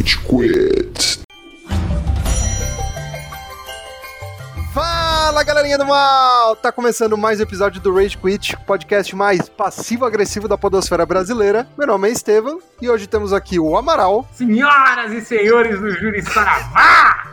Rage 0.00 0.18
Quit. 0.20 1.20
Fala 4.72 5.42
galerinha 5.42 5.76
do 5.76 5.84
mal! 5.84 6.56
Tá 6.56 6.72
começando 6.72 7.18
mais 7.18 7.38
um 7.38 7.42
episódio 7.42 7.82
do 7.82 7.94
Rage 7.94 8.16
Quit, 8.16 8.56
podcast 8.66 9.14
mais 9.14 9.50
passivo-agressivo 9.50 10.48
da 10.48 10.56
podosfera 10.56 11.04
brasileira. 11.04 11.68
Meu 11.76 11.86
nome 11.86 12.08
é 12.08 12.12
Estevam 12.12 12.60
e 12.80 12.88
hoje 12.88 13.06
temos 13.06 13.34
aqui 13.34 13.58
o 13.60 13.76
Amaral. 13.76 14.26
Senhoras 14.32 15.12
e 15.12 15.20
senhores 15.20 15.78
do 15.78 15.90
Júri 15.90 16.22
Saravá! 16.22 17.26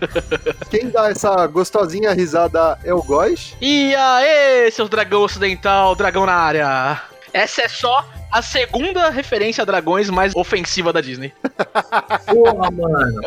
Quem 0.70 0.88
dá 0.88 1.10
essa 1.10 1.46
gostosinha 1.46 2.14
risada 2.14 2.78
é 2.82 2.94
o 2.94 3.02
Góis. 3.02 3.54
E 3.60 3.94
aê, 3.94 4.70
seus 4.70 4.88
dragão 4.88 5.20
ocidental, 5.20 5.94
dragão 5.94 6.24
na 6.24 6.34
área. 6.34 7.02
Essa 7.34 7.62
é 7.62 7.68
só 7.68 8.02
a 8.36 8.42
segunda 8.42 9.08
referência 9.08 9.62
a 9.62 9.64
dragões 9.64 10.10
mais 10.10 10.36
ofensiva 10.36 10.92
da 10.92 11.00
Disney. 11.00 11.32
Porra, 12.28 12.70
mano. 12.70 13.22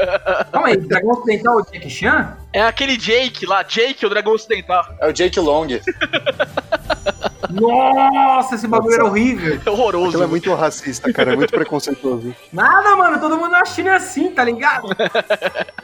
Calma 0.52 0.68
aí, 0.68 0.78
Dragão 0.78 1.14
Ocidental 1.14 1.58
é 1.58 1.62
o 1.64 1.66
Jack 1.66 1.90
Chan? 1.90 2.38
É 2.54 2.62
aquele 2.62 2.96
Jake 2.96 3.44
lá, 3.48 3.64
Jake, 3.64 4.06
o 4.06 4.10
dragão 4.10 4.34
ocidental. 4.34 4.86
É 5.00 5.08
o 5.08 5.12
Jake 5.12 5.40
Long. 5.40 5.66
Nossa, 7.50 8.54
esse 8.54 8.68
bagulho 8.68 8.94
era 8.94 9.06
horrível. 9.06 9.60
É 9.66 9.70
horroroso. 9.72 10.10
Aquilo 10.10 10.24
é 10.24 10.28
muito 10.28 10.54
racista, 10.54 11.12
cara, 11.12 11.34
é 11.34 11.36
muito 11.36 11.52
preconceituoso. 11.52 12.36
Nada, 12.54 12.96
mano, 12.96 13.20
todo 13.20 13.36
mundo 13.36 13.50
na 13.50 13.66
China 13.66 13.90
é 13.90 13.96
assim, 13.96 14.30
tá 14.30 14.44
ligado? 14.44 14.90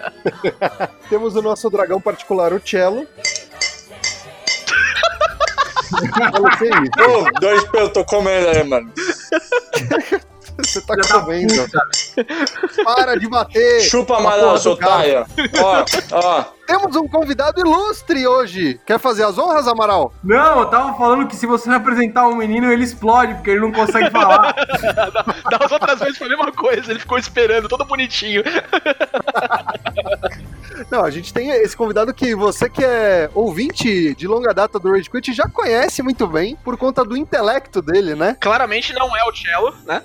Temos 1.10 1.36
o 1.36 1.42
nosso 1.42 1.68
dragão 1.72 2.00
particular, 2.00 2.54
o 2.54 2.62
Cello. 2.64 3.08
Ô, 5.96 7.40
dois 7.40 7.64
pelos, 7.66 7.88
eu 7.88 7.90
tô 7.94 8.05
comendo 8.05 8.50
aí, 8.50 8.64
mano. 8.64 8.92
Você 10.58 10.80
tá 10.82 10.94
Filha 10.94 11.08
da 11.08 11.20
comendo. 11.22 11.54
puta. 11.54 11.88
Para 12.86 13.20
de 13.20 13.28
bater! 13.28 13.82
Chupa, 13.82 14.18
Amaral, 14.18 14.40
porra 14.46 14.58
seu 14.58 14.72
otário. 14.72 15.26
Ó, 15.62 15.86
ó. 16.14 16.46
Temos 16.66 16.96
um 16.96 17.08
convidado 17.10 17.60
ilustre 17.60 18.26
hoje. 18.26 18.80
Quer 18.86 18.98
fazer 18.98 19.24
as 19.26 19.38
honras, 19.38 19.68
Amaral? 19.68 20.14
Não, 20.24 20.60
eu 20.60 20.66
tava 20.68 20.98
falando 20.98 21.27
que 21.27 21.36
se 21.36 21.46
você 21.46 21.70
apresentar 21.70 22.27
um 22.27 22.36
menino, 22.36 22.72
ele 22.72 22.86
explode, 22.86 23.34
porque 23.34 23.50
ele 23.50 23.60
não 23.60 23.72
consegue 23.74 24.10
falar. 24.12 24.55
Das 25.52 25.72
outras 25.72 25.99
vezes 25.99 26.18
foi 26.18 26.27
a 26.27 26.30
mesma 26.30 26.52
coisa, 26.54 26.90
ele 26.90 26.99
ficou 26.99 27.18
esperando, 27.18 27.68
todo 27.68 27.84
bonitinho. 27.84 28.42
Não, 30.90 31.04
a 31.04 31.09
gente 31.09 31.34
tem 31.34 31.49
esse 31.49 31.76
convidado 31.76 32.13
que 32.13 32.35
você 32.35 32.70
que 32.70 32.84
é 32.84 33.29
ouvinte 33.34 34.13
de 34.15 34.27
longa 34.27 34.54
data 34.54 34.79
do 34.79 34.91
Rage 34.91 35.09
Quit 35.09 35.34
já 35.34 35.48
conhece 35.48 36.01
muito 36.01 36.27
bem 36.27 36.55
por 36.63 36.77
conta 36.77 37.04
do 37.04 37.15
intelecto 37.18 37.81
dele, 37.81 38.15
né? 38.15 38.35
Claramente 38.40 38.93
não 38.93 39.15
é 39.15 39.23
o 39.23 39.34
Cello, 39.34 39.73
né? 39.85 40.01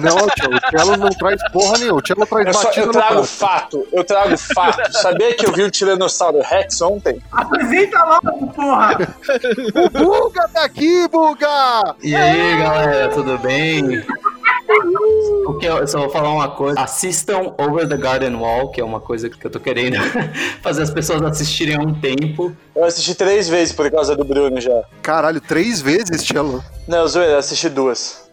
Não, 0.00 0.28
tio, 0.28 0.50
o 0.50 0.78
Cello 0.78 0.96
não 0.96 1.10
traz 1.10 1.40
porra 1.52 1.78
nenhuma. 1.78 2.00
O 2.00 2.06
Cello 2.06 2.26
traz 2.26 2.46
Eu, 2.46 2.54
só, 2.54 2.64
batido 2.64 2.86
eu 2.86 2.92
trago 2.92 3.24
fato, 3.24 3.88
eu 3.92 4.04
trago 4.04 4.36
fato. 4.38 4.92
Sabia 4.92 5.34
que 5.34 5.46
eu 5.46 5.52
vi 5.52 5.62
o 5.62 5.70
Tiranossauro 5.70 6.40
Rex 6.42 6.80
ontem? 6.80 7.22
Apresenta 7.32 8.04
logo, 8.04 8.46
porra! 8.48 8.98
O 9.74 9.90
Buga 9.90 10.48
tá 10.48 10.64
aqui, 10.64 11.08
Buga! 11.08 11.94
E 12.02 12.14
aí, 12.14 12.58
galera, 12.58 13.08
tudo 13.08 13.38
bem? 13.38 14.04
O 15.46 15.58
que 15.58 15.66
eu, 15.66 15.86
só 15.86 16.00
vou 16.00 16.10
falar 16.10 16.32
uma 16.32 16.48
coisa. 16.50 16.80
Assistam 16.80 17.54
Over 17.58 17.88
the 17.88 17.96
Garden 17.96 18.34
Wall, 18.36 18.70
que 18.70 18.80
é 18.80 18.84
uma 18.84 19.00
coisa 19.00 19.28
que 19.28 19.44
eu 19.44 19.50
tô 19.50 19.60
querendo 19.60 19.96
fazer 20.62 20.82
as 20.82 20.90
pessoas 20.90 21.22
assistirem 21.22 21.76
há 21.76 21.80
um 21.80 21.94
tempo. 21.94 22.56
Eu 22.74 22.84
assisti 22.84 23.14
três 23.14 23.48
vezes 23.48 23.74
por 23.74 23.90
causa 23.90 24.16
do 24.16 24.24
Bruno 24.24 24.60
já. 24.60 24.84
Caralho, 25.02 25.40
três 25.40 25.80
vezes, 25.80 26.24
Cello. 26.24 26.64
Não, 26.88 27.06
zoeira, 27.06 27.32
eu 27.32 27.38
assisti 27.38 27.68
duas. 27.68 28.28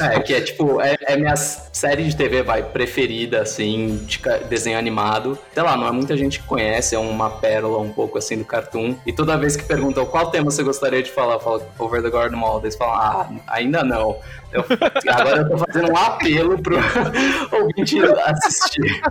É, 0.00 0.20
que 0.20 0.34
é 0.34 0.40
tipo, 0.40 0.80
é, 0.80 0.96
é 1.02 1.16
minha 1.16 1.36
série 1.36 2.04
de 2.04 2.16
TV, 2.16 2.42
vai, 2.42 2.62
preferida, 2.62 3.40
assim, 3.40 4.04
de 4.04 4.20
desenho 4.48 4.78
animado. 4.78 5.38
Sei 5.54 5.62
lá, 5.62 5.76
não 5.76 5.86
é 5.86 5.92
muita 5.92 6.16
gente 6.16 6.40
que 6.40 6.46
conhece, 6.46 6.94
é 6.94 6.98
uma 6.98 7.30
pérola 7.30 7.78
um 7.78 7.92
pouco 7.92 8.18
assim 8.18 8.36
do 8.36 8.44
cartoon. 8.44 8.96
E 9.06 9.12
toda 9.12 9.36
vez 9.36 9.56
que 9.56 9.64
perguntam 9.64 10.04
qual 10.04 10.30
tema 10.30 10.50
você 10.50 10.62
gostaria 10.62 11.02
de 11.02 11.10
falar, 11.10 11.34
eu 11.34 11.40
falo 11.40 11.62
Over 11.78 12.02
the 12.02 12.10
Garden 12.10 12.40
Wall. 12.40 12.60
Eles 12.60 12.76
falam, 12.76 12.94
ah, 12.94 13.28
ainda 13.46 13.84
não. 13.84 14.16
Eu- 14.52 14.64
agora 15.12 15.36
eu 15.38 15.48
tô 15.50 15.58
fazendo 15.58 15.92
um 15.92 15.96
apelo 15.96 16.62
pro 16.62 16.76
ouvinte 17.52 17.98
assistir. 18.24 19.02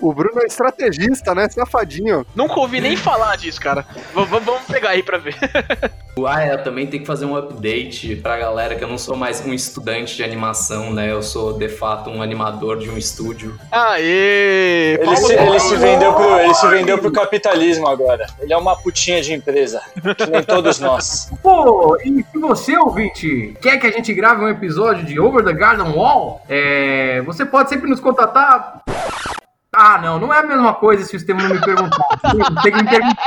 O 0.00 0.12
Bruno 0.14 0.40
é 0.42 0.46
estrategista, 0.46 1.34
né? 1.34 1.48
Safadinho. 1.48 2.24
Nunca 2.34 2.58
ouvi 2.60 2.80
nem 2.80 2.96
falar 2.96 3.36
disso, 3.36 3.60
cara. 3.60 3.82
V- 4.14 4.24
vamos 4.24 4.62
pegar 4.66 4.90
aí 4.90 5.02
pra 5.02 5.18
ver. 5.18 5.34
Ah, 6.26 6.44
é, 6.44 6.54
eu 6.54 6.62
também 6.62 6.86
tenho 6.86 7.02
que 7.02 7.06
fazer 7.06 7.26
um 7.26 7.36
update 7.36 8.16
pra 8.16 8.38
galera 8.38 8.76
que 8.76 8.84
eu 8.84 8.88
não 8.88 8.96
sou 8.96 9.16
mais 9.16 9.44
um 9.44 9.52
estudante 9.52 10.14
de 10.14 10.22
animação, 10.22 10.92
né? 10.92 11.10
Eu 11.10 11.22
sou, 11.22 11.52
de 11.54 11.68
fato, 11.68 12.08
um 12.08 12.22
animador 12.22 12.78
de 12.78 12.88
um 12.88 12.96
estúdio. 12.96 13.58
Aê! 13.70 14.94
Ele 15.00 15.16
se, 15.16 15.32
ele 15.32 15.58
se 15.58 15.76
vendeu 15.76 16.12
pro, 16.14 16.38
ele 16.38 16.54
se 16.54 16.68
vendeu 16.68 16.98
pro 16.98 17.10
capitalismo 17.10 17.88
agora. 17.88 18.26
Ele 18.38 18.52
é 18.52 18.56
uma 18.56 18.76
putinha 18.76 19.20
de 19.20 19.32
empresa, 19.32 19.82
que 20.16 20.30
nem 20.30 20.42
todos 20.44 20.78
nós. 20.78 21.30
Pô, 21.42 21.96
e 21.96 22.24
se 22.30 22.38
você, 22.38 22.76
ouvinte, 22.78 23.56
quer 23.60 23.78
que 23.78 23.86
a 23.86 23.90
gente 23.90 24.14
grave 24.14 24.44
um 24.44 24.48
episódio 24.48 25.04
de 25.04 25.18
Over 25.18 25.44
the 25.44 25.52
Garden 25.52 25.92
Wall, 25.94 26.40
é, 26.48 27.22
você 27.22 27.44
pode 27.44 27.68
sempre 27.68 27.90
nos 27.90 27.98
contatar. 27.98 28.82
Ah, 29.72 29.98
não, 29.98 30.20
não 30.20 30.32
é 30.32 30.38
a 30.38 30.42
mesma 30.44 30.74
coisa 30.74 31.04
se 31.04 31.16
o 31.16 31.18
Estevam 31.18 31.42
não 31.42 31.56
me 31.56 31.60
perguntar. 31.60 32.06
Tem 32.62 32.72
que 32.72 32.82
me 32.82 32.88
perguntar. 32.88 33.26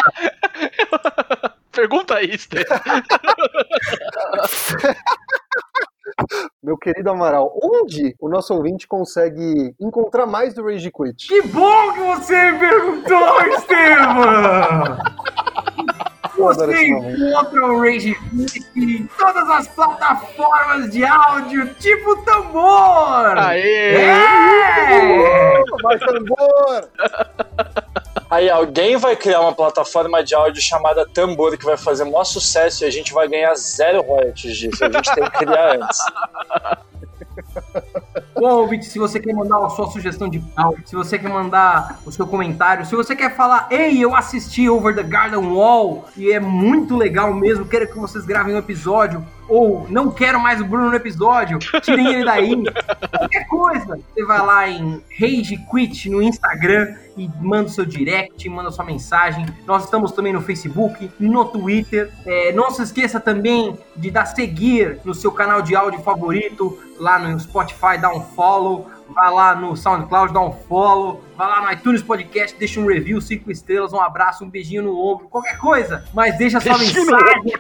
Pergunta 1.78 2.16
aí, 2.16 2.36
Stê. 2.36 2.66
Meu 6.64 6.76
querido 6.76 7.12
Amaral, 7.12 7.56
onde 7.62 8.16
o 8.20 8.28
nosso 8.28 8.52
ouvinte 8.56 8.88
consegue 8.88 9.76
encontrar 9.80 10.26
mais 10.26 10.56
do 10.56 10.64
Rage 10.64 10.92
Quit? 10.92 11.28
Que 11.28 11.44
bom 11.44 11.94
que 11.94 12.00
você 12.00 12.52
me 12.52 12.58
perguntou, 12.58 13.48
Estevam! 13.50 14.98
Você 16.38 16.88
encontra 16.88 17.66
o 17.66 17.82
Rage 17.82 18.16
Quit 18.16 18.66
em 18.76 19.10
todas 19.18 19.50
as 19.50 19.68
plataformas 19.70 20.92
de 20.92 21.04
áudio, 21.04 21.74
tipo 21.76 22.16
tambor! 22.24 23.38
Aê! 23.38 23.96
É! 23.96 25.64
Mais 25.82 26.00
tambor! 26.00 26.90
Aí 28.30 28.50
alguém 28.50 28.98
vai 28.98 29.16
criar 29.16 29.40
uma 29.42 29.54
plataforma 29.54 30.24
de 30.24 30.36
áudio 30.36 30.62
chamada 30.62 31.08
Tambor 31.08 31.58
que 31.58 31.66
vai 31.66 31.78
fazer 31.78 32.04
maior 32.04 32.26
sucesso 32.26 32.84
e 32.84 32.88
a 32.88 32.92
gente 32.92 33.14
vai 33.14 33.28
ganhar 33.28 33.56
zero 33.56 34.02
royalties 34.02 34.58
disso. 34.58 34.84
A 34.84 34.92
gente 34.92 35.16
tem 35.16 35.24
que 35.24 35.32
criar 35.32 35.76
antes. 35.76 36.00
Bom, 38.40 38.70
se 38.82 39.00
você 39.00 39.20
quer 39.20 39.34
mandar 39.34 39.66
a 39.66 39.70
sua 39.70 39.88
sugestão 39.88 40.30
de 40.30 40.44
áudio, 40.56 40.84
se 40.86 40.96
você 40.96 41.18
quer 41.18 41.30
mandar 41.30 42.00
o 42.06 42.12
seu 42.12 42.28
comentário, 42.28 42.86
se 42.86 42.96
você 42.96 43.16
quer 43.16 43.36
falar, 43.36 43.68
ei, 43.72 44.04
eu 44.04 44.16
assisti 44.16 44.70
Over 44.70 44.96
the 44.96 45.04
Garden 45.04 45.40
Wall 45.40 46.06
e 46.16 46.32
é 46.32 46.40
muito 46.40 46.96
legal 46.96 47.34
mesmo, 47.34 47.66
quero 47.66 47.88
que 47.88 47.98
vocês 47.98 48.26
gravem 48.26 48.54
um 48.54 48.60
episódio, 48.60 49.26
ou 49.48 49.88
não 49.90 50.12
quero 50.12 50.40
mais 50.40 50.62
o 50.62 50.66
Bruno 50.66 50.90
no 50.90 50.96
episódio, 50.96 51.60
tirem 51.82 52.14
ele 52.14 52.26
daí. 52.26 52.64
Qualquer 53.18 53.48
coisa, 53.48 54.00
você 54.14 54.26
vai 54.26 54.40
lá 54.40 54.70
em 54.70 55.02
Rage 55.20 55.58
Quit 55.72 56.10
no 56.10 56.22
Instagram 56.22 56.96
e 57.18 57.30
manda 57.42 57.68
o 57.68 57.70
seu 57.70 57.86
direct, 57.86 58.48
manda 58.50 58.72
sua 58.72 58.86
mensagem. 58.86 59.46
Nós 59.66 59.86
estamos 59.86 60.12
também 60.12 60.34
no 60.34 60.42
Facebook, 60.42 61.10
no 61.20 61.46
Twitter. 61.46 62.12
É, 62.26 62.52
não 62.52 62.70
se 62.72 62.84
esqueça 62.84 63.20
também 63.20 63.78
de 63.96 64.12
dar 64.12 64.26
seguir 64.26 65.00
no 65.04 65.14
seu 65.14 65.32
canal 65.32 65.62
de 65.62 65.76
áudio 65.76 66.02
favorito, 66.02 66.78
lá 67.00 67.18
no 67.18 67.40
Spotify, 67.40 67.98
dá 68.00 68.12
um 68.12 68.22
follow. 68.22 68.90
Vai 69.10 69.32
lá 69.32 69.56
no 69.56 69.76
SoundCloud, 69.76 70.34
dá 70.34 70.42
um 70.42 70.52
follow. 70.52 71.24
Vai 71.36 71.48
lá 71.48 71.62
no 71.62 71.72
iTunes 71.72 72.02
Podcast, 72.02 72.58
deixa 72.58 72.80
um 72.80 72.88
review, 72.88 73.22
cinco 73.22 73.52
estrelas, 73.52 73.94
um 73.94 74.02
abraço, 74.02 74.44
um 74.44 74.50
beijinho 74.50 74.84
no 74.84 74.98
ombro, 74.98 75.28
qualquer 75.28 75.58
coisa. 75.58 76.04
Mas 76.14 76.38
deixa 76.38 76.60
sua 76.60 76.78
mensagem, 76.78 77.54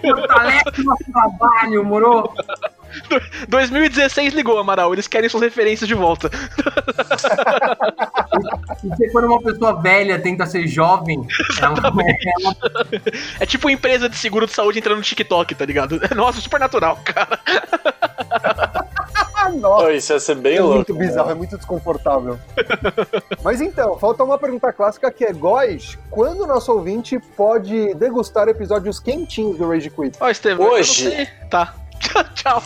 fortalece 0.00 0.80
o 0.80 0.84
nosso 0.84 1.04
trabalho, 1.10 1.84
moro? 1.84 2.30
2016 3.48 4.34
ligou, 4.34 4.58
Amaral. 4.58 4.92
Eles 4.92 5.08
querem 5.08 5.28
suas 5.28 5.42
referências 5.42 5.88
de 5.88 5.94
volta. 5.94 6.30
E 8.84 8.88
você, 8.88 9.10
quando 9.10 9.26
uma 9.26 9.42
pessoa 9.42 9.80
velha 9.80 10.20
tenta 10.20 10.46
ser 10.46 10.66
jovem, 10.66 11.26
ela, 11.60 11.78
ela 11.78 12.56
É 13.40 13.46
tipo 13.46 13.70
empresa 13.70 14.08
de 14.08 14.16
seguro 14.16 14.46
de 14.46 14.52
saúde 14.52 14.78
entrando 14.78 14.98
no 14.98 15.02
TikTok, 15.02 15.54
tá 15.54 15.64
ligado? 15.64 16.00
Nossa, 16.14 16.40
super 16.40 16.60
natural, 16.60 16.98
cara. 17.04 17.40
Nossa, 19.60 19.84
Pô, 19.84 19.90
isso 19.90 20.12
ia 20.12 20.20
ser 20.20 20.36
bem 20.36 20.56
é 20.56 20.60
louco. 20.60 20.76
muito 20.76 20.94
bizarro, 20.94 21.30
é 21.30 21.34
muito 21.34 21.56
desconfortável. 21.56 22.38
Mas 23.42 23.60
então, 23.60 23.98
falta 23.98 24.24
uma 24.24 24.38
pergunta 24.38 24.72
clássica 24.72 25.10
que 25.10 25.24
é: 25.24 25.32
Góis, 25.32 25.98
quando 26.10 26.42
o 26.42 26.46
nosso 26.46 26.72
ouvinte 26.72 27.18
pode 27.18 27.94
degustar 27.94 28.48
episódios 28.48 28.98
quentinhos 28.98 29.58
do 29.58 29.68
Rage 29.68 29.90
Quit? 29.90 30.16
Ó, 30.20 30.28
eu 30.28 30.56
não 30.56 30.64
Hoje. 30.66 31.28
Tá. 31.50 31.74
Tchau. 32.34 32.62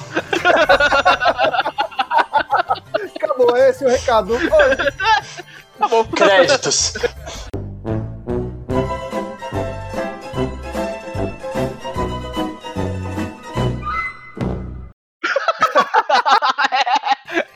Acabou, 3.14 3.56
esse 3.56 3.84
é 3.84 3.86
o 3.86 3.90
recado. 3.90 4.34
Tá 5.78 5.88
bom. 5.88 6.04
Créditos. 6.04 6.94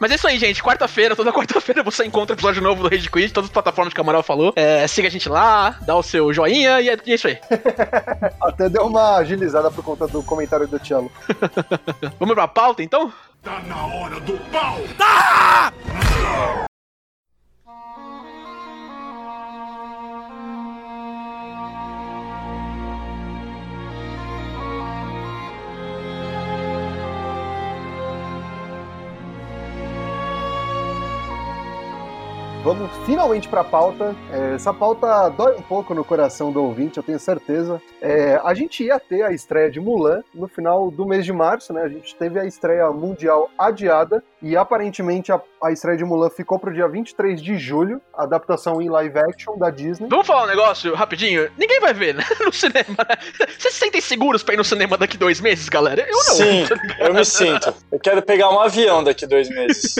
Mas 0.00 0.10
é 0.10 0.14
isso 0.14 0.26
aí, 0.26 0.38
gente. 0.38 0.62
Quarta-feira, 0.62 1.14
toda 1.14 1.30
quarta-feira 1.32 1.82
você 1.82 2.06
encontra 2.06 2.34
episódio 2.34 2.62
novo 2.62 2.82
do 2.82 2.88
Rage 2.88 3.10
Quit, 3.10 3.32
todas 3.32 3.50
as 3.50 3.52
plataformas 3.52 3.92
que 3.92 4.00
o 4.00 4.02
Amaral 4.02 4.22
falou. 4.22 4.54
É, 4.56 4.86
siga 4.88 5.08
a 5.08 5.10
gente 5.10 5.28
lá, 5.28 5.76
dá 5.82 5.94
o 5.94 6.02
seu 6.02 6.32
joinha 6.32 6.80
e 6.80 6.88
é, 6.88 6.98
e 7.04 7.12
é 7.12 7.14
isso 7.14 7.28
aí. 7.28 7.38
Até 8.42 8.70
deu 8.70 8.86
uma 8.86 9.16
agilizada 9.16 9.70
por 9.70 9.84
conta 9.84 10.08
do 10.08 10.22
comentário 10.22 10.66
do 10.66 10.84
Cello. 10.84 11.12
Vamos 12.18 12.34
pra 12.34 12.48
pauta, 12.48 12.82
então? 12.82 13.12
Tá 13.42 13.60
na 13.66 13.86
hora 13.86 14.18
do 14.20 14.38
pau! 14.50 14.80
Vamos 32.62 32.90
finalmente 33.06 33.48
para 33.48 33.62
a 33.62 33.64
pauta. 33.64 34.14
É, 34.30 34.54
essa 34.54 34.72
pauta 34.72 35.30
dói 35.30 35.56
um 35.56 35.62
pouco 35.62 35.94
no 35.94 36.04
coração 36.04 36.52
do 36.52 36.62
ouvinte, 36.62 36.98
eu 36.98 37.02
tenho 37.02 37.18
certeza. 37.18 37.80
É, 38.02 38.38
a 38.44 38.52
gente 38.52 38.84
ia 38.84 39.00
ter 39.00 39.22
a 39.22 39.32
estreia 39.32 39.70
de 39.70 39.80
Mulan 39.80 40.22
no 40.34 40.46
final 40.46 40.90
do 40.90 41.06
mês 41.06 41.24
de 41.24 41.32
março, 41.32 41.72
né? 41.72 41.82
A 41.82 41.88
gente 41.88 42.14
teve 42.14 42.38
a 42.38 42.44
estreia 42.44 42.90
mundial 42.90 43.50
adiada 43.58 44.22
e 44.42 44.56
aparentemente 44.56 45.30
a, 45.30 45.40
a 45.62 45.72
estreia 45.72 45.96
de 45.96 46.04
Mulan 46.04 46.30
ficou 46.30 46.58
para 46.58 46.70
o 46.70 46.72
dia 46.72 46.88
23 46.88 47.40
de 47.42 47.58
julho, 47.58 48.00
adaptação 48.14 48.80
em 48.80 48.88
live 48.88 49.18
action 49.18 49.56
da 49.58 49.70
Disney. 49.70 50.08
Vamos 50.08 50.26
falar 50.26 50.44
um 50.44 50.46
negócio 50.46 50.94
rapidinho? 50.94 51.50
Ninguém 51.58 51.80
vai 51.80 51.92
ver, 51.94 52.14
né? 52.14 52.24
No 52.40 52.52
cinema. 52.52 52.96
né? 53.08 53.16
Vocês 53.58 53.74
se 53.74 53.80
sentem 53.80 54.00
seguros 54.00 54.42
pra 54.42 54.54
ir 54.54 54.56
no 54.56 54.64
cinema 54.64 54.96
daqui 54.96 55.16
dois 55.16 55.40
meses, 55.40 55.68
galera? 55.68 56.02
Eu 56.02 56.12
não. 56.12 56.34
Sim, 56.36 56.66
eu 56.98 57.14
me 57.14 57.24
sinto. 57.24 57.74
Eu 57.92 58.00
quero 58.00 58.22
pegar 58.22 58.50
um 58.50 58.60
avião 58.60 59.04
daqui 59.04 59.26
dois 59.26 59.48
meses. 59.50 59.96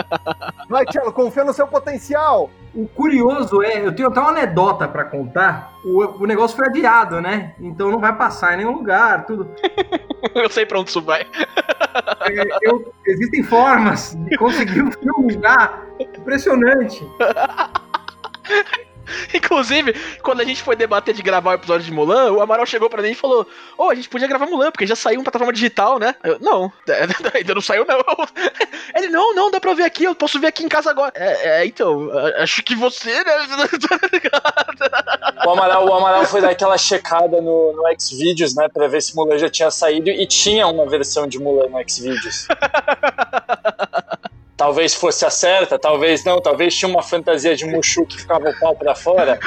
Vai, 0.68 0.84
Cello, 0.90 1.12
confia 1.12 1.44
no 1.44 1.52
seu 1.52 1.66
potencial! 1.68 2.50
O 2.76 2.86
curioso 2.88 3.62
é, 3.62 3.84
eu 3.86 3.92
tenho 3.94 4.08
até 4.08 4.20
uma 4.20 4.28
anedota 4.28 4.86
pra 4.86 5.02
contar. 5.04 5.72
O, 5.82 6.22
o 6.22 6.26
negócio 6.26 6.54
foi 6.56 6.66
adiado, 6.66 7.20
né? 7.22 7.54
Então 7.58 7.90
não 7.90 7.98
vai 7.98 8.14
passar 8.14 8.52
em 8.52 8.58
nenhum 8.58 8.72
lugar, 8.72 9.24
tudo. 9.24 9.50
Eu 10.34 10.50
sei 10.50 10.66
pra 10.66 10.80
onde 10.80 10.90
isso 10.90 11.00
vai. 11.00 11.22
É, 11.22 12.68
eu- 12.68 12.92
existem 13.06 13.42
formas 13.44 14.14
de 14.14 14.36
conseguir 14.36 14.82
o 14.82 14.90
filme 14.92 15.32
já. 15.40 15.82
Impressionante. 16.00 17.06
Inclusive, 19.34 19.94
quando 20.22 20.40
a 20.40 20.44
gente 20.44 20.62
foi 20.62 20.76
debater 20.76 21.14
de 21.14 21.22
gravar 21.22 21.52
o 21.52 21.54
episódio 21.54 21.86
de 21.86 21.92
Mulan, 21.92 22.32
o 22.32 22.40
Amaral 22.40 22.66
chegou 22.66 22.88
pra 22.90 23.02
mim 23.02 23.10
e 23.10 23.14
falou: 23.14 23.46
Ô, 23.76 23.90
a 23.90 23.94
gente 23.94 24.08
podia 24.08 24.28
gravar 24.28 24.46
Mulan, 24.46 24.70
porque 24.70 24.86
já 24.86 24.96
saiu 24.96 25.18
uma 25.18 25.24
plataforma 25.24 25.52
digital, 25.52 25.98
né? 25.98 26.14
Eu, 26.22 26.38
não, 26.40 26.72
ainda 27.34 27.54
não 27.54 27.60
saiu, 27.60 27.84
não. 27.86 27.96
Ele, 28.94 29.08
não, 29.08 29.34
não, 29.34 29.50
dá 29.50 29.60
pra 29.60 29.74
ver 29.74 29.84
aqui, 29.84 30.04
eu 30.04 30.14
posso 30.14 30.40
ver 30.40 30.48
aqui 30.48 30.64
em 30.64 30.68
casa 30.68 30.90
agora. 30.90 31.12
É, 31.14 31.60
é, 31.60 31.66
então, 31.66 32.10
acho 32.38 32.62
que 32.62 32.74
você, 32.74 33.12
né? 33.24 33.32
O 35.44 35.50
Amaral, 35.50 35.86
o 35.86 35.92
Amaral 35.92 36.24
foi 36.24 36.40
dar 36.40 36.50
aquela 36.50 36.78
checada 36.78 37.40
no, 37.40 37.72
no 37.72 37.82
Xvideos, 37.98 38.54
né? 38.54 38.68
Pra 38.68 38.88
ver 38.88 39.02
se 39.02 39.14
Mulan 39.14 39.38
já 39.38 39.48
tinha 39.48 39.70
saído 39.70 40.10
e 40.10 40.26
tinha 40.26 40.66
uma 40.66 40.86
versão 40.86 41.26
de 41.26 41.38
Mulan 41.38 41.68
no 41.68 41.88
Xvideos. 41.88 42.48
Talvez 44.56 44.94
fosse 44.94 45.26
a 45.26 45.30
certa, 45.30 45.78
talvez 45.78 46.24
não, 46.24 46.40
talvez 46.40 46.74
tinha 46.74 46.88
uma 46.88 47.02
fantasia 47.02 47.54
de 47.54 47.66
Mushu 47.66 48.06
que 48.06 48.18
ficava 48.18 48.48
o 48.48 48.58
pau 48.58 48.74
pra 48.74 48.94
fora. 48.94 49.38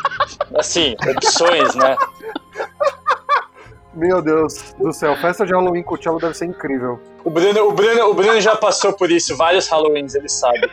Assim, 0.56 0.96
opções, 1.16 1.74
né? 1.74 1.96
Meu 3.92 4.20
Deus 4.20 4.74
do 4.78 4.92
céu, 4.92 5.16
festa 5.16 5.46
de 5.46 5.52
Halloween 5.52 5.82
com 5.82 5.94
o 5.94 6.02
Cello 6.02 6.18
deve 6.18 6.34
ser 6.34 6.46
incrível. 6.46 7.00
O 7.24 7.30
Bruno, 7.30 7.68
o, 7.68 7.72
Bruno, 7.72 8.10
o 8.10 8.14
Bruno 8.14 8.40
já 8.40 8.56
passou 8.56 8.92
por 8.92 9.10
isso, 9.10 9.36
vários 9.36 9.68
Halloweens, 9.68 10.14
ele 10.14 10.28
sabe. 10.28 10.68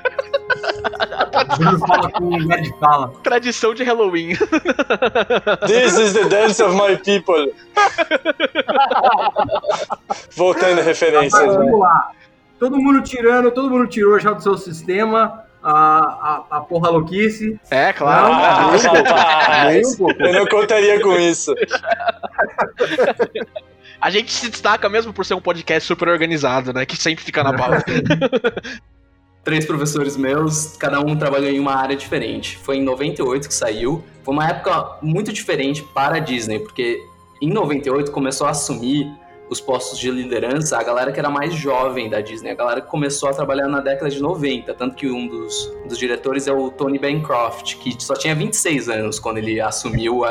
Bruno 1.57 1.79
fala 1.79 3.07
com. 3.09 3.21
Tradição 3.21 3.73
de 3.73 3.83
Halloween. 3.83 4.35
This 5.67 5.97
is 5.97 6.13
the 6.13 6.25
dance 6.25 6.61
of 6.63 6.75
my 6.75 6.97
people. 6.97 7.53
Voltando 10.35 10.79
a 10.79 10.83
referências, 10.83 11.31
Mas 11.31 11.51
né? 11.51 11.57
vamos 11.57 11.79
lá. 11.79 12.11
Todo 12.61 12.79
mundo 12.79 13.01
tirando, 13.01 13.49
todo 13.49 13.71
mundo 13.71 13.87
tirou 13.87 14.19
já 14.19 14.33
do 14.33 14.43
seu 14.43 14.55
sistema 14.55 15.43
a, 15.63 15.71
a, 15.71 16.57
a 16.57 16.61
porra 16.61 16.91
louquice. 16.91 17.59
É, 17.71 17.91
claro. 17.91 18.31
Ah, 18.31 18.69
Nem 18.71 19.01
um 19.01 19.03
rapaz, 19.03 19.95
pouco. 19.97 20.21
eu 20.21 20.31
não 20.31 20.45
contaria 20.45 21.01
com 21.01 21.17
isso. 21.17 21.55
A 23.99 24.11
gente 24.11 24.31
se 24.31 24.47
destaca 24.47 24.87
mesmo 24.87 25.11
por 25.11 25.25
ser 25.25 25.33
um 25.33 25.41
podcast 25.41 25.87
super 25.87 26.07
organizado, 26.09 26.71
né? 26.71 26.85
Que 26.85 26.95
sempre 26.95 27.25
fica 27.25 27.43
na 27.43 27.51
pauta. 27.51 27.83
Três 29.43 29.65
professores 29.65 30.15
meus, 30.15 30.77
cada 30.77 30.99
um 30.99 31.15
trabalhou 31.15 31.49
em 31.49 31.59
uma 31.59 31.73
área 31.73 31.95
diferente. 31.95 32.59
Foi 32.59 32.77
em 32.77 32.83
98 32.83 33.47
que 33.47 33.53
saiu. 33.55 34.03
Foi 34.23 34.35
uma 34.35 34.47
época 34.47 34.99
muito 35.01 35.33
diferente 35.33 35.81
para 35.95 36.17
a 36.17 36.19
Disney, 36.19 36.59
porque 36.59 36.99
em 37.41 37.49
98 37.49 38.11
começou 38.11 38.45
a 38.45 38.51
assumir 38.51 39.11
os 39.51 39.59
postos 39.59 39.99
de 39.99 40.09
liderança 40.09 40.77
a 40.77 40.83
galera 40.83 41.11
que 41.11 41.19
era 41.19 41.29
mais 41.29 41.53
jovem 41.53 42.09
da 42.09 42.21
Disney, 42.21 42.51
a 42.51 42.55
galera 42.55 42.79
que 42.79 42.87
começou 42.87 43.27
a 43.27 43.33
trabalhar 43.33 43.67
na 43.67 43.81
década 43.81 44.09
de 44.09 44.21
90, 44.21 44.73
tanto 44.75 44.95
que 44.95 45.09
um 45.09 45.27
dos, 45.27 45.69
dos 45.89 45.97
diretores 45.97 46.47
é 46.47 46.53
o 46.53 46.71
Tony 46.71 46.97
Bancroft, 46.97 47.75
que 47.75 48.01
só 48.01 48.13
tinha 48.13 48.33
26 48.33 48.87
anos 48.87 49.19
quando 49.19 49.39
ele 49.39 49.59
assumiu 49.59 50.21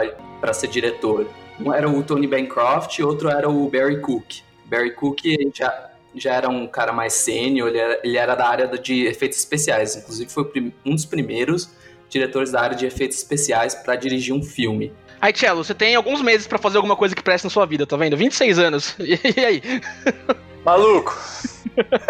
para 0.40 0.55
ser 0.55 0.69
diretor. 0.69 1.26
Um 1.61 1.70
era 1.70 1.87
o 1.87 2.02
Tony 2.02 2.26
Bancroft 2.26 2.99
e 2.99 3.02
outro 3.02 3.28
era 3.28 3.46
o 3.46 3.69
Barry 3.69 4.00
Cook. 4.00 4.40
Barry 4.64 4.93
Cook 4.94 5.20
já, 5.55 5.90
já 6.14 6.34
era 6.34 6.49
um 6.49 6.67
cara 6.67 6.90
mais 6.90 7.12
sênior, 7.12 7.69
ele 7.69 7.78
era, 7.78 8.00
ele 8.02 8.17
era 8.17 8.34
da 8.34 8.49
área 8.49 8.67
de 8.69 9.05
efeitos 9.05 9.38
especiais, 9.38 9.96
inclusive 9.96 10.31
foi 10.31 10.72
um 10.87 10.94
dos 10.94 11.05
primeiros 11.05 11.69
diretores 12.08 12.50
da 12.50 12.62
área 12.62 12.76
de 12.76 12.87
efeitos 12.87 13.19
especiais 13.19 13.75
para 13.75 13.96
dirigir 13.96 14.34
um 14.34 14.43
filme. 14.43 14.94
Aí, 15.20 15.32
Cello, 15.34 15.62
você 15.62 15.75
tem 15.75 15.94
alguns 15.94 16.22
meses 16.22 16.46
pra 16.46 16.58
fazer 16.58 16.78
alguma 16.78 16.96
coisa 16.96 17.14
que 17.14 17.22
preste 17.22 17.44
na 17.44 17.50
sua 17.50 17.67
vida, 17.67 17.87
tá 17.87 17.96
vendo? 17.96 18.17
26 18.17 18.58
anos. 18.58 18.96
E 19.00 19.44
aí? 19.44 19.62
Maluco, 20.64 21.12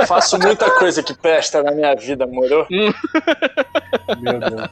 faço 0.06 0.38
muita 0.38 0.70
coisa 0.78 1.02
que 1.02 1.14
presta 1.14 1.62
na 1.62 1.72
minha 1.72 1.94
vida, 1.94 2.26
moro? 2.26 2.66
Meu 2.70 4.38
Deus. 4.38 4.68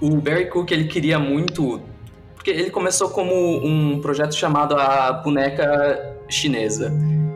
O 0.00 0.16
Barry 0.16 0.46
Cook 0.46 0.70
ele 0.70 0.84
queria 0.84 1.18
muito, 1.18 1.80
porque 2.34 2.50
ele 2.50 2.70
começou 2.70 3.10
como 3.10 3.34
um 3.34 4.00
projeto 4.00 4.34
chamado 4.34 4.76
a 4.76 5.12
boneca 5.12 6.16
chinesa, 6.28 6.92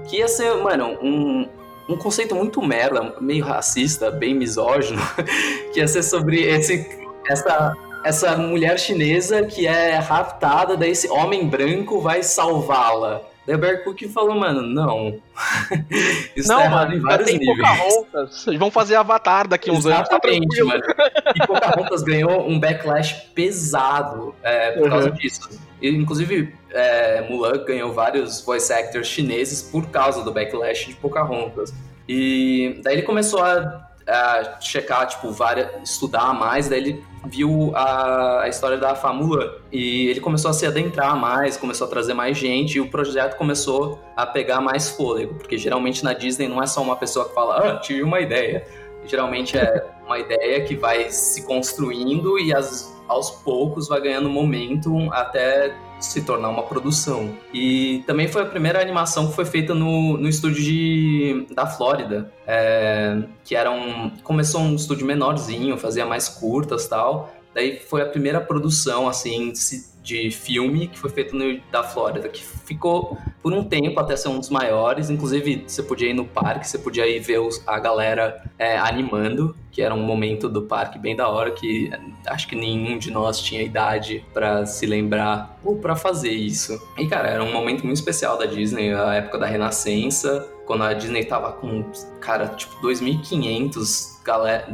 que 0.09 0.19
ia 0.19 0.29
ser, 0.29 0.55
mano, 0.57 0.99
um, 1.03 1.49
um 1.89 1.97
conceito 1.97 2.35
muito 2.35 2.63
merda, 2.63 3.15
meio 3.21 3.45
racista, 3.45 4.11
bem 4.11 4.35
misógino, 4.35 5.01
que 5.73 5.81
ia 5.81 5.89
ser 5.89 6.03
sobre 6.03 6.41
esse, 6.43 6.87
essa, 7.29 7.75
essa 8.05 8.37
mulher 8.37 8.79
chinesa 8.79 9.45
que 9.45 9.67
é 9.67 9.97
raptada, 9.97 10.77
daí 10.77 10.91
esse 10.91 11.09
homem 11.09 11.47
branco 11.49 12.01
vai 12.01 12.23
salvá-la. 12.23 13.23
Daí 13.45 13.57
o 13.57 13.59
Barry 13.59 13.83
Cook 13.83 14.03
falou, 14.09 14.37
mano, 14.37 14.63
não. 14.63 15.19
Isso 16.37 16.47
tá 16.49 16.65
errado 16.65 16.95
em 16.95 17.01
vários 17.01 17.29
tem 17.29 17.39
níveis. 17.39 17.59
Pocahontas. 17.59 18.47
Eles 18.47 18.59
vão 18.61 18.71
fazer 18.71 18.95
Avatar 18.95 19.49
daqui 19.49 19.69
uns 19.71 19.85
anos. 19.85 20.09
Tá 20.09 20.15
Exatamente, 20.23 20.63
mano. 20.63 20.83
E 21.35 21.47
Pocahontas 21.47 22.03
ganhou 22.03 22.49
um 22.49 22.61
backlash 22.61 23.15
pesado 23.35 24.33
é, 24.45 24.73
por 24.73 24.89
causa 24.89 25.09
Uhum. 25.09 25.15
disso. 25.17 25.41
E, 25.81 25.89
inclusive, 25.91 26.55
é, 26.71 27.23
Mulan 27.29 27.65
ganhou 27.65 27.93
vários 27.93 28.41
voice 28.43 28.73
actors 28.73 29.09
chineses 29.09 29.61
por 29.61 29.89
causa 29.89 30.23
do 30.23 30.33
backlash 30.33 30.87
de 30.87 30.95
Pocahontas. 30.95 31.75
E 32.09 32.81
daí 32.85 32.95
ele 32.95 33.03
começou 33.03 33.43
a, 33.43 33.89
a 34.07 34.61
checar, 34.61 35.07
tipo, 35.09 35.33
várias, 35.33 35.69
estudar 35.83 36.33
mais, 36.33 36.69
daí 36.69 36.79
ele 36.79 37.05
viu 37.27 37.73
a, 37.75 38.43
a 38.43 38.49
história 38.49 38.77
da 38.79 38.95
Fá 38.95 39.13
Mulan. 39.13 39.51
E 39.71 40.09
ele 40.09 40.21
começou 40.21 40.51
a 40.51 40.55
se 40.55 40.67
adentrar 40.67 41.17
mais, 41.17 41.57
começou 41.57 41.87
a 41.87 41.91
trazer 41.91 42.15
mais 42.15 42.37
gente, 42.37 42.77
e 42.77 42.81
o 42.81 42.89
projeto 42.89 43.37
começou 43.37 44.01
a 44.17 44.27
pegar 44.27 44.61
mais 44.61 44.91
fôlego, 44.91 45.35
porque 45.35 45.57
geralmente 45.57 46.03
na 46.05 46.13
Disney 46.13 46.49
não 46.49 46.63
é 46.63 46.67
só 46.67 46.83
uma 46.83 46.97
pessoa 46.97 47.29
que 47.29 47.35
fala, 47.35 47.57
ah, 47.59 47.77
tive 47.79 48.03
uma 48.03 48.21
ideia. 48.21 48.67
Geralmente 49.05 49.57
é 49.59 49.87
uma 50.07 50.19
ideia 50.19 50.65
que 50.65 50.77
vai 50.77 51.11
se 51.11 51.45
construindo 51.47 52.39
e 52.39 52.55
as- 52.55 52.93
aos 53.09 53.31
poucos 53.31 53.89
vai 53.89 54.01
ganhando 54.01 54.29
momentum 54.29 55.13
até 55.13 55.75
se 56.05 56.23
tornar 56.23 56.49
uma 56.49 56.63
produção. 56.65 57.35
E 57.53 58.03
também 58.07 58.29
foi 58.29 58.43
a 58.43 58.47
primeira 58.47 58.81
animação 58.81 59.29
que 59.29 59.35
foi 59.35 59.45
feita 59.45 59.75
no, 59.75 60.17
no 60.17 60.29
estúdio 60.29 60.63
de, 60.63 61.47
da 61.55 61.67
Flórida, 61.67 62.33
é, 62.47 63.23
que 63.45 63.55
era 63.55 63.71
um 63.71 64.11
começou 64.23 64.61
um 64.61 64.75
estúdio 64.75 65.07
menorzinho, 65.07 65.77
fazia 65.79 66.05
mais 66.07 66.29
curtas 66.29 66.87
tal. 66.89 67.33
Daí 67.55 67.79
foi 67.79 68.01
a 68.03 68.07
primeira 68.07 68.41
produção 68.41 69.07
assim 69.07 69.55
se- 69.55 69.92
de 70.03 70.31
filme 70.31 70.89
que 70.89 70.99
foi 70.99 71.11
feita 71.11 71.37
no 71.37 71.61
da 71.71 71.83
Flórida, 71.85 72.29
que 72.29 72.43
ficou 72.43 73.17
por 73.43 73.53
um 73.53 73.63
tempo 73.65 73.99
até 74.01 74.17
ser 74.17 74.29
um 74.29 74.39
dos 74.39 74.51
maiores. 74.51 75.11
Inclusive 75.11 75.65
você 75.67 75.83
podia 75.83 76.11
ir 76.11 76.15
no 76.15 76.25
parque, 76.25 76.67
você 76.69 76.79
podia 76.79 77.07
ir 77.07 77.21
ver 77.21 77.39
os- 77.39 77.63
a 77.67 77.79
galera 77.79 78.43
é, 78.59 78.77
animando, 78.79 79.55
que 79.71 79.81
era 79.81 79.95
um 79.95 80.03
momento 80.03 80.49
do 80.49 80.63
parque 80.63 80.99
bem 80.99 81.15
da 81.17 81.29
hora 81.29 81.51
que 81.53 81.91
acho 82.27 82.47
que 82.49 82.55
nenhum 82.57 82.99
de 82.99 83.11
nós 83.11 83.41
tinha 83.41 83.63
idade 83.63 84.25
pra 84.35 84.67
se 84.67 84.85
lembrar 84.87 85.59
ou 85.65 85.77
pra 85.77 85.95
fazer 85.97 86.31
isso. 86.33 86.81
E 86.99 87.07
cara, 87.07 87.29
era 87.29 87.43
um 87.43 87.53
momento 87.53 87.85
muito 87.85 87.97
especial 87.97 88.37
da 88.37 88.45
Disney, 88.47 88.93
a 88.93 89.15
época 89.15 89.39
da 89.39 89.47
Renascença, 89.47 90.49
quando 90.67 90.85
a 90.85 90.93
Disney 90.93 91.25
tava 91.25 91.53
com, 91.53 91.85
cara, 92.21 92.49
tipo, 92.49 92.75
2.500 92.83 94.12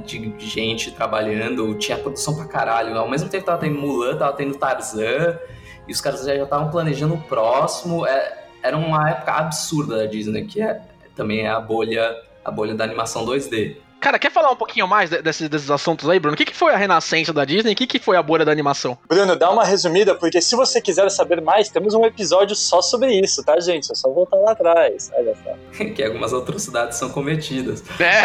de, 0.05 0.31
de 0.31 0.47
gente 0.47 0.93
trabalhando, 0.93 1.75
tinha 1.75 1.97
produção 1.97 2.35
pra 2.37 2.45
caralho. 2.45 2.97
Ao 2.97 3.09
mesmo 3.09 3.29
tempo 3.29 3.47
tava 3.47 3.59
tendo 3.59 3.79
Mulan, 3.79 4.17
tava 4.17 4.33
tendo 4.35 4.55
Tarzan, 4.57 5.39
e 5.87 5.93
os 5.93 6.01
caras 6.01 6.25
já 6.25 6.35
estavam 6.35 6.71
planejando 6.71 7.15
o 7.15 7.21
próximo. 7.23 8.07
É, 8.07 8.47
era 8.63 8.77
uma 8.77 9.11
época 9.11 9.33
absurda 9.33 9.99
da 9.99 10.07
Disney, 10.07 10.45
que 10.45 10.61
é, 10.61 10.81
também 11.15 11.41
é 11.41 11.49
a 11.49 11.61
bolha, 11.61 12.15
a 12.45 12.51
bolha 12.51 12.75
da 12.75 12.85
animação 12.85 13.25
2D. 13.25 13.77
Cara, 14.01 14.19
quer 14.19 14.31
falar 14.31 14.51
um 14.53 14.57
pouquinho 14.57 14.87
mais 14.87 15.11
de- 15.11 15.21
desses, 15.21 15.49
desses 15.49 15.71
assuntos 15.71 16.09
aí, 16.09 16.21
Bruno? 16.21 16.35
O 16.35 16.37
que, 16.37 16.45
que 16.45 16.55
foi 16.55 16.73
a 16.73 16.77
renascença 16.77 17.33
da 17.33 17.45
Disney? 17.45 17.73
O 17.73 17.77
que, 17.77 17.87
que 17.87 17.99
foi 17.99 18.17
a 18.17 18.23
bolha 18.23 18.45
da 18.45 18.53
animação? 18.53 18.97
Bruno, 19.09 19.35
dá 19.35 19.51
uma 19.51 19.65
resumida, 19.65 20.15
porque 20.15 20.41
se 20.41 20.55
você 20.55 20.81
quiser 20.81 21.11
saber 21.11 21.41
mais, 21.41 21.69
temos 21.69 21.95
um 21.95 22.05
episódio 22.05 22.55
só 22.55 22.81
sobre 22.81 23.13
isso, 23.21 23.43
tá, 23.45 23.59
gente? 23.59 23.91
É 23.91 23.95
só 23.95 24.09
voltar 24.11 24.37
lá 24.37 24.53
atrás. 24.53 25.11
Olha 25.15 25.35
só. 25.43 25.85
que 25.85 26.03
algumas 26.03 26.33
atrocidades 26.33 26.97
são 26.97 27.11
cometidas. 27.11 27.83
É. 28.01 28.19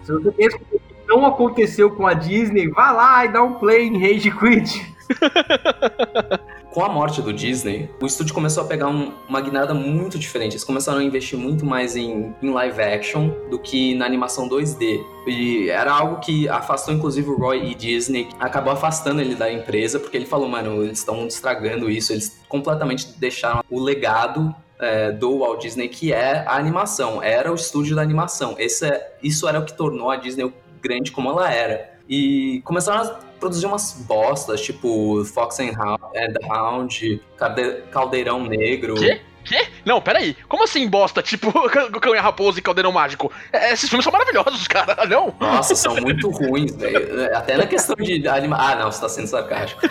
Se 0.04 0.12
você 0.12 0.30
pensa 0.32 0.58
que 0.58 0.80
não 1.06 1.24
aconteceu 1.26 1.90
com 1.92 2.06
a 2.06 2.14
Disney, 2.14 2.68
vá 2.68 2.90
lá 2.90 3.24
e 3.24 3.28
dá 3.32 3.42
um 3.42 3.54
play 3.54 3.86
em 3.86 3.98
Rage 4.00 4.30
Quit. 4.30 4.89
Com 6.70 6.84
a 6.84 6.88
morte 6.88 7.20
do 7.20 7.32
Disney, 7.32 7.90
o 8.00 8.06
estúdio 8.06 8.32
começou 8.32 8.62
a 8.62 8.66
pegar 8.66 8.86
um- 8.86 9.12
uma 9.28 9.40
guinada 9.40 9.74
muito 9.74 10.16
diferente. 10.16 10.52
Eles 10.52 10.62
começaram 10.62 11.00
a 11.00 11.02
investir 11.02 11.36
muito 11.36 11.66
mais 11.66 11.96
em, 11.96 12.32
em 12.40 12.50
live 12.50 12.80
action 12.80 13.28
do 13.50 13.58
que 13.58 13.94
na 13.96 14.06
animação 14.06 14.48
2D. 14.48 15.00
E 15.26 15.68
era 15.68 15.92
algo 15.92 16.20
que 16.20 16.48
afastou, 16.48 16.94
inclusive, 16.94 17.28
o 17.28 17.36
Roy 17.36 17.72
E. 17.72 17.74
Disney. 17.74 18.28
Acabou 18.38 18.72
afastando 18.72 19.20
ele 19.20 19.34
da 19.34 19.52
empresa, 19.52 19.98
porque 19.98 20.16
ele 20.16 20.26
falou, 20.26 20.48
mano, 20.48 20.84
eles 20.84 20.98
estão 21.00 21.26
estragando 21.26 21.90
isso. 21.90 22.12
Eles 22.12 22.40
completamente 22.48 23.08
deixaram 23.18 23.64
o 23.68 23.80
legado 23.80 24.54
é, 24.78 25.10
do 25.10 25.40
Walt 25.40 25.60
Disney, 25.62 25.88
que 25.88 26.12
é 26.12 26.44
a 26.46 26.56
animação. 26.56 27.20
Era 27.20 27.50
o 27.50 27.54
estúdio 27.56 27.96
da 27.96 28.02
animação. 28.02 28.54
Esse 28.58 28.86
é- 28.86 29.12
isso 29.20 29.48
era 29.48 29.58
o 29.58 29.64
que 29.64 29.72
tornou 29.72 30.08
a 30.08 30.14
Disney 30.16 30.50
grande 30.80 31.10
como 31.10 31.30
ela 31.30 31.52
era. 31.52 31.90
E 32.08 32.62
começaram 32.64 33.02
a 33.02 33.20
produzir 33.40 33.66
umas 33.66 33.92
bostas, 34.06 34.60
tipo 34.60 35.24
Fox 35.24 35.58
and 35.58 35.72
Hound, 35.76 36.00
the 36.34 36.46
Hound, 36.48 37.20
Calde- 37.36 37.82
Caldeirão 37.90 38.44
Negro. 38.44 38.94
Quê? 39.50 39.66
Não, 39.84 40.00
peraí. 40.00 40.36
Como 40.48 40.62
assim 40.62 40.88
bosta? 40.88 41.20
Tipo, 41.20 41.52
Cão 42.00 42.14
e 42.14 42.18
a 42.18 42.22
Raposa 42.22 42.60
e 42.60 42.62
Caldeirão 42.62 42.92
Mágico? 42.92 43.32
É, 43.52 43.72
esses 43.72 43.88
filmes 43.88 44.04
são 44.04 44.12
maravilhosos, 44.12 44.66
cara. 44.70 44.96
Não? 45.08 45.34
Nossa, 45.40 45.74
são 45.74 45.96
muito 45.96 46.30
ruins, 46.30 46.72
velho. 46.76 47.36
Até 47.36 47.56
na 47.56 47.66
questão 47.66 47.96
de 47.96 48.28
anima... 48.28 48.56
Ah, 48.56 48.76
não, 48.76 48.92
você 48.92 49.00
tá 49.00 49.08
sendo 49.08 49.26
sarcástico. 49.26 49.80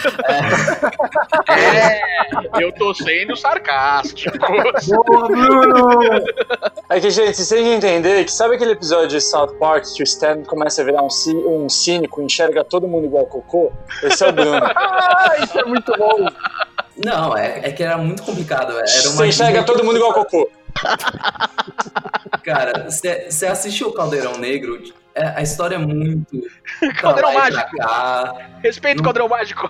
É, 1.49 2.63
eu 2.63 2.71
tô 2.71 2.93
sendo 2.93 3.35
sarcástico. 3.35 4.37
Boa, 4.37 5.27
Bruno! 5.27 6.23
É 6.89 6.99
que, 6.99 7.09
gente, 7.09 7.35
vocês 7.35 7.49
têm 7.49 7.63
que 7.63 7.69
entender 7.71 8.23
que 8.23 8.31
sabe 8.31 8.55
aquele 8.55 8.71
episódio 8.71 9.07
de 9.09 9.21
South 9.21 9.55
Park 9.59 9.83
que 9.95 10.03
o 10.03 10.05
Stan 10.05 10.43
começa 10.43 10.81
a 10.81 10.85
virar 10.85 11.01
um, 11.01 11.09
ci- 11.09 11.35
um 11.35 11.67
cínico, 11.67 12.21
enxerga 12.21 12.63
todo 12.63 12.87
mundo 12.87 13.05
igual 13.05 13.25
cocô? 13.25 13.71
Esse 14.03 14.23
é 14.23 14.29
o 14.29 14.33
Bruno. 14.33 14.59
Ah, 14.63 15.35
isso 15.43 15.59
é 15.59 15.63
muito 15.65 15.91
bom. 15.97 16.27
Não, 17.03 17.35
é, 17.37 17.61
é 17.63 17.71
que 17.71 17.81
era 17.83 17.97
muito 17.97 18.23
complicado. 18.23 18.71
Era 18.71 18.79
uma 18.79 18.87
Você 18.87 19.27
enxerga 19.27 19.63
todo 19.63 19.83
mundo 19.83 19.97
igual 19.97 20.13
cocô. 20.13 20.49
Cara, 22.43 22.89
você 22.89 23.45
assistiu 23.45 23.89
o 23.89 23.93
Caldeirão 23.93 24.37
Negro, 24.37 24.81
é- 25.15 25.33
a 25.35 25.41
história 25.41 25.75
é 25.75 25.77
muito. 25.77 26.41
Caldeirão 26.99 27.33
Mágico. 27.33 27.69
Respeito 28.63 28.99
o 28.99 29.03
Caldeirão 29.03 29.29
Mágico. 29.29 29.69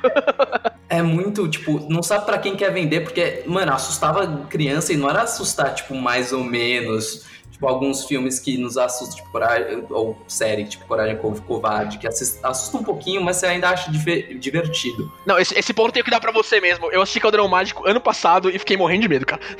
É 0.89 1.01
muito, 1.01 1.48
tipo, 1.48 1.88
não 1.89 2.01
sabe 2.01 2.25
pra 2.25 2.38
quem 2.38 2.55
quer 2.55 2.71
vender, 2.71 3.01
porque, 3.01 3.43
mano, 3.45 3.74
assustava 3.74 4.45
criança 4.50 4.91
e 4.93 4.98
não 4.98 5.09
era 5.09 5.24
assustar, 5.24 5.74
tipo, 5.74 5.95
mais 5.95 6.31
ou 6.31 6.43
menos. 6.43 7.25
Tipo, 7.60 7.68
alguns 7.68 8.06
filmes 8.06 8.39
que 8.39 8.58
nos 8.58 8.78
assustam, 8.78 9.18
tipo, 9.18 9.30
coragem, 9.32 9.84
ou 9.89 10.18
série, 10.30 10.63
tipo, 10.63 10.86
Coragem 10.86 11.18
Co- 11.18 11.34
Covarde, 11.46 11.98
que 11.98 12.08
assusta 12.08 12.78
um 12.78 12.84
pouquinho, 12.86 13.22
mas 13.22 13.36
você 13.36 13.48
ainda 13.48 13.68
acha 13.70 13.92
divertido. 13.92 15.12
Não, 15.25 15.38
esse, 15.38 15.60
esse 15.60 15.74
ponto 15.74 15.92
tenho 15.92 16.06
que 16.06 16.10
dar 16.10 16.22
pra 16.22 16.32
você 16.32 16.62
mesmo. 16.62 16.89
Eu 16.89 17.01
assisti 17.01 17.20
Caldeirão 17.20 17.50
Mágico 17.50 17.86
ano 17.86 18.00
passado 18.00 18.50
e 18.50 18.58
fiquei 18.58 18.78
morrendo 18.78 19.01
de 19.01 19.10
medo, 19.10 19.25
cara. 19.25 19.42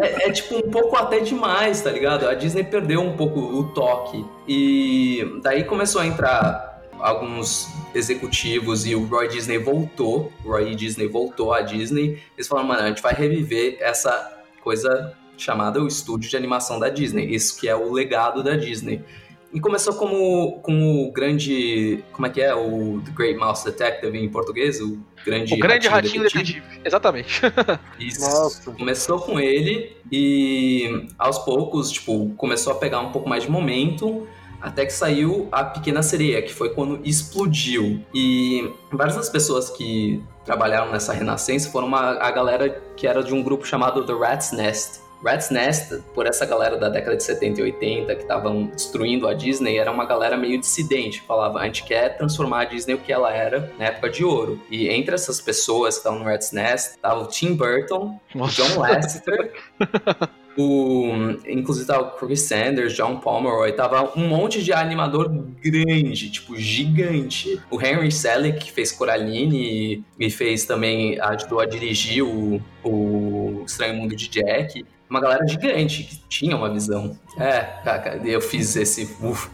É, 0.00 0.28
é, 0.28 0.30
tipo 0.30 0.56
um 0.58 0.70
pouco 0.70 0.94
até 0.96 1.20
demais, 1.20 1.80
tá 1.80 1.90
ligado? 1.90 2.28
A 2.28 2.34
Disney 2.34 2.64
perdeu 2.64 3.00
um 3.00 3.16
pouco 3.16 3.40
o 3.40 3.64
toque. 3.72 4.22
E 4.46 5.38
daí 5.42 5.64
começou 5.64 6.02
a 6.02 6.06
entrar 6.06 6.82
alguns 7.00 7.66
executivos 7.94 8.86
e 8.86 8.94
o 8.94 9.06
Roy 9.06 9.28
Disney 9.28 9.56
voltou. 9.56 10.30
O 10.44 10.50
Roy 10.50 10.74
Disney 10.74 11.06
voltou 11.06 11.52
à 11.54 11.62
Disney. 11.62 12.22
Eles 12.36 12.46
falaram, 12.46 12.68
mano, 12.68 12.82
a 12.82 12.88
gente 12.88 13.00
vai 13.00 13.14
reviver 13.14 13.78
essa 13.80 14.37
coisa 14.68 15.14
chamada 15.38 15.82
o 15.82 15.86
estúdio 15.86 16.28
de 16.28 16.36
animação 16.36 16.78
da 16.78 16.90
Disney. 16.90 17.34
Isso 17.34 17.58
que 17.58 17.66
é 17.66 17.74
o 17.74 17.90
legado 17.90 18.42
da 18.42 18.54
Disney. 18.54 19.02
E 19.50 19.58
começou 19.60 19.94
como, 19.94 20.60
com 20.60 21.06
o 21.06 21.10
grande. 21.10 22.04
Como 22.12 22.26
é 22.26 22.30
que 22.30 22.42
é? 22.42 22.54
O 22.54 23.00
The 23.02 23.12
Great 23.12 23.38
Mouse 23.38 23.64
Detective 23.64 24.18
em 24.18 24.28
português? 24.28 24.78
O 24.82 24.98
grande, 25.24 25.54
o 25.54 25.58
grande 25.58 25.88
ratinho 25.88 26.22
detetive. 26.22 26.62
Exatamente. 26.84 27.40
Isso. 27.98 28.20
Nossa. 28.20 28.70
Começou 28.72 29.18
com 29.20 29.40
ele 29.40 29.96
e 30.12 31.08
aos 31.18 31.38
poucos, 31.38 31.90
tipo, 31.90 32.28
começou 32.36 32.74
a 32.74 32.76
pegar 32.76 33.00
um 33.00 33.10
pouco 33.10 33.26
mais 33.26 33.44
de 33.44 33.50
momento. 33.50 34.28
Até 34.60 34.84
que 34.84 34.92
saiu 34.92 35.48
a 35.50 35.64
Pequena 35.64 36.02
Sereia, 36.02 36.42
que 36.42 36.52
foi 36.52 36.74
quando 36.74 37.00
explodiu. 37.04 38.04
E 38.12 38.70
várias 38.92 39.16
das 39.16 39.30
pessoas 39.30 39.70
que 39.70 40.22
trabalharam 40.48 40.90
nessa 40.90 41.12
renascença 41.12 41.70
foram 41.70 41.86
uma, 41.86 42.12
a 42.12 42.30
galera 42.30 42.70
que 42.96 43.06
era 43.06 43.22
de 43.22 43.34
um 43.34 43.42
grupo 43.42 43.66
chamado 43.66 44.06
The 44.06 44.14
Rat's 44.14 44.50
Nest. 44.50 45.00
Rat's 45.22 45.50
Nest, 45.50 46.02
por 46.14 46.26
essa 46.26 46.46
galera 46.46 46.78
da 46.78 46.88
década 46.88 47.16
de 47.16 47.22
70 47.22 47.60
e 47.60 47.64
80 47.64 48.14
que 48.14 48.22
estavam 48.22 48.66
destruindo 48.68 49.28
a 49.28 49.34
Disney, 49.34 49.76
era 49.76 49.90
uma 49.90 50.06
galera 50.06 50.38
meio 50.38 50.58
dissidente, 50.58 51.20
falava, 51.20 51.58
a 51.58 51.66
gente 51.66 51.84
quer 51.84 52.16
transformar 52.16 52.62
a 52.62 52.64
Disney 52.64 52.94
o 52.94 52.98
que 52.98 53.12
ela 53.12 53.30
era 53.30 53.70
na 53.78 53.86
época 53.86 54.08
de 54.08 54.24
ouro. 54.24 54.58
E 54.70 54.88
entre 54.88 55.14
essas 55.14 55.38
pessoas 55.38 55.96
que 55.96 56.00
estavam 56.00 56.20
no 56.20 56.24
Rat's 56.24 56.52
Nest, 56.52 56.98
tava 56.98 57.24
o 57.24 57.26
Tim 57.26 57.54
Burton, 57.54 58.18
o 58.34 58.46
John 58.46 58.78
Lasseter, 58.78 59.52
o, 60.58 61.38
inclusive 61.46 61.86
tava 61.86 62.02
o 62.02 62.10
Chris 62.10 62.42
Sanders, 62.42 62.92
John 62.94 63.18
Pomeroy, 63.18 63.72
tava 63.72 64.12
um 64.18 64.26
monte 64.26 64.62
de 64.62 64.72
animador 64.72 65.28
grande, 65.62 66.30
tipo, 66.30 66.56
gigante. 66.56 67.60
O 67.70 67.80
Henry 67.80 68.10
Selick, 68.10 68.58
que 68.58 68.72
fez 68.72 68.90
Coraline 68.90 70.02
e, 70.18 70.26
e 70.26 70.30
fez 70.30 70.64
também, 70.64 71.20
ajudou 71.20 71.60
a 71.60 71.66
dirigir 71.66 72.24
o, 72.24 72.60
o 72.82 73.62
Estranho 73.64 73.94
Mundo 73.94 74.16
de 74.16 74.28
Jack. 74.28 74.84
Uma 75.08 75.20
galera 75.20 75.46
gigante, 75.46 76.02
que 76.02 76.18
tinha 76.28 76.56
uma 76.56 76.68
visão. 76.68 77.16
É, 77.38 78.20
eu 78.24 78.40
fiz 78.40 78.74
esse... 78.74 79.04
Uf, 79.22 79.48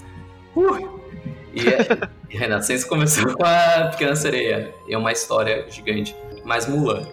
uh, 0.56 1.00
e, 1.52 2.32
e 2.34 2.37
Renascença 2.38 2.88
começou 2.88 3.37
com 3.37 3.44
a 3.44 3.88
Pequena 3.90 4.16
Sereia. 4.16 4.75
É 4.88 4.96
uma 4.96 5.12
história 5.12 5.66
gigante. 5.70 6.16
Mas 6.44 6.66
Mulan. 6.66 7.06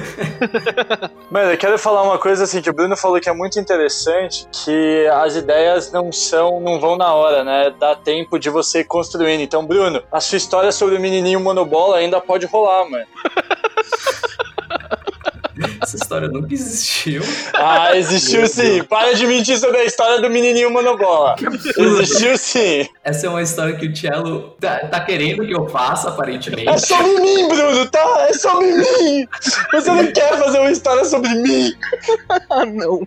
Mano, 1.30 1.52
eu 1.52 1.56
quero 1.58 1.78
falar 1.78 2.02
uma 2.02 2.18
coisa 2.18 2.44
assim 2.44 2.60
que 2.60 2.68
o 2.68 2.72
Bruno 2.72 2.96
falou 2.96 3.20
que 3.20 3.28
é 3.28 3.32
muito 3.32 3.60
interessante, 3.60 4.46
que 4.52 5.06
as 5.12 5.36
ideias 5.36 5.92
não 5.92 6.10
são, 6.10 6.60
não 6.60 6.80
vão 6.80 6.96
na 6.96 7.14
hora, 7.14 7.44
né? 7.44 7.72
Dá 7.78 7.94
tempo 7.94 8.38
de 8.38 8.50
você 8.50 8.80
ir 8.80 8.84
construindo. 8.84 9.40
Então, 9.40 9.64
Bruno, 9.64 10.02
a 10.10 10.20
sua 10.20 10.36
história 10.36 10.72
sobre 10.72 10.96
o 10.96 11.00
menininho 11.00 11.38
monobola 11.38 11.98
ainda 11.98 12.20
pode 12.20 12.46
rolar, 12.46 12.88
mano. 12.90 13.06
Essa 15.82 15.96
história 15.96 16.28
nunca 16.28 16.52
existiu. 16.52 17.22
Ah, 17.54 17.96
existiu 17.96 18.46
sim. 18.46 18.82
Para 18.84 19.14
de 19.14 19.26
mentir 19.26 19.58
sobre 19.58 19.78
a 19.78 19.84
história 19.84 20.20
do 20.20 20.28
menininho 20.30 20.70
monobola. 20.70 21.36
Existiu 21.76 22.36
sim. 22.36 22.88
Essa 23.02 23.26
é 23.26 23.30
uma 23.30 23.42
história 23.42 23.76
que 23.76 23.86
o 23.86 23.96
Cello 23.96 24.56
tá, 24.60 24.80
tá 24.86 25.00
querendo 25.00 25.46
que 25.46 25.52
eu 25.52 25.68
faça, 25.68 26.08
aparentemente. 26.08 26.68
É 26.68 26.78
sobre 26.78 27.20
mim, 27.20 27.48
Bruno, 27.48 27.86
tá? 27.86 28.26
É 28.28 28.32
sobre 28.32 28.66
mim. 28.66 29.28
Você 29.72 29.90
não 29.90 30.06
quer 30.12 30.38
fazer 30.38 30.58
uma 30.58 30.70
história 30.70 31.04
sobre 31.04 31.30
mim. 31.30 31.72
ah, 32.50 32.66
não. 32.66 33.06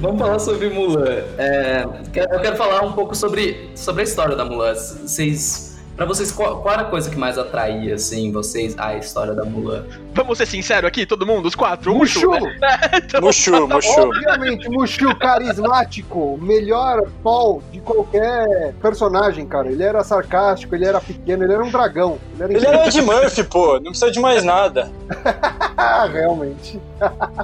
Vamos 0.00 0.20
falar 0.20 0.38
sobre 0.38 0.68
Mulan. 0.70 1.24
É, 1.36 1.84
eu 2.14 2.40
quero 2.40 2.56
falar 2.56 2.82
um 2.84 2.92
pouco 2.92 3.16
sobre, 3.16 3.70
sobre 3.74 4.02
a 4.02 4.04
história 4.04 4.36
da 4.36 4.44
Mulan. 4.44 4.72
Vocês, 4.74 5.76
para 5.96 6.06
vocês, 6.06 6.30
qual, 6.30 6.62
qual 6.62 6.72
era 6.72 6.82
a 6.82 6.86
coisa 6.86 7.10
que 7.10 7.16
mais 7.16 7.36
atraía, 7.36 7.96
assim, 7.96 8.30
vocês, 8.30 8.76
a 8.78 8.96
história 8.96 9.34
da 9.34 9.44
Mulan? 9.44 9.84
Vamos 10.18 10.36
ser 10.36 10.46
sinceros 10.46 10.88
aqui, 10.88 11.06
todo 11.06 11.24
mundo, 11.24 11.46
os 11.46 11.54
quatro. 11.54 11.94
Mushu! 11.94 12.28
Mushu, 12.28 12.44
né? 12.58 12.80
Então, 13.04 13.20
Mushu, 13.20 13.68
Mushu. 13.68 14.00
Obviamente, 14.00 14.68
Mushu 14.68 15.16
carismático, 15.16 16.36
melhor 16.42 17.08
Paul 17.22 17.62
de 17.70 17.78
qualquer 17.78 18.74
personagem, 18.82 19.46
cara. 19.46 19.70
Ele 19.70 19.84
era 19.84 20.02
sarcástico, 20.02 20.74
ele 20.74 20.86
era 20.86 21.00
pequeno, 21.00 21.44
ele 21.44 21.52
era 21.52 21.62
um 21.62 21.70
dragão. 21.70 22.18
Ele 22.34 22.42
era 22.42 22.52
Ele 22.52 22.66
era 22.66 22.82
o 22.82 22.88
Ed 22.88 23.00
Murphy, 23.00 23.44
pô. 23.44 23.74
Não 23.74 23.92
precisa 23.92 24.10
de 24.10 24.18
mais 24.18 24.42
nada. 24.42 24.90
Realmente. 26.12 26.80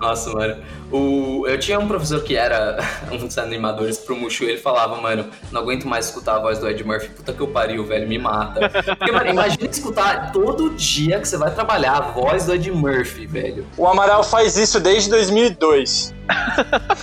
Nossa, 0.00 0.32
mano. 0.32 0.56
O, 0.92 1.46
eu 1.48 1.58
tinha 1.58 1.78
um 1.78 1.88
professor 1.88 2.22
que 2.22 2.36
era 2.36 2.78
um 3.10 3.18
dos 3.18 3.36
animadores 3.38 3.98
pro 3.98 4.14
Mushu, 4.16 4.44
ele 4.44 4.58
falava, 4.58 5.00
mano, 5.00 5.26
não 5.50 5.60
aguento 5.60 5.88
mais 5.88 6.06
escutar 6.06 6.36
a 6.36 6.38
voz 6.38 6.58
do 6.58 6.68
Ed 6.68 6.84
Murphy, 6.84 7.08
puta 7.08 7.32
que 7.32 7.40
eu 7.40 7.48
pariu, 7.48 7.84
velho, 7.84 8.06
me 8.06 8.18
mata. 8.18 8.68
Porque, 8.68 9.10
mano, 9.10 9.28
imagina 9.28 9.68
escutar 9.68 10.30
todo 10.32 10.70
dia 10.70 11.18
que 11.18 11.26
você 11.26 11.36
vai 11.36 11.52
trabalhar 11.52 11.96
a 11.96 12.00
voz 12.00 12.46
do 12.46 12.54
Ed 12.54 12.63
Murphy, 12.70 13.26
velho. 13.26 13.66
O 13.76 13.86
Amaral 13.86 14.22
faz 14.22 14.56
isso 14.56 14.80
desde 14.80 15.10
2002. 15.10 16.14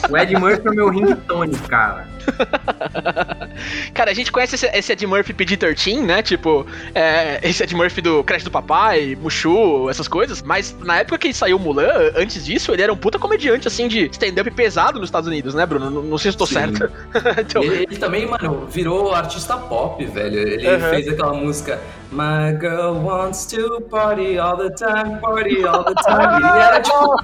O 0.10 0.18
Ed 0.18 0.36
Murphy 0.38 0.68
é 0.68 0.72
meu 0.72 0.90
ringtone, 0.90 1.56
cara. 1.68 2.08
Cara, 3.94 4.12
a 4.12 4.14
gente 4.14 4.32
conhece 4.32 4.56
esse, 4.56 4.66
esse 4.68 4.92
Ed 4.94 5.06
Murphy 5.08 5.34
PG-13, 5.34 6.02
né? 6.02 6.22
Tipo, 6.22 6.66
é, 6.94 7.40
esse 7.48 7.64
Ed 7.64 7.76
Murphy 7.76 8.02
do 8.02 8.24
Crash 8.24 8.44
do 8.44 8.52
Papai, 8.52 9.18
Mushu, 9.20 9.90
essas 9.90 10.08
coisas. 10.08 10.42
Mas 10.42 10.76
na 10.84 11.00
época 11.00 11.18
que 11.18 11.34
saiu 11.34 11.60
Mulan, 11.60 12.12
antes 12.16 12.46
disso, 12.46 12.72
ele 12.74 12.82
era 12.82 12.92
um 12.94 12.98
puta 12.98 13.20
comediante, 13.20 13.68
assim, 13.68 13.88
de 13.88 14.06
stand-up 14.12 14.50
pesado 14.52 15.00
nos 15.00 15.08
Estados 15.10 15.28
Unidos, 15.28 15.54
né, 15.54 15.66
Bruno? 15.66 15.90
Não, 15.90 16.02
não 16.04 16.18
sei 16.18 16.32
se 16.32 16.36
eu 16.36 16.40
tô 16.40 16.46
Sim. 16.46 16.54
certo. 16.56 16.92
então, 17.40 17.64
Ele, 17.64 17.84
ele 17.84 17.98
também, 17.98 18.26
mano, 18.28 18.68
virou 18.68 19.14
artista 19.14 19.58
pop, 19.58 20.04
velho. 20.06 20.38
Ele 20.40 20.72
Uhum. 20.72 20.90
fez 20.90 21.08
aquela 21.08 21.34
música 21.34 21.80
My 22.12 22.52
girl 22.60 22.94
wants 23.06 23.46
to 23.48 23.80
party 23.90 24.38
all 24.38 24.58
the 24.58 24.70
time, 24.72 25.18
party 25.22 25.66
all 25.66 25.84
the 25.86 25.94
time. 26.04 26.44
E 26.44 26.60
era 26.60 26.82
tipo. 26.82 27.16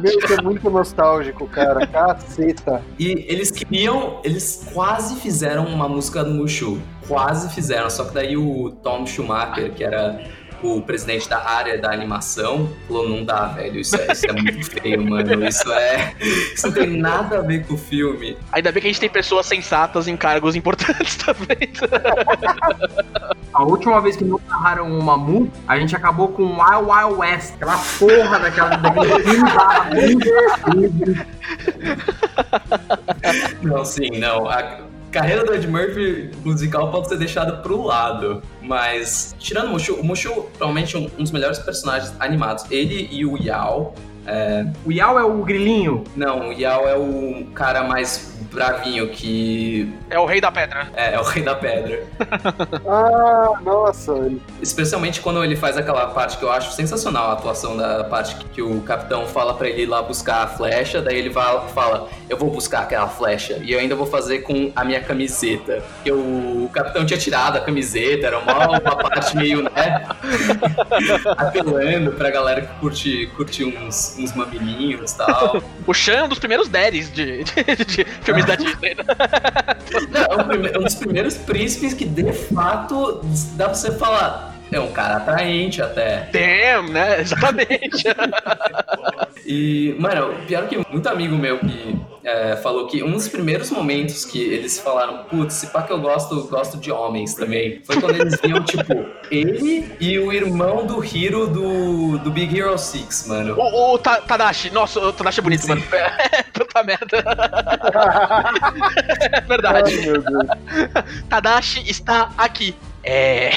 Meu, 0.00 0.18
isso 0.18 0.32
é 0.32 0.42
muito 0.42 0.70
nostálgico, 0.70 1.15
cara. 1.46 1.86
Caceta. 1.88 2.82
E 2.98 3.26
eles 3.28 3.50
queriam. 3.50 4.20
Eles 4.24 4.66
quase 4.72 5.16
fizeram 5.16 5.66
uma 5.66 5.88
música 5.88 6.24
do 6.24 6.30
Mushu. 6.30 6.80
Quase 7.06 7.54
fizeram. 7.54 7.88
Só 7.90 8.04
que 8.04 8.14
daí 8.14 8.36
o 8.36 8.70
Tom 8.82 9.06
Schumacher, 9.06 9.72
que 9.72 9.84
era 9.84 10.22
o 10.62 10.82
presidente 10.82 11.28
da 11.28 11.44
área 11.46 11.78
da 11.78 11.92
animação, 11.92 12.70
falou: 12.86 13.08
não 13.08 13.24
dá, 13.24 13.46
velho. 13.46 13.80
Isso 13.80 13.96
é, 13.96 14.12
isso 14.12 14.26
é 14.26 14.32
muito 14.32 14.70
feio, 14.70 15.04
mano. 15.04 15.46
Isso 15.46 15.72
é. 15.72 16.14
Isso 16.20 16.66
não 16.66 16.74
tem 16.74 16.96
nada 16.98 17.38
a 17.38 17.42
ver 17.42 17.66
com 17.66 17.74
o 17.74 17.78
filme. 17.78 18.36
ainda 18.52 18.72
bem 18.72 18.80
que 18.80 18.88
a 18.88 18.90
gente 18.90 19.00
tem 19.00 19.08
pessoas 19.08 19.46
sensatas 19.46 20.08
em 20.08 20.16
cargos 20.16 20.56
importantes 20.56 21.16
também. 21.24 21.70
A 23.52 23.62
última 23.62 24.00
vez 24.00 24.16
que 24.16 24.24
não 24.24 24.40
narraram 24.48 24.98
o 24.98 25.02
Mamu, 25.02 25.50
a 25.66 25.78
gente 25.78 25.94
acabou 25.96 26.28
com 26.28 26.42
Wild 26.42 26.90
Wild 26.90 27.14
West. 27.20 27.54
Aquela 27.54 27.78
porra 27.98 28.38
daquela, 28.38 28.76
daquele 28.76 29.22
filme 29.22 29.50
da 29.50 31.26
Não, 33.62 33.84
sim, 33.84 34.10
não. 34.18 34.48
A 34.48 34.85
carreira 35.10 35.44
do 35.44 35.54
Ed 35.54 35.66
Murphy 35.66 36.30
musical 36.44 36.90
pode 36.90 37.08
ser 37.08 37.16
deixada 37.16 37.56
pro 37.58 37.82
lado. 37.82 38.42
Mas, 38.62 39.34
tirando 39.38 39.68
o 39.68 39.72
Mushu, 39.72 39.94
o 39.94 40.04
Mushu 40.04 40.32
provavelmente 40.58 40.94
é 40.96 40.98
um 40.98 41.06
um 41.18 41.22
dos 41.22 41.30
melhores 41.30 41.58
personagens 41.58 42.14
animados. 42.20 42.64
Ele 42.70 43.08
e 43.10 43.24
o 43.24 43.36
Yao. 43.36 43.94
O 44.84 44.92
Yao 44.92 45.18
é 45.18 45.24
o 45.24 45.42
grilinho. 45.42 46.04
Não, 46.14 46.48
o 46.48 46.52
Yao 46.52 46.88
é 46.88 46.96
o 46.96 47.46
cara 47.54 47.84
mais 47.84 48.34
bravinho 48.52 49.08
que 49.08 49.92
É 50.08 50.18
o 50.18 50.24
rei 50.24 50.40
da 50.40 50.50
pedra. 50.50 50.88
é, 50.94 51.14
é 51.14 51.20
o 51.20 51.22
rei 51.24 51.42
da 51.42 51.54
pedra. 51.54 52.02
Ah, 52.88 53.52
nossa. 53.62 54.30
Especialmente 54.62 55.20
quando 55.20 55.42
ele 55.42 55.56
faz 55.56 55.76
aquela 55.76 56.06
parte 56.08 56.36
que 56.38 56.44
eu 56.44 56.50
acho 56.50 56.72
sensacional, 56.72 57.30
a 57.30 57.32
atuação 57.32 57.76
da 57.76 58.04
parte 58.04 58.36
que, 58.36 58.44
que 58.46 58.62
o 58.62 58.80
capitão 58.82 59.26
fala 59.26 59.54
pra 59.54 59.68
ele 59.68 59.82
ir 59.82 59.86
lá 59.86 60.00
buscar 60.02 60.44
a 60.44 60.46
flecha, 60.46 61.02
daí 61.02 61.18
ele 61.18 61.28
vai, 61.30 61.68
fala, 61.74 62.08
eu 62.28 62.36
vou 62.36 62.50
buscar 62.50 62.80
aquela 62.82 63.08
flecha 63.08 63.58
e 63.62 63.72
eu 63.72 63.78
ainda 63.80 63.94
vou 63.94 64.06
fazer 64.06 64.40
com 64.40 64.70
a 64.74 64.84
minha 64.84 65.00
camiseta. 65.00 65.82
Porque 65.96 66.12
o, 66.12 66.64
o 66.64 66.70
capitão 66.72 67.04
tinha 67.04 67.18
tirado 67.18 67.56
a 67.56 67.60
camiseta, 67.60 68.26
era 68.28 68.38
uma, 68.38 68.68
uma 68.68 68.80
parte 68.96 69.36
meio, 69.36 69.62
né, 69.62 70.06
apelando 71.36 72.12
pra 72.12 72.30
galera 72.30 72.62
que 72.62 72.74
curte, 72.80 73.26
curte 73.36 73.64
uns, 73.64 74.15
uns 74.18 74.34
mamilinhos 74.34 75.12
e 75.12 75.16
tal. 75.18 75.62
O 75.86 75.94
Shan 75.94 76.12
é 76.14 76.22
um 76.24 76.28
dos 76.28 76.38
primeiros 76.38 76.68
daddies 76.68 77.12
de, 77.12 77.44
de- 77.44 77.84
de 77.84 78.04
filmes 78.22 78.44
da 78.44 78.56
Disney. 78.56 78.94
né? 78.96 79.04
Não, 80.10 80.20
é 80.22 80.36
um, 80.58 80.66
é 80.66 80.78
um 80.78 80.82
dos 80.82 80.94
primeiros 80.96 81.34
príncipes 81.36 81.94
que, 81.94 82.04
de 82.04 82.32
fato, 82.32 83.20
dá 83.54 83.66
pra 83.66 83.74
você 83.74 83.92
falar, 83.92 84.55
é 84.72 84.80
um 84.80 84.92
cara 84.92 85.16
atraente 85.18 85.80
até. 85.82 86.28
Damn, 86.32 86.90
né? 86.92 87.20
Exatamente. 87.22 88.04
E, 89.48 89.94
mano, 90.00 90.34
pior 90.44 90.66
que 90.66 90.76
muito 90.90 91.08
amigo 91.08 91.36
meu 91.36 91.60
que 91.60 91.96
é, 92.24 92.56
falou 92.56 92.88
que 92.88 93.00
um 93.04 93.12
dos 93.12 93.28
primeiros 93.28 93.70
momentos 93.70 94.24
que 94.24 94.42
eles 94.42 94.76
falaram, 94.80 95.18
putz, 95.30 95.54
se 95.54 95.68
pá 95.68 95.82
que 95.82 95.92
eu 95.92 96.00
gosto, 96.00 96.48
gosto 96.48 96.76
de 96.78 96.90
homens 96.90 97.32
também, 97.34 97.80
foi 97.86 98.00
quando 98.00 98.16
eles 98.20 98.40
viam, 98.40 98.60
tipo, 98.66 99.06
ele 99.30 99.88
e 100.00 100.18
o 100.18 100.32
irmão 100.32 100.84
do 100.84 101.00
Hiro 101.04 101.46
do, 101.46 102.18
do 102.18 102.30
Big 102.32 102.58
Hero 102.58 102.76
6, 102.76 103.28
mano. 103.28 103.54
o, 103.56 103.94
o 103.94 103.98
Ta- 103.98 104.20
Tadashi, 104.22 104.70
nossa, 104.70 104.98
o 104.98 105.12
Tadashi 105.12 105.38
é 105.38 105.42
bonito, 105.44 105.62
Sim. 105.62 105.68
mano. 105.68 105.82
Puta 106.52 106.82
merda. 106.82 107.18
É 109.30 109.36
Ai, 109.36 109.40
verdade. 109.46 109.96
meu 110.00 110.20
Deus. 110.22 110.44
Tadashi 111.28 111.88
está 111.88 112.30
aqui. 112.36 112.74
É. 113.06 113.50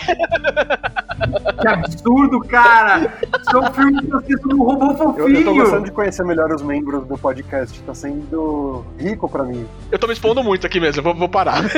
Que 1.59 1.67
absurdo, 1.67 2.39
cara! 2.41 3.17
Isso 3.41 3.57
é 3.57 3.59
um 3.59 3.73
filme 3.73 4.01
que 4.01 4.07
você 4.07 4.35
no 4.45 4.63
robô 4.63 5.15
Eu, 5.17 5.27
eu 5.27 5.43
tô 5.43 5.53
gostando 5.53 5.69
fofinho. 5.69 5.83
de 5.85 5.91
conhecer 5.91 6.23
melhor 6.23 6.51
os 6.53 6.62
membros 6.62 7.05
do 7.05 7.17
podcast. 7.17 7.79
Tá 7.81 7.93
sendo 7.93 8.85
rico 8.97 9.27
pra 9.27 9.43
mim. 9.43 9.65
Eu 9.91 9.99
tô 9.99 10.07
me 10.07 10.13
expondo 10.13 10.43
muito 10.43 10.65
aqui 10.65 10.79
mesmo, 10.79 10.99
eu 10.99 11.03
vou, 11.03 11.15
vou 11.15 11.27
parar. 11.29 11.63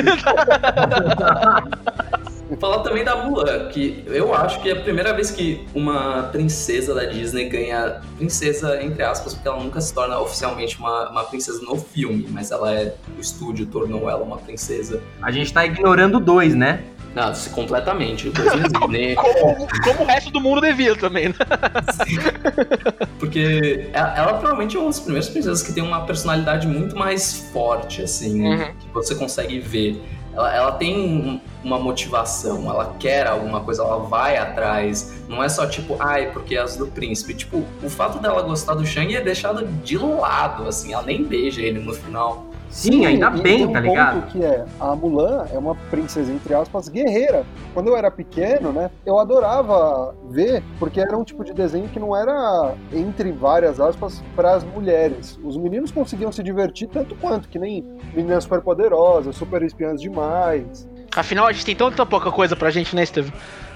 Falar 2.59 2.79
também 2.79 3.03
da 3.03 3.15
Mulan, 3.15 3.69
que 3.69 4.03
eu 4.07 4.35
acho 4.35 4.61
que 4.61 4.69
é 4.69 4.73
a 4.73 4.81
primeira 4.81 5.13
vez 5.13 5.31
que 5.31 5.65
uma 5.73 6.23
princesa 6.23 6.93
da 6.93 7.05
Disney 7.05 7.47
ganha 7.47 8.01
princesa, 8.17 8.83
entre 8.83 9.01
aspas, 9.01 9.33
porque 9.33 9.47
ela 9.47 9.63
nunca 9.63 9.79
se 9.79 9.93
torna 9.93 10.19
oficialmente 10.19 10.77
uma, 10.77 11.09
uma 11.09 11.23
princesa 11.23 11.61
no 11.63 11.77
filme, 11.77 12.27
mas 12.29 12.51
ela 12.51 12.73
é. 12.73 12.93
O 13.17 13.21
estúdio 13.21 13.65
tornou 13.65 14.09
ela 14.09 14.21
uma 14.21 14.37
princesa. 14.37 15.01
A 15.21 15.31
gente 15.31 15.53
tá 15.53 15.65
ignorando 15.65 16.19
dois, 16.19 16.53
né? 16.53 16.83
Não, 17.13 17.35
se- 17.35 17.49
completamente. 17.49 18.27
não 18.27 18.33
Como, 19.15 19.67
como 19.83 20.01
o 20.03 20.05
resto 20.05 20.31
do 20.31 20.39
mundo 20.39 20.61
devia 20.61 20.95
também, 20.95 21.27
né? 21.29 21.35
Porque 23.19 23.89
ela, 23.93 24.17
ela 24.17 24.33
provavelmente 24.33 24.75
é 24.75 24.79
uma 24.79 24.87
das 24.87 24.99
primeiras 24.99 25.29
princesas 25.29 25.61
que 25.63 25.73
tem 25.73 25.83
uma 25.83 26.05
personalidade 26.05 26.67
muito 26.67 26.95
mais 26.95 27.49
forte, 27.51 28.01
assim, 28.01 28.41
Uhum. 28.47 28.57
que 28.79 28.87
você 28.93 29.15
consegue 29.15 29.59
ver. 29.59 30.01
Ela, 30.33 30.55
ela 30.55 30.71
tem 30.73 30.97
um- 30.97 31.41
uma 31.61 31.77
motivação, 31.77 32.69
ela 32.69 32.95
quer 32.97 33.27
alguma 33.27 33.59
coisa, 33.59 33.81
ela 33.83 33.97
vai 33.99 34.37
atrás. 34.37 35.13
Não 35.27 35.43
é 35.43 35.49
só 35.49 35.67
tipo, 35.67 35.97
ai, 35.99 36.31
porque 36.31 36.55
é 36.55 36.59
as 36.61 36.77
do 36.77 36.87
príncipe. 36.87 37.33
Tipo, 37.33 37.65
o 37.83 37.89
fato 37.89 38.19
dela 38.19 38.41
gostar 38.41 38.73
do 38.75 38.85
Shang 38.85 39.13
é 39.13 39.19
deixado 39.21 39.65
de 39.83 39.97
lado, 39.97 40.65
assim, 40.67 40.93
ela 40.93 41.03
nem 41.03 41.23
beija 41.23 41.61
ele 41.61 41.79
no 41.79 41.93
final. 41.93 42.45
Sim, 42.71 43.05
ainda 43.05 43.27
e 43.35 43.41
bem, 43.41 43.57
tem 43.57 43.65
um 43.67 43.73
tá 43.73 43.79
ligado? 43.81 44.27
que 44.27 44.43
é, 44.43 44.63
a 44.79 44.95
Mulan 44.95 45.45
é 45.53 45.57
uma 45.57 45.75
princesa, 45.75 46.31
entre 46.31 46.53
aspas, 46.53 46.87
guerreira. 46.87 47.43
Quando 47.73 47.89
eu 47.89 47.97
era 47.97 48.09
pequeno, 48.09 48.71
né, 48.71 48.89
eu 49.05 49.19
adorava 49.19 50.15
ver, 50.29 50.63
porque 50.79 50.99
era 51.01 51.17
um 51.17 51.23
tipo 51.23 51.43
de 51.43 51.53
desenho 51.53 51.89
que 51.89 51.99
não 51.99 52.15
era, 52.15 52.73
entre 52.93 53.31
várias 53.31 53.79
aspas, 53.79 54.23
para 54.35 54.53
as 54.53 54.63
mulheres. 54.63 55.37
Os 55.43 55.57
meninos 55.57 55.91
conseguiam 55.91 56.31
se 56.31 56.41
divertir 56.41 56.87
tanto 56.87 57.13
quanto, 57.15 57.49
que 57.49 57.59
nem 57.59 57.83
Meninas 58.13 58.43
Superpoderosas, 58.43 59.35
Super 59.35 59.61
Espiãs 59.63 59.99
Demais. 59.99 60.87
Afinal, 61.15 61.47
a 61.47 61.51
gente 61.51 61.65
tem 61.65 61.75
tanta 61.75 62.05
pouca 62.05 62.31
coisa 62.31 62.55
pra 62.55 62.69
gente, 62.71 62.95
né, 62.95 63.05
Steve? 63.05 63.31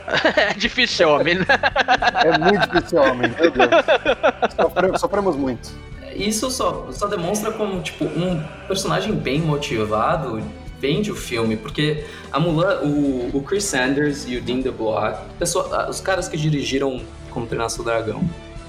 É 0.38 0.54
difícil 0.54 0.98
ser 0.98 1.06
homem, 1.06 1.34
né? 1.40 1.46
É 2.24 2.38
muito 2.38 2.70
difícil, 2.70 3.02
homem, 3.02 3.30
meu 3.40 3.50
Deus. 3.52 3.70
Sofre- 4.56 4.98
sofremos 5.00 5.36
muito. 5.36 5.72
Isso 6.16 6.50
só, 6.50 6.88
só 6.92 7.08
demonstra 7.08 7.52
como, 7.52 7.82
tipo, 7.82 8.06
um 8.06 8.42
personagem 8.68 9.14
bem 9.14 9.42
motivado 9.42 10.42
vende 10.80 11.12
o 11.12 11.16
filme, 11.16 11.56
porque 11.56 12.06
a 12.32 12.40
Mulan, 12.40 12.82
o, 12.82 13.32
o 13.34 13.42
Chris 13.42 13.64
Sanders 13.64 14.26
e 14.28 14.38
o 14.38 14.42
Dean 14.42 14.60
DeBlois, 14.60 15.18
pessoa, 15.40 15.90
os 15.90 16.00
caras 16.02 16.28
que 16.28 16.38
dirigiram 16.38 17.02
Como 17.32 17.48
Treinar 17.48 17.70
Seu 17.70 17.84
Dragão, 17.84 18.22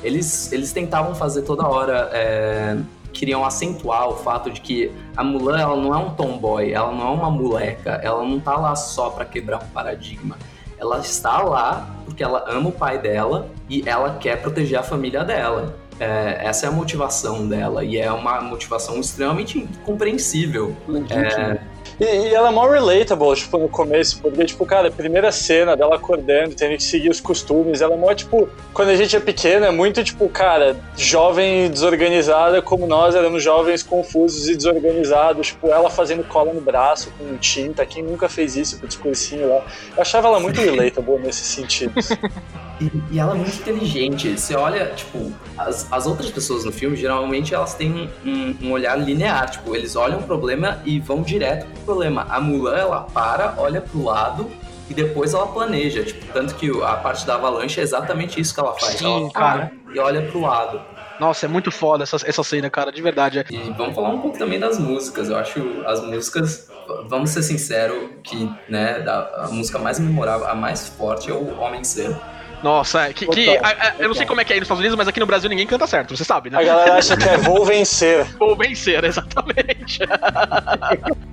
eles, 0.02 0.52
eles 0.52 0.72
tentavam 0.72 1.14
fazer 1.14 1.42
toda 1.42 1.66
hora, 1.66 2.10
é, 2.12 2.78
queriam 3.12 3.44
acentuar 3.44 4.08
o 4.08 4.16
fato 4.16 4.50
de 4.50 4.60
que 4.60 4.92
a 5.16 5.24
Mulan, 5.24 5.58
ela 5.58 5.76
não 5.76 5.94
é 5.94 5.98
um 5.98 6.10
tomboy, 6.10 6.72
ela 6.72 6.92
não 6.92 7.08
é 7.08 7.10
uma 7.10 7.30
moleca, 7.30 8.00
ela 8.02 8.22
não 8.22 8.38
tá 8.38 8.56
lá 8.56 8.76
só 8.76 9.10
pra 9.10 9.24
quebrar 9.24 9.62
um 9.62 9.68
paradigma. 9.68 10.38
Ela 10.78 10.98
está 10.98 11.42
lá 11.42 11.96
porque 12.04 12.22
ela 12.22 12.44
ama 12.48 12.68
o 12.68 12.72
pai 12.72 12.98
dela 12.98 13.48
e 13.68 13.82
ela 13.86 14.16
quer 14.18 14.40
proteger 14.40 14.78
a 14.78 14.82
família 14.82 15.24
dela. 15.24 15.74
É, 15.98 16.46
essa 16.46 16.66
é 16.66 16.68
a 16.68 16.72
motivação 16.72 17.48
dela 17.48 17.84
e 17.84 17.96
é 17.96 18.10
uma 18.12 18.40
motivação 18.40 19.00
extremamente 19.00 19.66
compreensível. 19.84 20.76
Legítimo. 20.86 21.58
E, 22.00 22.04
e 22.04 22.34
ela 22.34 22.48
é 22.48 22.50
mó 22.52 22.66
relatable, 22.68 23.34
tipo, 23.34 23.58
no 23.58 23.68
começo, 23.68 24.20
porque, 24.20 24.44
tipo, 24.44 24.66
cara, 24.66 24.88
a 24.88 24.90
primeira 24.90 25.32
cena 25.32 25.76
dela 25.76 25.96
acordando, 25.96 26.54
tendo 26.54 26.76
que 26.76 26.82
seguir 26.82 27.08
os 27.08 27.20
costumes, 27.20 27.80
ela 27.80 27.94
é 27.94 27.96
mó, 27.96 28.12
tipo, 28.14 28.48
quando 28.72 28.90
a 28.90 28.96
gente 28.96 29.16
é 29.16 29.20
pequeno, 29.20 29.64
é 29.64 29.70
muito, 29.70 30.02
tipo, 30.04 30.28
cara, 30.28 30.76
jovem 30.96 31.70
desorganizada, 31.70 32.60
como 32.60 32.86
nós 32.86 33.14
éramos 33.14 33.42
jovens 33.42 33.82
confusos 33.82 34.48
e 34.48 34.56
desorganizados, 34.56 35.48
tipo, 35.48 35.68
ela 35.68 35.90
fazendo 35.90 36.24
cola 36.24 36.52
no 36.52 36.60
braço 36.60 37.10
com 37.18 37.36
tinta, 37.38 37.84
quem 37.86 38.02
nunca 38.02 38.28
fez 38.28 38.56
isso 38.56 38.78
com 38.78 38.84
o 38.84 38.88
discursinho 38.88 39.48
lá. 39.48 39.64
Eu 39.96 40.02
achava 40.02 40.28
ela 40.28 40.40
muito 40.40 40.60
relatable 40.60 41.18
nesse 41.18 41.44
sentido. 41.44 41.94
E, 42.80 43.14
e 43.14 43.18
ela 43.18 43.32
é 43.32 43.34
muito 43.34 43.56
inteligente. 43.56 44.38
Você 44.38 44.54
olha, 44.54 44.86
tipo, 44.94 45.32
as, 45.56 45.90
as 45.90 46.06
outras 46.06 46.30
pessoas 46.30 46.64
no 46.64 46.72
filme, 46.72 46.96
geralmente 46.96 47.54
elas 47.54 47.74
têm 47.74 48.10
um, 48.24 48.54
um 48.62 48.72
olhar 48.72 48.96
linear. 48.96 49.50
Tipo, 49.50 49.74
eles 49.74 49.96
olham 49.96 50.18
o 50.18 50.22
problema 50.22 50.80
e 50.84 51.00
vão 51.00 51.22
direto 51.22 51.66
problema. 51.84 52.26
A 52.28 52.40
Mulan, 52.40 52.76
ela 52.76 53.00
para, 53.02 53.54
olha 53.58 53.80
pro 53.80 54.02
lado 54.02 54.50
e 54.88 54.94
depois 54.94 55.34
ela 55.34 55.46
planeja. 55.46 56.04
Tipo, 56.04 56.32
tanto 56.32 56.54
que 56.54 56.70
a 56.82 56.96
parte 56.96 57.26
da 57.26 57.34
avalanche 57.34 57.80
é 57.80 57.82
exatamente 57.82 58.40
isso 58.40 58.54
que 58.54 58.60
ela 58.60 58.72
faz. 58.74 58.94
Sim, 58.94 59.22
ela 59.22 59.32
cara. 59.32 59.70
para 59.84 59.94
e 59.94 59.98
olha 59.98 60.22
pro 60.22 60.40
lado. 60.40 60.80
Nossa, 61.18 61.46
é 61.46 61.48
muito 61.48 61.70
foda 61.70 62.02
essa, 62.02 62.16
essa 62.24 62.42
cena, 62.42 62.68
cara, 62.68 62.92
de 62.92 63.00
verdade. 63.00 63.44
E 63.50 63.70
vamos 63.70 63.94
falar 63.94 64.10
um 64.10 64.20
pouco 64.20 64.38
também 64.38 64.60
das 64.60 64.78
músicas. 64.78 65.30
Eu 65.30 65.36
acho 65.36 65.60
as 65.86 66.02
músicas, 66.02 66.68
vamos 67.08 67.30
ser 67.30 67.42
sinceros, 67.42 68.10
que 68.22 68.50
né, 68.68 69.02
a 69.06 69.48
música 69.50 69.78
mais 69.78 69.98
memorável, 69.98 70.46
a 70.46 70.54
mais 70.54 70.86
forte 70.88 71.30
é 71.30 71.34
o 71.34 71.58
Homem 71.58 71.82
Ser. 71.84 72.14
Nossa, 72.62 73.08
é, 73.08 73.12
que, 73.12 73.26
que- 73.26 73.56
a- 73.58 73.60
a- 73.68 73.94
eu 73.98 74.08
não 74.08 74.14
sei 74.14 74.24
como 74.26 74.40
é 74.40 74.44
que 74.44 74.52
é 74.52 74.54
aí 74.54 74.60
nos 74.60 74.66
Estados 74.66 74.80
Unidos, 74.80 74.96
mas 74.96 75.06
aqui 75.06 75.20
no 75.20 75.26
Brasil 75.26 75.48
ninguém 75.48 75.66
canta 75.66 75.86
certo, 75.86 76.16
você 76.16 76.24
sabe, 76.24 76.48
A 76.48 76.58
né? 76.58 76.64
galera 76.64 76.94
acha 76.94 77.16
que 77.16 77.28
é 77.28 77.36
vou 77.38 77.64
vencer. 77.64 78.26
Ou 78.40 78.56
vencer, 78.56 79.04
exatamente. 79.04 80.00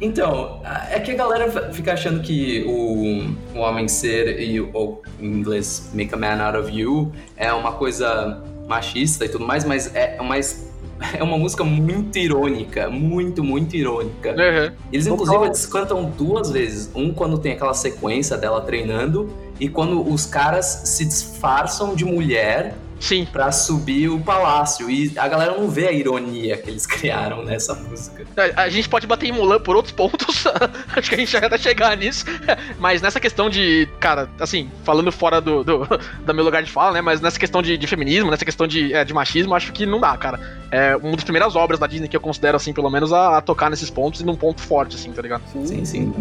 Então, 0.02 0.62
é 0.92 1.00
que 1.00 1.12
a 1.12 1.16
galera 1.16 1.72
fica 1.72 1.94
achando 1.94 2.22
que 2.22 2.64
o, 2.68 3.58
o 3.58 3.62
Homem 3.62 3.88
Ser 3.88 4.40
e 4.40 4.60
o, 4.60 4.70
ou, 4.74 5.02
em 5.20 5.28
inglês 5.28 5.90
Make 5.94 6.14
a 6.14 6.18
Man 6.18 6.42
Out 6.44 6.58
of 6.58 6.78
You 6.78 7.12
é 7.38 7.52
uma 7.54 7.72
coisa 7.74 8.42
machista 8.68 9.24
e 9.26 9.30
tudo 9.30 9.46
mais, 9.46 9.64
mas 9.64 9.94
é, 9.96 10.22
mais, 10.22 10.70
é 11.18 11.24
uma 11.24 11.38
música 11.38 11.64
muito 11.64 12.18
irônica, 12.18 12.90
muito, 12.90 13.44
muito 13.44 13.76
irônica. 13.78 14.32
Uhum. 14.32 14.76
Eles, 14.92 15.06
Total. 15.06 15.14
inclusive, 15.24 15.46
eles 15.46 15.66
cantam 15.66 16.04
duas 16.06 16.52
vezes. 16.52 16.92
Um 16.94 17.14
quando 17.14 17.38
tem 17.38 17.54
aquela 17.54 17.74
sequência 17.74 18.38
dela 18.38 18.60
treinando 18.62 19.34
e 19.60 19.70
quando 19.70 20.08
os 20.08 20.26
caras 20.26 20.82
se 20.86 21.06
disfarçam 21.06 21.96
de 21.96 22.06
mulher 22.06 22.76
Sim. 23.04 23.28
pra 23.30 23.52
subir 23.52 24.08
o 24.08 24.20
palácio. 24.20 24.90
E 24.90 25.12
a 25.18 25.28
galera 25.28 25.58
não 25.58 25.70
vê 25.70 25.88
a 25.88 25.92
ironia 25.92 26.56
que 26.56 26.70
eles 26.70 26.88
criaram 26.88 27.44
nessa 27.44 27.74
música. 27.76 28.26
A, 28.56 28.64
a 28.64 28.70
gente 28.70 28.88
pode 28.88 29.06
bater 29.06 29.28
em 29.28 29.32
Mulan 29.34 29.60
por 29.60 29.76
outros 29.76 29.94
pontos. 29.94 30.46
Acho 30.96 31.10
que 31.10 31.16
a 31.16 31.18
gente 31.18 31.32
já 31.32 31.48
vai 31.48 31.60
chegar 31.60 31.98
nisso. 31.98 32.26
Mas 32.80 33.02
nessa 33.02 33.20
questão 33.20 33.50
de. 33.50 33.90
Cara, 34.00 34.30
assim, 34.40 34.72
falando 34.86 35.12
fora 35.12 35.42
do, 35.42 35.64
do, 35.64 35.86
do 36.26 36.34
meu 36.34 36.46
lugar 36.46 36.64
de 36.64 36.72
fala, 36.72 36.94
né? 36.94 37.02
Mas 37.02 37.20
nessa 37.20 37.38
questão 37.38 37.62
de, 37.62 37.78
de 37.78 37.88
feminismo, 37.88 38.32
nessa 38.32 38.46
questão 38.46 38.66
de, 38.66 38.94
é, 38.94 39.04
de 39.04 39.14
machismo, 39.14 39.54
acho 39.54 39.74
que 39.74 39.86
não 39.86 40.00
dá, 40.00 40.16
cara. 40.16 40.40
É 40.72 40.96
uma 40.96 41.16
das 41.16 41.26
primeiras 41.26 41.56
obras 41.58 41.80
da 41.80 41.88
Disney 41.88 42.08
que 42.08 42.16
eu 42.16 42.22
considero, 42.22 42.56
assim, 42.56 42.74
pelo 42.74 42.90
menos, 42.90 43.12
a, 43.12 43.38
a 43.38 43.42
tocar 43.42 43.70
nesses 43.70 43.90
pontos 43.90 44.22
e 44.22 44.26
num 44.26 44.36
ponto 44.36 44.62
forte, 44.62 44.96
assim, 44.96 45.12
tá 45.12 45.22
ligado? 45.22 45.44
Sim, 45.52 45.84
sim. 45.84 46.14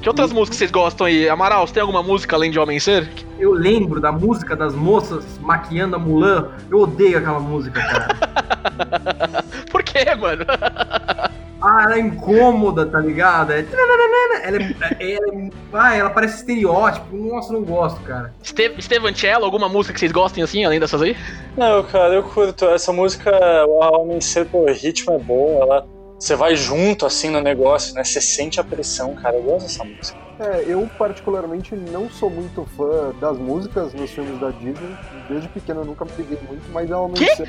Que 0.00 0.08
outras 0.08 0.32
músicas 0.32 0.58
vocês 0.58 0.70
gostam 0.70 1.06
aí? 1.06 1.28
Amaral, 1.28 1.66
você 1.66 1.74
tem 1.74 1.80
alguma 1.80 2.02
música 2.02 2.36
além 2.36 2.50
de 2.50 2.58
Homem 2.58 2.78
Ser? 2.78 3.08
Eu 3.38 3.52
lembro 3.52 4.00
da 4.00 4.12
música 4.12 4.54
das 4.54 4.74
moças 4.74 5.24
maquiando 5.40 5.96
a 5.96 5.98
Mulan. 5.98 6.50
Eu 6.70 6.80
odeio 6.80 7.18
aquela 7.18 7.40
música, 7.40 7.80
cara. 7.80 9.44
Por 9.70 9.82
quê, 9.82 10.14
mano? 10.14 10.44
Ah, 11.66 11.84
ela 11.84 11.96
é 11.96 12.00
incômoda, 12.00 12.84
tá 12.84 13.00
ligado? 13.00 13.50
É... 13.52 13.60
Ela 13.60 14.58
é, 14.58 15.14
ela 15.16 15.34
é... 15.38 15.50
Ah, 15.72 15.96
ela 15.96 16.10
parece 16.10 16.36
estereótipo. 16.40 17.16
Nossa, 17.16 17.54
eu 17.54 17.60
não 17.60 17.64
gosto, 17.64 17.98
cara. 18.02 18.34
Ste 18.42 18.74
Steven 18.82 19.14
Cello, 19.14 19.46
alguma 19.46 19.66
música 19.66 19.94
que 19.94 20.00
vocês 20.00 20.12
gostem 20.12 20.44
assim, 20.44 20.62
além 20.62 20.78
dessas 20.78 21.00
aí? 21.00 21.16
Não, 21.56 21.82
cara, 21.84 22.12
eu 22.12 22.22
curto. 22.22 22.66
Essa 22.66 22.92
música, 22.92 23.30
a 23.34 23.98
Homem 23.98 24.20
Ser, 24.20 24.44
pô, 24.44 24.58
o 24.58 24.72
ritmo 24.72 25.14
é 25.14 25.18
bom, 25.18 25.58
ela. 25.62 25.86
Você 26.24 26.34
vai 26.36 26.56
junto 26.56 27.04
assim 27.04 27.28
no 27.28 27.38
negócio, 27.42 27.94
né? 27.94 28.02
Você 28.02 28.18
sente 28.18 28.58
a 28.58 28.64
pressão, 28.64 29.14
cara. 29.14 29.36
Eu 29.36 29.42
gosto 29.42 29.66
dessa 29.66 29.84
música. 29.84 30.16
É, 30.40 30.64
eu 30.66 30.88
particularmente 30.98 31.76
não 31.76 32.08
sou 32.08 32.30
muito 32.30 32.66
fã 32.74 33.12
das 33.20 33.36
músicas 33.36 33.92
nos 33.92 34.10
filmes 34.10 34.40
da 34.40 34.48
Disney. 34.48 34.96
Desde 35.28 35.48
pequeno 35.50 35.82
eu 35.82 35.84
nunca 35.84 36.06
me 36.06 36.12
liguei 36.16 36.38
muito, 36.48 36.62
mas 36.72 36.90
é 36.90 36.96
uma 36.96 37.08
música. 37.08 37.44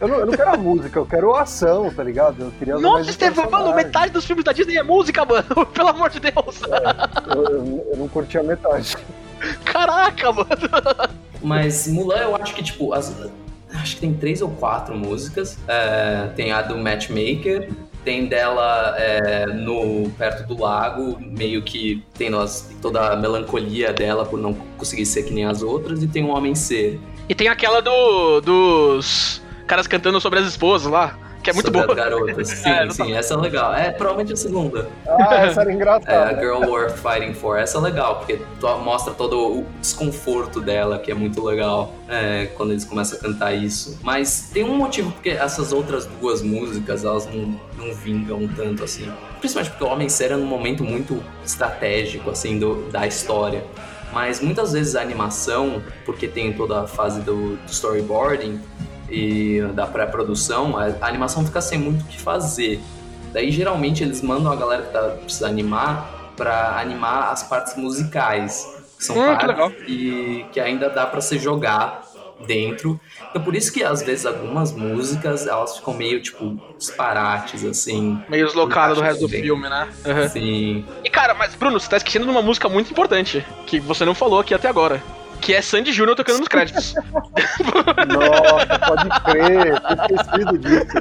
Eu 0.00 0.08
não, 0.08 0.18
eu 0.20 0.26
não 0.26 0.32
quero 0.32 0.50
a 0.50 0.56
música, 0.56 0.98
eu 0.98 1.04
quero 1.04 1.34
a 1.34 1.42
ação, 1.42 1.92
tá 1.92 2.02
ligado? 2.02 2.36
Eu 2.44 2.50
queria 2.52 2.78
Nossa, 2.78 3.02
os 3.02 3.08
Estevão, 3.10 3.50
mano, 3.50 3.74
metade 3.74 4.10
dos 4.10 4.24
filmes 4.24 4.46
da 4.46 4.52
Disney 4.52 4.78
é 4.78 4.82
música, 4.82 5.26
mano. 5.26 5.44
Pelo 5.74 5.88
amor 5.90 6.08
de 6.08 6.20
Deus. 6.20 6.62
Eu, 7.36 7.44
eu- 7.44 7.86
eu 7.92 7.96
não 7.98 8.08
curti 8.08 8.38
a 8.38 8.42
metade. 8.42 8.96
Caraca, 9.62 10.32
mano. 10.32 10.48
Mas 11.42 11.86
Mulan, 11.86 12.16
eu 12.16 12.34
acho 12.36 12.54
que, 12.54 12.62
tipo, 12.62 12.94
as- 12.94 13.12
acho 13.84 13.96
que 13.96 14.00
tem 14.00 14.14
três 14.14 14.40
ou 14.42 14.48
quatro 14.48 14.96
músicas. 14.96 15.58
É, 15.68 16.28
tem 16.34 16.50
a 16.52 16.62
do 16.62 16.76
Matchmaker, 16.78 17.70
tem 18.02 18.26
dela 18.26 18.94
é, 18.98 19.46
no 19.46 20.10
perto 20.18 20.46
do 20.46 20.60
lago, 20.60 21.18
meio 21.20 21.62
que 21.62 22.02
tendo 22.18 22.38
as- 22.38 22.74
toda 22.82 23.12
a 23.12 23.16
melancolia 23.16 23.92
dela 23.92 24.24
por 24.24 24.38
não 24.40 24.54
conseguir 24.78 25.06
ser 25.06 25.22
que 25.24 25.32
nem 25.32 25.44
as 25.44 25.62
outras, 25.62 26.02
e 26.02 26.06
tem 26.08 26.24
o 26.24 26.28
Homem 26.28 26.54
Ser. 26.54 26.98
E 27.28 27.34
tem 27.34 27.48
aquela 27.48 27.80
do 27.80 28.40
dos 28.40 29.40
caras 29.66 29.86
cantando 29.86 30.20
sobre 30.20 30.38
as 30.40 30.46
esposas 30.46 30.90
lá, 30.90 31.18
que 31.44 31.50
é 31.50 31.52
muito 31.52 31.66
sobre 31.66 31.80
boa. 31.82 31.92
as 31.92 31.96
garotas. 31.96 32.48
Sim, 32.48 32.70
É, 32.74 32.90
sim, 32.90 33.12
essa 33.12 33.34
é 33.34 33.36
legal. 33.36 33.74
É 33.74 33.90
provavelmente 33.92 34.32
a 34.32 34.36
segunda. 34.36 34.88
Ah, 35.06 35.36
essa 35.46 35.60
era 35.60 35.70
É, 35.70 35.72
a 35.72 35.76
engraçada. 35.76 36.40
Girl 36.40 36.64
Worth 36.68 36.96
Fighting 36.96 37.34
For. 37.34 37.58
Essa 37.58 37.78
é 37.78 37.80
legal, 37.82 38.16
porque 38.16 38.40
mostra 38.82 39.12
todo 39.14 39.58
o 39.60 39.66
desconforto 39.80 40.60
dela, 40.60 40.98
que 40.98 41.10
é 41.12 41.14
muito 41.14 41.44
legal 41.44 41.92
é, 42.08 42.46
quando 42.56 42.72
eles 42.72 42.84
começam 42.84 43.18
a 43.18 43.20
cantar 43.20 43.52
isso. 43.52 43.98
Mas 44.02 44.48
tem 44.52 44.64
um 44.64 44.76
motivo 44.76 45.12
porque 45.12 45.30
essas 45.30 45.72
outras 45.72 46.06
duas 46.20 46.42
músicas, 46.42 47.04
elas 47.04 47.26
não, 47.26 47.60
não 47.76 47.94
vingam 47.94 48.48
tanto 48.48 48.82
assim. 48.82 49.12
Principalmente 49.38 49.70
porque 49.72 49.84
o 49.84 49.88
Homem 49.88 50.08
Ser 50.08 50.32
é 50.32 50.36
num 50.36 50.46
momento 50.46 50.82
muito 50.82 51.22
estratégico, 51.44 52.30
assim, 52.30 52.58
do, 52.58 52.88
da 52.90 53.06
história. 53.06 53.62
Mas 54.12 54.40
muitas 54.40 54.72
vezes 54.72 54.94
a 54.96 55.02
animação, 55.02 55.82
porque 56.04 56.28
tem 56.28 56.52
toda 56.52 56.82
a 56.82 56.86
fase 56.86 57.20
do, 57.20 57.56
do 57.56 57.70
storyboarding 57.70 58.60
e 59.10 59.60
da 59.74 59.86
pré-produção, 59.86 60.76
a, 60.76 60.86
a 61.00 61.06
animação 61.08 61.44
fica 61.44 61.60
sem 61.60 61.78
muito 61.78 62.02
o 62.02 62.06
que 62.06 62.20
fazer. 62.20 62.80
Daí 63.32 63.50
geralmente 63.50 64.02
eles 64.02 64.22
mandam 64.22 64.50
a 64.52 64.56
galera 64.56 64.82
que 64.82 64.92
tá, 64.92 65.00
precisa 65.22 65.48
animar 65.48 66.12
pra 66.36 66.78
animar 66.78 67.30
as 67.32 67.42
partes 67.42 67.74
musicais. 67.76 68.72
Que 68.96 69.04
são 69.04 69.16
Hum, 69.16 69.20
que 69.20 69.26
partes 69.26 69.48
legal. 69.48 69.72
e 69.86 70.46
que 70.52 70.60
ainda 70.60 70.88
dá 70.88 71.04
pra 71.06 71.20
se 71.20 71.38
jogar 71.38 72.04
dentro. 72.38 73.00
Então 73.30 73.42
por 73.42 73.54
isso 73.54 73.72
que 73.72 73.82
às 73.82 74.02
vezes 74.02 74.24
algumas 74.26 74.72
músicas 74.72 75.46
elas 75.46 75.76
ficam 75.76 75.94
meio 75.94 76.20
tipo 76.22 76.58
disparates 76.78 77.64
assim. 77.64 78.22
Meio 78.28 78.46
deslocada 78.46 78.94
do 78.94 79.00
resto 79.00 79.20
do 79.22 79.28
Sim. 79.28 79.40
filme, 79.40 79.68
né? 79.68 79.88
Uhum. 80.06 80.22
Assim, 80.24 80.84
E 81.04 81.10
cara, 81.10 81.34
mas 81.34 81.54
Bruno, 81.54 81.78
você 81.80 81.88
tá 81.88 81.96
esquecendo 81.96 82.24
de 82.24 82.30
uma 82.30 82.42
música 82.42 82.68
muito 82.68 82.90
importante, 82.90 83.44
que 83.66 83.80
você 83.80 84.04
não 84.04 84.14
falou 84.14 84.40
aqui 84.40 84.54
até 84.54 84.68
agora. 84.68 85.02
Que 85.44 85.52
é 85.52 85.60
Sandy 85.60 85.92
Júnior 85.92 86.16
tocando 86.16 86.38
nos 86.38 86.48
créditos. 86.48 86.94
Nossa, 88.08 88.78
pode 88.78 89.08
crer, 89.24 89.78
tinha 89.78 89.98
esquecido 90.00 90.58
disso. 90.58 90.96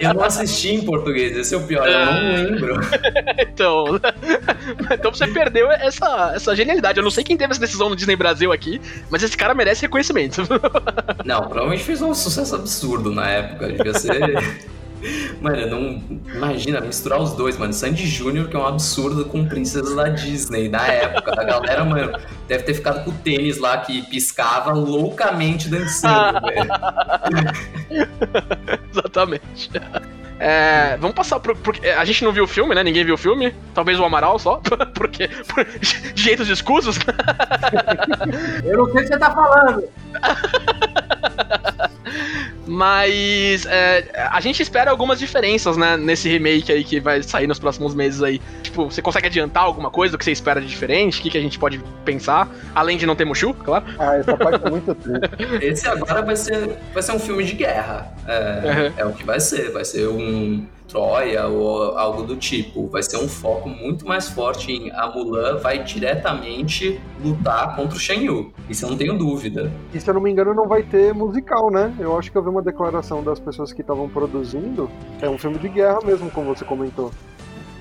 eu 0.00 0.14
não 0.14 0.24
assisti 0.24 0.74
em 0.74 0.84
português, 0.84 1.36
esse 1.36 1.54
é 1.54 1.56
o 1.56 1.62
pior, 1.62 1.86
eu 1.86 2.06
não 2.06 2.34
lembro. 2.34 2.80
então. 3.38 4.00
então 4.90 5.14
você 5.14 5.28
perdeu 5.28 5.70
essa, 5.70 6.32
essa 6.34 6.56
genialidade. 6.56 6.98
Eu 6.98 7.04
não 7.04 7.10
sei 7.10 7.22
quem 7.22 7.36
teve 7.36 7.52
essa 7.52 7.60
decisão 7.60 7.88
no 7.88 7.94
Disney 7.94 8.16
Brasil 8.16 8.50
aqui, 8.50 8.80
mas 9.08 9.22
esse 9.22 9.36
cara 9.36 9.54
merece 9.54 9.82
reconhecimento. 9.82 10.42
Não, 11.24 11.42
provavelmente 11.42 11.84
fez 11.84 12.02
um 12.02 12.12
sucesso 12.12 12.56
absurdo 12.56 13.12
na 13.12 13.30
época. 13.30 13.68
Devia 13.68 13.94
ser. 13.94 14.68
Mano, 15.40 15.66
não. 15.66 16.02
Imagina 16.34 16.80
misturar 16.80 17.20
os 17.20 17.32
dois, 17.32 17.56
mano. 17.56 17.72
Sandy 17.72 18.06
Júnior, 18.06 18.48
que 18.48 18.56
é 18.56 18.58
um 18.58 18.66
absurdo 18.66 19.24
com 19.24 19.46
princesas 19.46 19.94
da 19.94 20.08
Disney 20.08 20.68
na 20.68 20.86
época. 20.86 21.32
A 21.40 21.44
galera, 21.44 21.84
mano, 21.84 22.18
deve 22.46 22.64
ter 22.64 22.74
ficado 22.74 23.04
com 23.04 23.10
o 23.10 23.14
tênis 23.14 23.58
lá 23.58 23.78
que 23.78 24.02
piscava 24.02 24.72
loucamente 24.72 25.68
dançando, 25.68 26.40
velho. 26.46 26.70
Exatamente. 28.90 29.70
É, 30.42 30.96
vamos 30.96 31.14
passar 31.14 31.38
pro. 31.38 31.54
Porque 31.54 31.86
a 31.86 32.02
gente 32.02 32.24
não 32.24 32.32
viu 32.32 32.44
o 32.44 32.48
filme, 32.48 32.74
né? 32.74 32.82
Ninguém 32.82 33.04
viu 33.04 33.14
o 33.14 33.18
filme. 33.18 33.54
Talvez 33.74 34.00
o 34.00 34.04
Amaral 34.04 34.38
só. 34.38 34.56
Porque. 34.94 35.28
Por 35.28 35.66
jeitos 36.16 36.48
escusos. 36.48 36.98
Eu 38.64 38.78
não 38.78 38.86
sei 38.86 38.94
o 38.94 39.02
que 39.02 39.06
você 39.06 39.18
tá 39.18 39.30
falando. 39.32 39.84
Mas 42.70 43.66
é, 43.66 44.28
a 44.30 44.40
gente 44.40 44.62
espera 44.62 44.92
algumas 44.92 45.18
diferenças, 45.18 45.76
né, 45.76 45.96
nesse 45.96 46.28
remake 46.28 46.70
aí 46.70 46.84
que 46.84 47.00
vai 47.00 47.20
sair 47.20 47.48
nos 47.48 47.58
próximos 47.58 47.96
meses 47.96 48.22
aí. 48.22 48.40
Tipo, 48.62 48.84
você 48.84 49.02
consegue 49.02 49.26
adiantar 49.26 49.64
alguma 49.64 49.90
coisa 49.90 50.12
do 50.12 50.18
que 50.18 50.24
você 50.24 50.30
espera 50.30 50.60
de 50.60 50.68
diferente? 50.68 51.18
O 51.18 51.22
que, 51.22 51.30
que 51.30 51.36
a 51.38 51.40
gente 51.40 51.58
pode 51.58 51.82
pensar? 52.04 52.48
Além 52.72 52.96
de 52.96 53.06
não 53.06 53.16
ter 53.16 53.24
Mushu, 53.24 53.52
claro. 53.54 53.84
Ah, 53.98 54.14
essa 54.14 54.36
parte 54.36 54.64
é 54.64 54.70
muito 54.70 54.94
triste. 54.94 55.20
Esse 55.66 55.88
agora 55.88 56.22
vai 56.22 56.36
ser, 56.36 56.78
vai 56.94 57.02
ser 57.02 57.10
um 57.10 57.18
filme 57.18 57.42
de 57.42 57.54
guerra. 57.54 58.14
é, 58.28 58.92
é 58.98 59.04
o 59.04 59.12
que 59.14 59.24
vai 59.24 59.40
ser. 59.40 59.72
Vai 59.72 59.84
ser 59.84 60.06
um 60.06 60.64
Troia 60.90 61.46
ou 61.46 61.96
algo 61.96 62.22
do 62.22 62.36
tipo. 62.36 62.88
Vai 62.88 63.02
ser 63.02 63.16
um 63.16 63.28
foco 63.28 63.68
muito 63.68 64.06
mais 64.06 64.28
forte 64.28 64.72
em 64.72 64.90
a 64.90 65.06
Mulan 65.06 65.56
vai 65.58 65.82
diretamente 65.82 67.00
lutar 67.22 67.76
contra 67.76 67.96
o 67.96 68.00
Shen 68.00 68.24
Yu. 68.24 68.52
Isso 68.68 68.84
eu 68.84 68.90
não 68.90 68.96
tenho 68.96 69.16
dúvida. 69.16 69.70
E 69.94 70.00
se 70.00 70.08
eu 70.08 70.14
não 70.14 70.20
me 70.20 70.30
engano, 70.30 70.52
não 70.54 70.66
vai 70.66 70.82
ter 70.82 71.14
musical, 71.14 71.70
né? 71.70 71.94
Eu 71.98 72.18
acho 72.18 72.30
que 72.30 72.36
eu 72.36 72.42
vi 72.42 72.48
uma 72.48 72.62
declaração 72.62 73.22
das 73.22 73.38
pessoas 73.38 73.72
que 73.72 73.80
estavam 73.80 74.08
produzindo. 74.08 74.90
É 75.20 75.28
um 75.28 75.38
filme 75.38 75.58
de 75.58 75.68
guerra 75.68 75.98
mesmo, 76.04 76.30
como 76.30 76.54
você 76.54 76.64
comentou. 76.64 77.10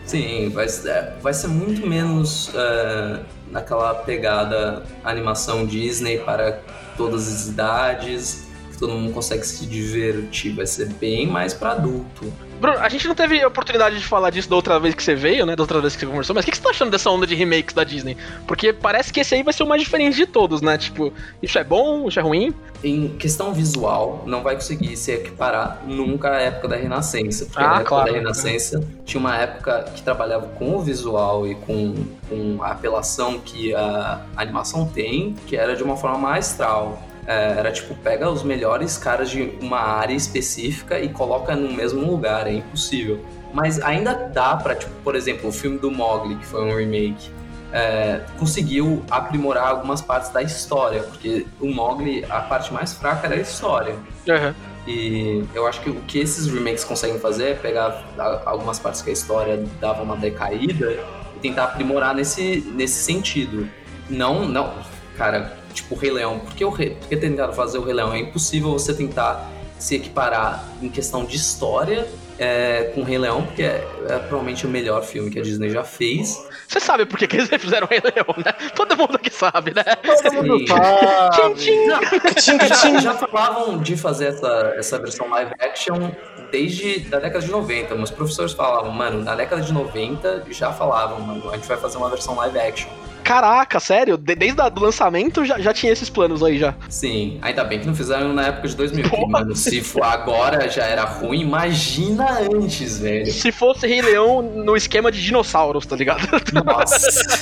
Sim, 0.05 0.49
vai, 0.49 0.65
é, 0.65 1.13
vai 1.21 1.33
ser 1.33 1.47
muito 1.49 1.85
menos 1.85 2.51
é, 2.55 3.19
naquela 3.51 3.93
pegada 3.93 4.81
animação 5.03 5.67
Disney 5.67 6.17
para 6.17 6.59
todas 6.97 7.27
as 7.27 7.47
idades, 7.47 8.48
todo 8.79 8.93
mundo 8.93 9.13
consegue 9.13 9.45
se 9.45 9.65
divertir. 9.65 10.53
Vai 10.53 10.65
ser 10.65 10.87
bem 10.87 11.27
mais 11.27 11.53
para 11.53 11.71
adulto. 11.71 12.31
Bruno, 12.59 12.77
a 12.79 12.89
gente 12.89 13.07
não 13.07 13.15
teve 13.15 13.43
oportunidade 13.45 13.97
de 13.97 14.03
falar 14.05 14.29
disso 14.31 14.49
da 14.49 14.55
outra 14.55 14.77
vez 14.79 14.93
que 14.93 15.01
você 15.01 15.15
veio, 15.15 15.45
né? 15.45 15.55
Da 15.55 15.63
outra 15.63 15.79
vez 15.79 15.93
que 15.95 16.01
você 16.01 16.05
conversou, 16.05 16.35
mas 16.35 16.43
o 16.43 16.45
que, 16.45 16.51
que 16.51 16.57
você 16.57 16.63
tá 16.63 16.69
achando 16.71 16.91
dessa 16.91 17.09
onda 17.09 17.25
de 17.25 17.33
remakes 17.33 17.73
da 17.73 17.85
Disney? 17.85 18.17
Porque 18.45 18.73
parece 18.73 19.13
que 19.13 19.21
esse 19.21 19.33
aí 19.33 19.43
vai 19.43 19.53
ser 19.53 19.63
o 19.63 19.67
mais 19.67 19.81
diferente 19.81 20.17
de 20.17 20.25
todos, 20.25 20.61
né? 20.61 20.77
Tipo, 20.77 21.13
isso 21.41 21.57
é 21.57 21.63
bom, 21.63 22.09
isso 22.09 22.19
é 22.19 22.21
ruim? 22.21 22.53
Em 22.83 23.09
questão 23.17 23.53
visual, 23.53 24.23
não 24.25 24.43
vai 24.43 24.55
conseguir 24.55 24.95
se 24.97 25.11
equiparar 25.11 25.81
nunca 25.87 26.31
à 26.31 26.41
época 26.41 26.67
da 26.67 26.75
Renascença. 26.75 27.45
Porque 27.45 27.63
Ah, 27.63 27.71
a 27.71 27.75
época 27.75 27.89
claro. 27.89 28.11
da 28.11 28.17
Renascença 28.17 28.83
tinha 29.05 29.19
uma 29.21 29.37
época 29.37 29.85
que 29.95 30.01
trabalhava 30.01 30.47
com 30.47 30.75
o 30.75 30.81
visual 30.81 31.47
e 31.47 31.55
com, 31.55 31.95
com 32.27 32.57
a 32.61 32.71
apelação 32.71 33.39
que 33.39 33.73
a 33.73 34.21
animação 34.35 34.85
tem, 34.85 35.33
que 35.47 35.55
era 35.55 35.75
de 35.77 35.83
uma 35.83 35.95
forma 35.95 36.17
maestral. 36.17 37.01
É, 37.29 37.59
era 37.59 37.71
tipo, 37.71 37.93
pega 37.93 38.27
os 38.27 38.41
melhores 38.41 38.97
caras 38.97 39.29
de 39.29 39.55
uma 39.61 39.77
área 39.79 40.15
específica 40.15 40.99
e 40.99 41.09
coloca 41.09 41.55
no 41.55 41.71
mesmo 41.71 42.01
lugar, 42.09 42.47
é 42.47 42.53
impossível. 42.53 43.23
Mas 43.53 43.79
ainda 43.79 44.15
dá 44.15 44.55
pra, 44.55 44.73
tipo, 44.73 44.91
por 45.03 45.15
exemplo, 45.15 45.49
o 45.49 45.51
filme 45.51 45.77
do 45.77 45.91
Mogli, 45.91 46.35
que 46.37 46.45
foi 46.47 46.63
um 46.63 46.75
remake, 46.75 47.29
é, 47.71 48.21
conseguiu 48.39 49.05
aprimorar 49.11 49.67
algumas 49.67 50.01
partes 50.01 50.31
da 50.31 50.41
história, 50.41 51.03
porque 51.03 51.45
o 51.59 51.67
Mogli, 51.71 52.25
a 52.27 52.39
parte 52.39 52.73
mais 52.73 52.93
fraca 52.93 53.27
era 53.27 53.35
a 53.35 53.39
história. 53.39 53.95
Aham. 54.27 54.55
E 54.87 55.45
eu 55.53 55.67
acho 55.67 55.81
que 55.81 55.89
o 55.91 55.95
que 56.07 56.17
esses 56.17 56.47
remakes 56.47 56.83
conseguem 56.83 57.19
fazer 57.19 57.51
é 57.51 57.53
pegar 57.53 58.05
algumas 58.43 58.79
partes 58.79 59.03
que 59.03 59.11
a 59.11 59.13
história 59.13 59.63
dava 59.79 60.01
uma 60.01 60.17
decaída 60.17 60.97
e 61.35 61.39
tentar 61.39 61.65
aprimorar 61.65 62.15
nesse, 62.15 62.61
nesse 62.73 63.03
sentido. 63.03 63.69
Não, 64.09 64.47
não, 64.47 64.73
cara, 65.15 65.59
tipo 65.81 65.95
o 65.95 65.97
Rei 65.97 66.11
Leão. 66.11 66.39
Por 66.39 66.53
que, 66.53 66.65
o 66.65 66.69
Rei, 66.69 66.91
por 66.91 67.07
que 67.07 67.17
tentaram 67.17 67.53
fazer 67.53 67.77
o 67.77 67.83
Rei 67.83 67.93
Leão? 67.93 68.13
É 68.13 68.19
impossível 68.19 68.71
você 68.71 68.93
tentar 68.93 69.49
se 69.77 69.95
equiparar 69.95 70.67
em 70.81 70.89
questão 70.89 71.23
de 71.23 71.37
história 71.37 72.07
é, 72.37 72.91
com 72.95 73.01
o 73.01 73.03
Rei 73.03 73.17
Leão, 73.17 73.43
porque 73.43 73.63
é, 73.63 73.85
é 74.07 74.17
provavelmente 74.19 74.65
o 74.65 74.69
melhor 74.69 75.03
filme 75.03 75.29
que 75.29 75.39
a 75.39 75.41
Disney 75.41 75.69
já 75.69 75.83
fez. 75.83 76.41
Você 76.67 76.79
sabe 76.79 77.05
por 77.05 77.17
que, 77.17 77.27
que 77.27 77.35
eles 77.35 77.49
fizeram 77.49 77.85
o 77.85 77.89
Rei 77.89 78.01
Leão, 78.01 78.35
né? 78.37 78.51
Todo 78.75 78.95
mundo 78.95 79.15
aqui 79.15 79.29
sabe, 79.29 79.73
né? 79.73 79.83
Todo 79.83 80.43
mundo 80.43 80.67
sabe. 80.67 81.59
já, 82.67 82.99
já 82.99 83.13
falavam 83.13 83.79
de 83.79 83.97
fazer 83.97 84.27
essa, 84.27 84.73
essa 84.77 84.99
versão 84.99 85.29
live 85.29 85.51
action 85.59 86.11
desde 86.51 86.99
da 87.01 87.19
década 87.19 87.45
de 87.45 87.51
90. 87.51 87.95
Meus 87.95 88.11
professores 88.11 88.53
falavam, 88.53 88.91
mano, 88.91 89.21
na 89.21 89.35
década 89.35 89.61
de 89.61 89.73
90 89.73 90.45
já 90.49 90.71
falavam, 90.71 91.19
mano, 91.19 91.49
a 91.51 91.55
gente 91.55 91.67
vai 91.67 91.77
fazer 91.77 91.97
uma 91.97 92.09
versão 92.09 92.35
live 92.35 92.59
action. 92.59 92.89
Caraca, 93.23 93.79
sério? 93.79 94.17
De- 94.17 94.35
desde 94.35 94.59
o 94.61 94.79
lançamento 94.79 95.45
já, 95.45 95.59
já 95.59 95.73
tinha 95.73 95.91
esses 95.91 96.09
planos 96.09 96.41
aí 96.43 96.57
já. 96.57 96.73
Sim, 96.89 97.37
ainda 97.41 97.63
bem 97.63 97.79
que 97.79 97.85
não 97.87 97.93
fizeram 97.95 98.33
na 98.33 98.47
época 98.47 98.67
de 98.67 98.75
2000. 98.75 99.03
que, 99.03 99.09
Porra. 99.09 99.27
mano, 99.27 99.55
se 99.55 99.81
for 99.81 100.03
agora 100.03 100.67
já 100.69 100.83
era 100.85 101.03
ruim, 101.05 101.41
imagina 101.41 102.39
antes, 102.41 102.97
velho. 102.99 103.31
Se 103.31 103.51
fosse 103.51 103.85
Rei 103.87 104.01
Leão 104.01 104.41
no 104.41 104.75
esquema 104.75 105.11
de 105.11 105.21
dinossauros, 105.21 105.85
tá 105.85 105.95
ligado? 105.95 106.21
Nossa. 106.65 107.39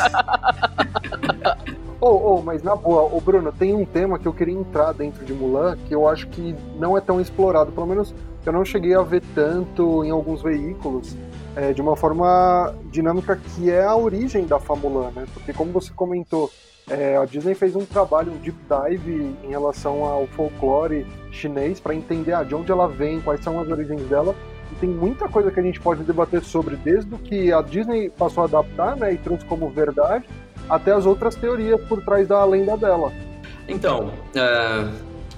Ô, 1.99 2.35
ô, 2.37 2.41
mas 2.43 2.61
na 2.61 2.75
boa, 2.75 3.01
ô 3.11 3.19
Bruno, 3.19 3.51
tem 3.51 3.73
um 3.73 3.83
tema 3.83 4.19
que 4.19 4.27
eu 4.27 4.33
queria 4.33 4.53
entrar 4.53 4.93
dentro 4.93 5.25
de 5.25 5.33
Mulan 5.33 5.75
que 5.87 5.95
eu 5.95 6.07
acho 6.07 6.27
que 6.27 6.55
não 6.77 6.95
é 6.95 7.01
tão 7.01 7.19
explorado. 7.19 7.71
Pelo 7.71 7.87
menos 7.87 8.13
eu 8.45 8.53
não 8.53 8.63
cheguei 8.63 8.93
a 8.93 9.01
ver 9.01 9.23
tanto 9.33 10.05
em 10.05 10.11
alguns 10.11 10.43
veículos 10.43 11.15
é, 11.57 11.73
de 11.73 11.81
uma 11.81 11.95
forma 11.95 12.71
dinâmica 12.91 13.35
que 13.35 13.71
é 13.71 13.83
a 13.83 13.95
origem 13.95 14.45
da 14.45 14.59
Famulan, 14.59 15.09
né? 15.15 15.25
Porque 15.33 15.51
como 15.51 15.71
você 15.71 15.91
comentou, 15.91 16.51
é, 16.87 17.17
a 17.17 17.25
Disney 17.25 17.55
fez 17.55 17.75
um 17.75 17.83
trabalho, 17.83 18.31
um 18.31 18.37
deep 18.37 18.55
dive 18.69 19.35
em 19.43 19.49
relação 19.49 20.05
ao 20.05 20.27
folclore 20.27 21.07
chinês 21.31 21.79
para 21.79 21.95
entender 21.95 22.33
ah, 22.33 22.43
de 22.43 22.53
onde 22.53 22.71
ela 22.71 22.87
vem, 22.87 23.19
quais 23.21 23.43
são 23.43 23.59
as 23.59 23.67
origens 23.67 24.03
dela. 24.03 24.35
E 24.71 24.75
tem 24.75 24.87
muita 24.87 25.27
coisa 25.27 25.49
que 25.49 25.59
a 25.59 25.63
gente 25.63 25.79
pode 25.79 26.03
debater 26.03 26.43
sobre, 26.43 26.75
desde 26.75 27.11
o 27.15 27.17
que 27.17 27.51
a 27.51 27.63
Disney 27.63 28.11
passou 28.11 28.43
a 28.43 28.45
adaptar 28.45 28.95
né, 28.95 29.13
e 29.13 29.17
trouxe 29.17 29.43
como 29.45 29.67
verdade, 29.67 30.25
até 30.69 30.91
as 30.91 31.07
outras 31.07 31.33
teorias 31.33 31.81
por 31.87 32.03
trás 32.03 32.27
da 32.27 32.45
lenda 32.45 32.77
dela. 32.77 33.11
Então, 33.67 34.11
é, 34.35 34.87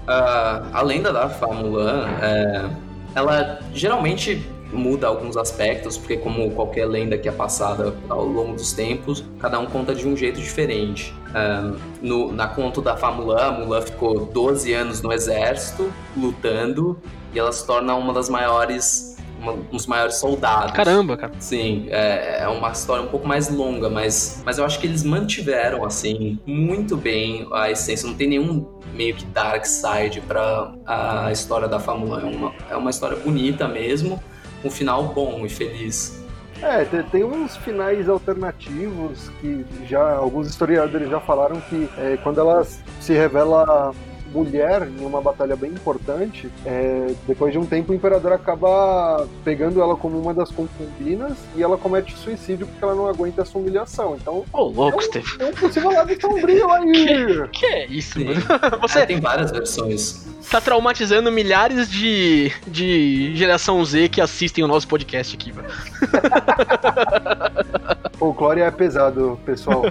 a, 0.05 0.81
lenda 0.81 1.13
da 1.13 1.29
Famulan, 1.29 2.09
é, 2.21 2.69
ela 3.15 3.59
geralmente 3.73 4.45
muda 4.71 5.07
alguns 5.07 5.35
aspectos, 5.37 5.97
porque 5.97 6.17
como 6.17 6.51
qualquer 6.51 6.85
lenda 6.85 7.17
que 7.17 7.27
é 7.27 7.31
passada 7.31 7.95
ao 8.07 8.25
longo 8.25 8.53
dos 8.53 8.73
tempos, 8.73 9.23
cada 9.39 9.59
um 9.59 9.65
conta 9.65 9.93
de 9.93 10.07
um 10.07 10.15
jeito 10.15 10.39
diferente. 10.39 11.13
É, 11.33 11.71
no, 12.01 12.31
na 12.31 12.47
conta 12.47 12.81
da 12.81 12.97
Famulan, 12.97 13.37
a 13.37 13.51
Mulan 13.51 13.81
ficou 13.81 14.25
12 14.25 14.73
anos 14.73 15.01
no 15.01 15.11
exército, 15.11 15.91
lutando, 16.15 16.99
e 17.33 17.39
ela 17.39 17.51
se 17.51 17.65
torna 17.65 17.95
uma 17.95 18.13
das 18.13 18.29
maiores, 18.29 19.17
uma, 19.39 19.53
um 19.53 19.63
dos 19.71 19.85
maiores 19.85 20.15
soldados. 20.15 20.71
Caramba, 20.71 21.15
cara. 21.15 21.33
Sim, 21.39 21.87
é, 21.89 22.39
é 22.41 22.47
uma 22.47 22.71
história 22.71 23.03
um 23.03 23.07
pouco 23.07 23.27
mais 23.27 23.49
longa, 23.49 23.89
mas, 23.89 24.41
mas 24.45 24.57
eu 24.57 24.65
acho 24.65 24.79
que 24.79 24.87
eles 24.87 25.03
mantiveram, 25.03 25.85
assim, 25.85 26.39
muito 26.45 26.97
bem 26.97 27.47
a 27.53 27.69
essência. 27.69 28.07
Não 28.07 28.15
tem 28.15 28.27
nenhum 28.27 28.79
meio 28.93 29.15
que 29.15 29.25
dark 29.25 29.65
side 29.65 30.21
pra 30.21 30.73
a 30.85 31.31
história 31.31 31.67
da 31.67 31.79
Fórmula 31.79 32.17
1. 32.17 32.19
É 32.19 32.35
uma, 32.35 32.53
é 32.71 32.75
uma 32.75 32.89
história 32.89 33.17
bonita 33.17 33.67
mesmo, 33.67 34.21
um 34.63 34.69
final 34.69 35.03
bom 35.05 35.45
e 35.45 35.49
feliz. 35.49 36.19
É, 36.61 36.83
te- 36.83 37.03
tem 37.03 37.23
uns 37.23 37.55
finais 37.57 38.09
alternativos 38.09 39.29
que 39.39 39.65
já 39.87 40.15
alguns 40.15 40.47
historiadores 40.47 41.09
já 41.09 41.19
falaram 41.19 41.61
que 41.61 41.89
é, 41.97 42.17
quando 42.21 42.39
ela 42.39 42.65
se 42.99 43.13
revela 43.13 43.93
mulher 44.33 44.87
em 44.87 45.05
uma 45.05 45.21
batalha 45.21 45.55
bem 45.55 45.71
importante, 45.71 46.49
é, 46.65 47.13
depois 47.27 47.51
de 47.51 47.59
um 47.59 47.65
tempo 47.65 47.91
o 47.91 47.95
imperador 47.95 48.33
acaba 48.33 49.27
pegando 49.43 49.81
ela 49.81 49.95
como 49.95 50.19
uma 50.19 50.33
das 50.33 50.51
concubinas 50.51 51.33
e 51.55 51.63
ela 51.63 51.77
comete 51.77 52.15
suicídio 52.17 52.67
porque 52.67 52.83
ela 52.83 52.95
não 52.95 53.07
aguenta 53.07 53.41
essa 53.41 53.57
humilhação. 53.57 54.15
Então 54.19 54.45
Ô, 54.53 54.63
louco, 54.63 55.01
Steve. 55.03 55.37
tem 55.37 55.49
um 55.49 55.53
possível 55.53 55.91
lado 55.91 56.21
sombrio 56.21 56.69
aí. 56.71 57.49
Que 57.51 57.65
é 57.65 57.85
isso, 57.87 58.19
mano? 58.23 58.41
É, 58.73 58.77
Você 58.77 59.05
tem 59.05 59.19
várias 59.19 59.51
versões. 59.51 60.25
tá 60.49 60.61
traumatizando 60.61 61.31
milhares 61.31 61.89
de, 61.89 62.51
de 62.67 63.35
geração 63.35 63.83
Z 63.83 64.09
que 64.09 64.21
assistem 64.21 64.63
o 64.63 64.67
nosso 64.67 64.87
podcast 64.87 65.35
aqui, 65.35 65.51
mano. 65.51 65.67
Folclore 68.17 68.61
é 68.61 68.71
pesado, 68.71 69.39
pessoal. 69.45 69.83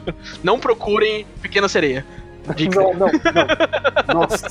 Não 0.43 0.59
procurem 0.59 1.27
Pequena 1.41 1.69
Sereia. 1.69 2.05
Dica. 2.55 2.81
Não, 2.81 2.95
não, 2.95 3.07
não. 3.07 4.21
Nossa. 4.21 4.49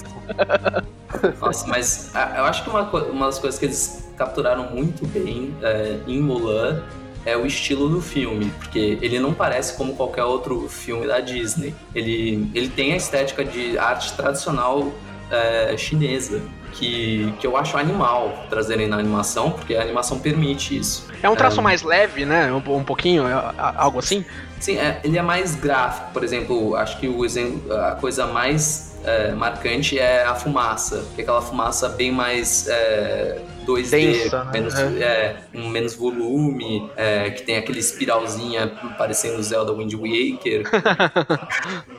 Nossa, 1.42 1.68
mas 1.68 2.12
ah, 2.14 2.34
eu 2.38 2.44
acho 2.46 2.64
que 2.64 2.70
uma, 2.70 2.84
uma 2.84 3.26
das 3.28 3.40
coisas 3.40 3.60
que 3.60 3.66
eles 3.66 4.08
capturaram 4.18 4.70
muito 4.72 5.06
bem 5.08 5.56
é, 5.62 5.98
em 6.08 6.22
Mulan 6.22 6.84
é 7.26 7.36
o 7.36 7.46
estilo 7.46 7.90
do 7.90 8.02
filme, 8.02 8.52
porque 8.58 8.98
ele 9.02 9.20
não 9.20 9.34
parece 9.34 9.76
como 9.76 9.96
qualquer 9.96 10.24
outro 10.24 10.70
filme 10.70 11.06
da 11.06 11.20
Disney. 11.20 11.76
Ele, 11.94 12.50
ele 12.54 12.70
tem 12.70 12.94
a 12.94 12.96
estética 12.96 13.44
de 13.44 13.78
arte 13.78 14.14
tradicional 14.14 14.92
é, 15.30 15.76
chinesa, 15.78 16.42
que, 16.72 17.34
que 17.40 17.46
eu 17.46 17.58
acho 17.58 17.76
animal 17.78 18.46
trazerem 18.50 18.88
na 18.88 18.98
animação, 18.98 19.52
porque 19.52 19.76
a 19.76 19.82
animação 19.82 20.20
permite 20.20 20.78
isso. 20.78 21.08
É 21.22 21.30
um 21.30 21.36
traço 21.36 21.62
mais 21.62 21.82
leve, 21.82 22.26
né? 22.26 22.52
Um, 22.52 22.76
um 22.76 22.84
pouquinho, 22.84 23.28
é, 23.28 23.34
algo 23.58 24.00
assim. 24.00 24.24
Sim, 24.60 24.78
é, 24.78 25.00
ele 25.04 25.18
é 25.18 25.22
mais 25.22 25.56
gráfico, 25.56 26.12
por 26.12 26.24
exemplo, 26.24 26.76
acho 26.76 27.00
que 27.00 27.08
o 27.08 27.24
exemplo, 27.24 27.74
a 27.74 27.96
coisa 27.96 28.26
mais 28.26 28.98
é, 29.04 29.32
marcante 29.34 29.98
é 29.98 30.24
a 30.24 30.36
fumaça, 30.36 31.06
que 31.16 31.22
é 31.22 31.24
aquela 31.24 31.42
fumaça 31.42 31.90
bem 31.90 32.12
mais 32.12 32.68
é, 32.68 33.40
2D, 33.66 33.90
Densa, 33.90 34.40
com 34.40 34.46
né? 34.46 34.52
menos, 34.54 34.76
é, 34.76 35.36
com 35.52 35.70
menos 35.70 35.96
volume, 35.96 36.90
é, 36.96 37.30
que 37.30 37.44
tem 37.44 37.58
aquele 37.58 37.80
espiralzinha 37.80 38.68
parecendo 38.98 39.42
Zelda 39.44 39.74
Wind 39.74 39.94
Waker. 39.94 40.64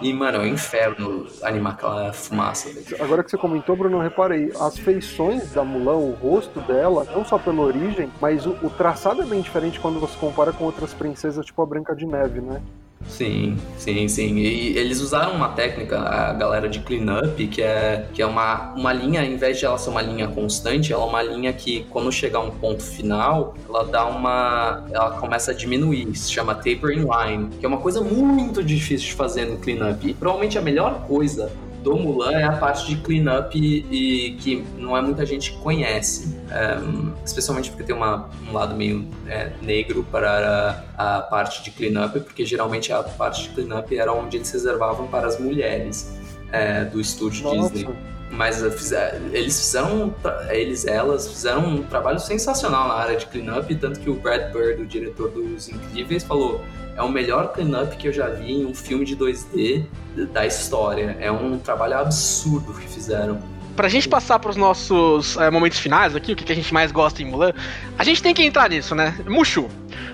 e, 0.00 0.12
mano, 0.12 0.38
é 0.38 0.40
um 0.40 0.46
inferno 0.46 1.26
animar 1.42 1.72
aquela 1.74 2.12
fumaça. 2.12 2.68
Agora 3.00 3.22
que 3.22 3.30
você 3.30 3.38
comentou, 3.38 3.76
Bruno, 3.76 3.96
eu 3.96 4.02
reparei, 4.02 4.52
as 4.60 4.78
feições 4.78 5.52
da 5.52 5.64
Mulan, 5.64 5.96
o 5.96 6.12
rosto 6.12 6.60
dela, 6.60 7.06
não 7.14 7.24
só 7.24 7.38
pela 7.38 7.60
origem, 7.60 8.10
mas 8.20 8.46
o, 8.46 8.50
o 8.62 8.70
traçado 8.70 9.22
é 9.22 9.26
bem 9.26 9.40
diferente 9.40 9.80
quando 9.80 9.98
você 9.98 10.16
compara 10.18 10.52
com 10.52 10.64
outras 10.64 10.92
princesas, 10.92 11.44
tipo 11.44 11.62
a 11.62 11.66
Branca 11.66 11.94
de 11.94 12.06
Neve, 12.06 12.40
né? 12.40 12.62
Sim, 13.08 13.56
sim, 13.78 14.08
sim. 14.08 14.36
E 14.36 14.76
eles 14.76 15.00
usaram 15.00 15.32
uma 15.32 15.48
técnica, 15.48 15.98
a 15.98 16.32
galera 16.32 16.68
de 16.68 16.80
cleanup, 16.80 17.46
que 17.46 17.62
é, 17.62 18.06
que 18.12 18.20
é 18.20 18.26
uma, 18.26 18.74
uma 18.74 18.92
linha, 18.92 19.24
em 19.24 19.36
vez 19.36 19.58
de 19.58 19.64
ela 19.64 19.78
ser 19.78 19.90
uma 19.90 20.02
linha 20.02 20.28
constante, 20.28 20.92
ela 20.92 21.04
é 21.04 21.06
uma 21.06 21.22
linha 21.22 21.52
que, 21.52 21.86
quando 21.90 22.10
chegar 22.12 22.40
um 22.40 22.50
ponto 22.50 22.82
final, 22.82 23.54
ela 23.68 23.84
dá 23.84 24.04
uma. 24.04 24.84
ela 24.90 25.12
começa 25.12 25.52
a 25.52 25.54
diminuir. 25.54 26.14
Se 26.14 26.30
chama 26.30 26.54
tapering 26.54 27.06
line, 27.06 27.48
que 27.58 27.64
é 27.64 27.68
uma 27.68 27.78
coisa 27.78 28.00
muito 28.00 28.62
difícil 28.62 29.08
de 29.08 29.14
fazer 29.14 29.46
no 29.46 29.56
cleanup. 29.58 30.06
E 30.06 30.12
provavelmente 30.12 30.58
a 30.58 30.62
melhor 30.62 31.06
coisa 31.06 31.50
do 31.86 31.96
Mulan 31.96 32.32
é 32.32 32.42
a 32.42 32.52
parte 32.52 32.88
de 32.88 32.96
cleanup 32.96 33.56
e, 33.56 34.26
e 34.26 34.32
que 34.38 34.66
não 34.76 34.96
é 34.96 35.00
muita 35.00 35.24
gente 35.24 35.52
conhece, 35.52 36.36
é, 36.50 36.78
especialmente 37.24 37.70
porque 37.70 37.84
tem 37.84 37.94
uma, 37.94 38.28
um 38.48 38.52
lado 38.52 38.74
meio 38.74 39.08
é, 39.28 39.52
negro 39.62 40.04
para 40.10 40.84
a, 40.98 41.18
a, 41.18 41.22
parte 41.22 41.62
de 41.62 41.70
cleanup, 41.70 42.18
porque 42.18 42.44
geralmente 42.44 42.92
a 42.92 43.04
parte 43.04 43.44
de 43.44 43.50
cleanup 43.50 43.96
era 43.96 44.12
onde 44.12 44.36
eles 44.36 44.50
reservavam 44.50 45.06
para 45.06 45.28
as 45.28 45.38
mulheres 45.38 46.12
é, 46.50 46.84
do 46.84 47.00
estúdio 47.00 47.44
Nossa. 47.44 47.70
Disney. 47.70 47.94
Mas 48.32 48.60
eles 48.60 48.74
fizeram, 48.74 50.12
eles, 50.50 50.84
elas 50.84 51.28
fizeram 51.28 51.64
um 51.68 51.82
trabalho 51.84 52.18
sensacional 52.18 52.88
na 52.88 52.94
área 52.94 53.16
de 53.16 53.26
cleanup, 53.26 53.72
tanto 53.76 54.00
que 54.00 54.10
o 54.10 54.14
Brad 54.14 54.52
Bird, 54.52 54.82
o 54.82 54.86
diretor 54.86 55.30
dos 55.30 55.68
Incríveis, 55.68 56.24
falou 56.24 56.64
é 56.96 57.02
o 57.02 57.08
melhor 57.08 57.52
cleanup 57.52 57.96
que 57.96 58.08
eu 58.08 58.12
já 58.12 58.28
vi 58.28 58.52
em 58.52 58.66
um 58.66 58.74
filme 58.74 59.04
de 59.04 59.16
2D 59.16 59.84
da 60.32 60.46
história. 60.46 61.16
É 61.20 61.30
um 61.30 61.58
trabalho 61.58 61.98
absurdo 61.98 62.72
que 62.74 62.88
fizeram. 62.88 63.38
Pra 63.76 63.88
gente 63.88 64.08
passar 64.08 64.38
pros 64.38 64.56
nossos 64.56 65.36
é, 65.36 65.50
momentos 65.50 65.78
finais 65.78 66.16
aqui, 66.16 66.32
o 66.32 66.36
que, 66.36 66.44
que 66.44 66.52
a 66.52 66.54
gente 66.54 66.72
mais 66.72 66.90
gosta 66.90 67.20
em 67.20 67.26
Mulan, 67.26 67.52
a 67.98 68.04
gente 68.04 68.22
tem 68.22 68.32
que 68.32 68.42
entrar 68.42 68.70
nisso, 68.70 68.94
né? 68.94 69.14
Mushu. 69.26 69.68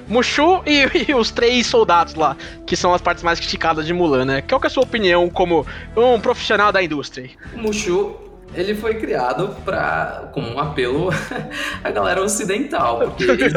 Mushu 0.09 0.63
e, 0.67 1.07
e, 1.09 1.15
os 1.15 1.31
três 1.31 1.69
soldados 1.69 2.15
lá, 2.15 2.37
que 2.67 2.75
são 2.77 2.93
as 2.93 3.01
partes 3.01 3.23
mais 3.23 3.39
criticadas 3.39 3.87
de 3.87 3.93
Mulan, 3.93 4.25
né? 4.25 4.43
Qual 4.43 4.61
que 4.61 4.67
é 4.67 4.69
a 4.69 4.71
sua 4.71 4.83
opinião 4.83 5.31
como 5.31 5.65
um 5.97 6.21
profissional 6.21 6.73
da 6.73 6.83
indústria? 6.83 7.31
Mushu 7.55 8.32
ele 8.55 8.75
foi 8.75 8.95
criado 8.95 9.57
para 9.65 10.31
como 10.33 10.49
um 10.49 10.59
apelo 10.59 11.11
à 11.83 11.91
galera 11.91 12.23
ocidental, 12.23 12.99
porque 12.99 13.25
eles, 13.31 13.55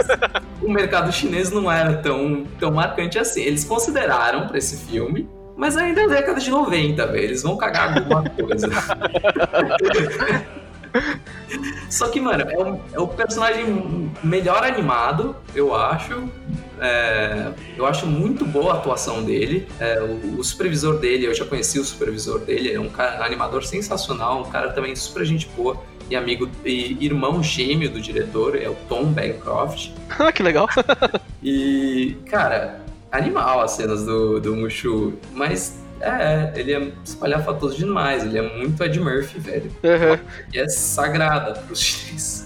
o 0.61 0.71
mercado 0.71 1.11
chinês 1.11 1.51
não 1.51 1.71
era 1.71 1.97
tão, 1.97 2.45
tão 2.59 2.71
marcante 2.71 3.19
assim. 3.19 3.41
Eles 3.41 3.63
consideraram 3.63 4.47
para 4.47 4.57
esse 4.57 4.85
filme, 4.85 5.29
mas 5.55 5.77
ainda 5.77 6.01
é 6.01 6.07
década 6.07 6.39
de 6.39 6.49
90, 6.49 7.07
velho. 7.07 7.23
Eles 7.23 7.43
vão 7.43 7.57
cagar 7.57 7.97
alguma 7.97 8.29
coisa. 8.29 8.69
Só 11.89 12.07
que, 12.07 12.21
mano, 12.21 12.45
é 12.49 12.57
o, 12.57 12.79
é 12.93 12.99
o 12.99 13.07
personagem 13.07 14.11
melhor 14.23 14.63
animado, 14.63 15.35
eu 15.53 15.75
acho. 15.75 16.29
É, 16.79 17.51
eu 17.77 17.85
acho 17.85 18.05
muito 18.05 18.45
boa 18.45 18.73
a 18.73 18.77
atuação 18.77 19.23
dele. 19.23 19.67
É, 19.79 20.01
o, 20.01 20.39
o, 20.39 20.43
supervisor 20.43 20.99
dele, 20.99 21.27
eu 21.27 21.33
já 21.33 21.45
conheci 21.45 21.79
o 21.79 21.83
supervisor 21.83 22.39
dele, 22.39 22.73
é 22.73 22.79
um 22.79 22.89
cara, 22.89 23.25
animador 23.25 23.63
sensacional, 23.63 24.41
um 24.41 24.49
cara 24.49 24.71
também 24.71 24.95
super 24.95 25.25
gente 25.25 25.47
boa 25.55 25.81
e 26.09 26.15
amigo 26.15 26.49
e 26.63 27.03
irmão 27.03 27.41
gêmeo 27.41 27.89
do 27.89 27.99
diretor, 27.99 28.55
é 28.55 28.69
o 28.69 28.75
Tom 28.87 29.05
Bancroft. 29.05 29.91
Ah, 30.17 30.31
que 30.31 30.43
legal! 30.43 30.67
e, 31.43 32.15
cara, 32.29 32.79
animal 33.11 33.61
as 33.61 33.71
cenas 33.71 34.05
do, 34.05 34.39
do 34.39 34.55
Mushu, 34.55 35.13
mas 35.33 35.79
é, 35.99 36.53
ele 36.55 36.73
é 36.73 36.91
espalhafatoso 37.03 37.75
demais, 37.75 38.23
ele 38.23 38.37
é 38.37 38.57
muito 38.57 38.81
Ed 38.83 38.99
Murphy, 38.99 39.39
velho. 39.39 39.71
Uhum. 39.83 40.19
E 40.53 40.59
é 40.59 40.67
sagrada 40.67 41.53
pros 41.53 41.79
chineses. 41.81 42.44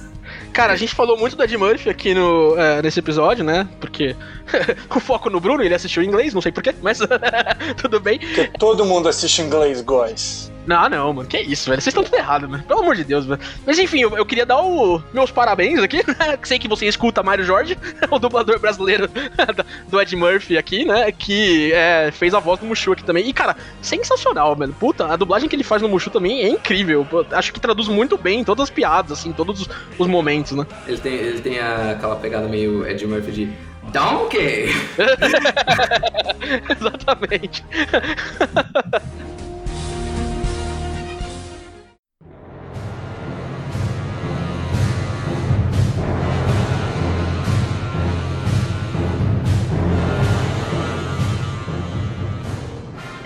Cara, 0.53 0.73
a 0.73 0.75
gente 0.75 0.93
falou 0.93 1.17
muito 1.17 1.35
do 1.35 1.43
Ed 1.43 1.57
Murphy 1.57 1.89
aqui 1.89 2.13
no, 2.13 2.57
é, 2.57 2.81
nesse 2.81 2.99
episódio, 2.99 3.43
né? 3.43 3.67
Porque 3.79 4.15
o 4.93 4.99
foco 4.99 5.29
no 5.29 5.39
Bruno, 5.39 5.63
ele 5.63 5.73
assistiu 5.73 6.03
em 6.03 6.07
inglês, 6.07 6.33
não 6.33 6.41
sei 6.41 6.51
porquê, 6.51 6.73
mas 6.81 6.99
tudo 7.77 7.99
bem. 7.99 8.19
Porque 8.19 8.51
todo 8.57 8.85
mundo 8.85 9.07
assiste 9.07 9.41
em 9.41 9.45
inglês, 9.45 9.81
guys. 9.81 10.51
Não, 10.69 10.87
não, 10.87 11.13
mano. 11.13 11.27
Que 11.27 11.39
isso, 11.39 11.67
velho. 11.67 11.81
Vocês 11.81 11.87
estão 11.87 12.03
tudo 12.03 12.15
errado, 12.15 12.47
mano. 12.47 12.63
Pelo 12.63 12.81
amor 12.81 12.95
de 12.95 13.03
Deus, 13.03 13.25
velho. 13.25 13.41
Mas 13.65 13.79
enfim, 13.79 14.01
eu, 14.01 14.15
eu 14.15 14.23
queria 14.23 14.45
dar 14.45 14.61
o, 14.61 15.01
meus 15.11 15.31
parabéns 15.31 15.81
aqui, 15.81 15.97
né? 16.07 16.37
Sei 16.43 16.59
que 16.59 16.67
você 16.67 16.85
escuta 16.85 17.23
Mário 17.23 17.43
Jorge, 17.43 17.75
o 18.11 18.19
dublador 18.19 18.59
brasileiro 18.59 19.09
do 19.89 19.99
Ed 19.99 20.15
Murphy 20.15 20.59
aqui, 20.59 20.85
né? 20.85 21.11
Que 21.11 21.73
é, 21.73 22.11
fez 22.11 22.35
a 22.35 22.39
voz 22.39 22.59
do 22.59 22.67
Mushu 22.67 22.91
aqui 22.91 23.03
também. 23.03 23.27
E, 23.27 23.33
cara, 23.33 23.57
sensacional, 23.81 24.55
velho. 24.55 24.71
Puta, 24.79 25.07
a 25.11 25.15
dublagem 25.15 25.49
que 25.49 25.55
ele 25.55 25.63
faz 25.63 25.81
no 25.81 25.89
Mushu 25.89 26.11
também 26.11 26.43
é 26.43 26.49
incrível. 26.49 27.07
Acho 27.31 27.51
que 27.51 27.59
traduz 27.59 27.87
muito 27.87 28.15
bem 28.15 28.43
todas 28.43 28.65
as 28.65 28.69
piadas, 28.69 29.13
assim, 29.13 29.31
todos 29.31 29.67
os 29.97 30.07
momentos, 30.07 30.51
né? 30.51 30.67
Ele 30.85 30.99
tem, 30.99 31.13
ele 31.15 31.41
tem 31.41 31.57
a, 31.57 31.93
aquela 31.93 32.15
pegada 32.15 32.47
meio 32.47 32.87
Ed 32.87 33.07
Murphy 33.07 33.31
de 33.31 33.49
Donkey! 33.91 34.69
Exatamente. 36.69 37.63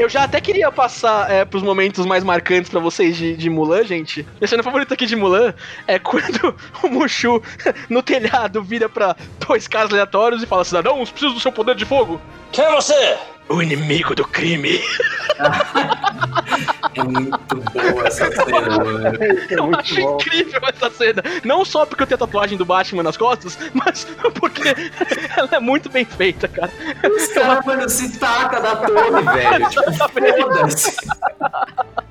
Eu 0.03 0.09
já 0.09 0.25
até 0.25 0.41
queria 0.41 0.69
passar 0.69 1.31
é, 1.31 1.45
pros 1.45 1.63
momentos 1.63 2.05
mais 2.05 2.25
marcantes 2.25 2.69
para 2.69 2.81
vocês 2.81 3.15
de, 3.15 3.37
de 3.37 3.49
Mulan, 3.49 3.85
gente. 3.85 4.27
Minha 4.37 4.47
cena 4.49 4.61
favorita 4.61 4.95
aqui 4.95 5.05
de 5.05 5.15
Mulan 5.15 5.53
é 5.87 5.97
quando 5.97 6.53
o 6.83 6.89
Mushu, 6.89 7.41
no 7.89 8.03
telhado, 8.03 8.61
vira 8.61 8.89
para 8.89 9.15
dois 9.47 9.65
caras 9.65 9.91
aleatórios 9.91 10.43
e 10.43 10.45
fala: 10.45 10.65
Cidadãos, 10.65 11.09
preciso 11.09 11.35
do 11.35 11.39
seu 11.39 11.53
poder 11.53 11.75
de 11.75 11.85
fogo. 11.85 12.19
Quem 12.51 12.65
é 12.65 12.71
você? 12.71 13.17
O 13.47 13.61
inimigo 13.61 14.13
do 14.13 14.27
crime. 14.27 14.81
é 16.99 17.03
muito 17.03 17.55
boa 17.55 18.07
essa 18.07 18.31
cena, 18.31 18.83
mano. 18.83 19.23
É 19.23 19.53
eu 19.53 19.75
acho 19.75 19.95
bom. 19.95 20.15
incrível 20.15 20.61
essa 20.63 20.89
cena. 20.89 21.23
Não 21.43 21.65
só 21.65 21.85
porque 21.85 22.03
eu 22.03 22.07
tenho 22.07 22.15
a 22.15 22.25
tatuagem 22.25 22.57
do 22.57 22.65
Batman 22.65 23.03
nas 23.03 23.17
costas, 23.17 23.57
mas 23.73 24.05
porque 24.39 24.75
ela 25.37 25.49
é 25.51 25.59
muito 25.59 25.89
bem 25.89 26.05
feita, 26.05 26.47
cara. 26.47 26.71
Os 27.15 27.27
caras, 27.27 27.65
mano, 27.65 27.89
se 27.89 28.17
taca 28.17 28.59
da 28.59 28.75
torre, 28.75 29.21
velho. 29.33 29.69
Tipo, 29.69 29.91
foda-se. 29.93 30.97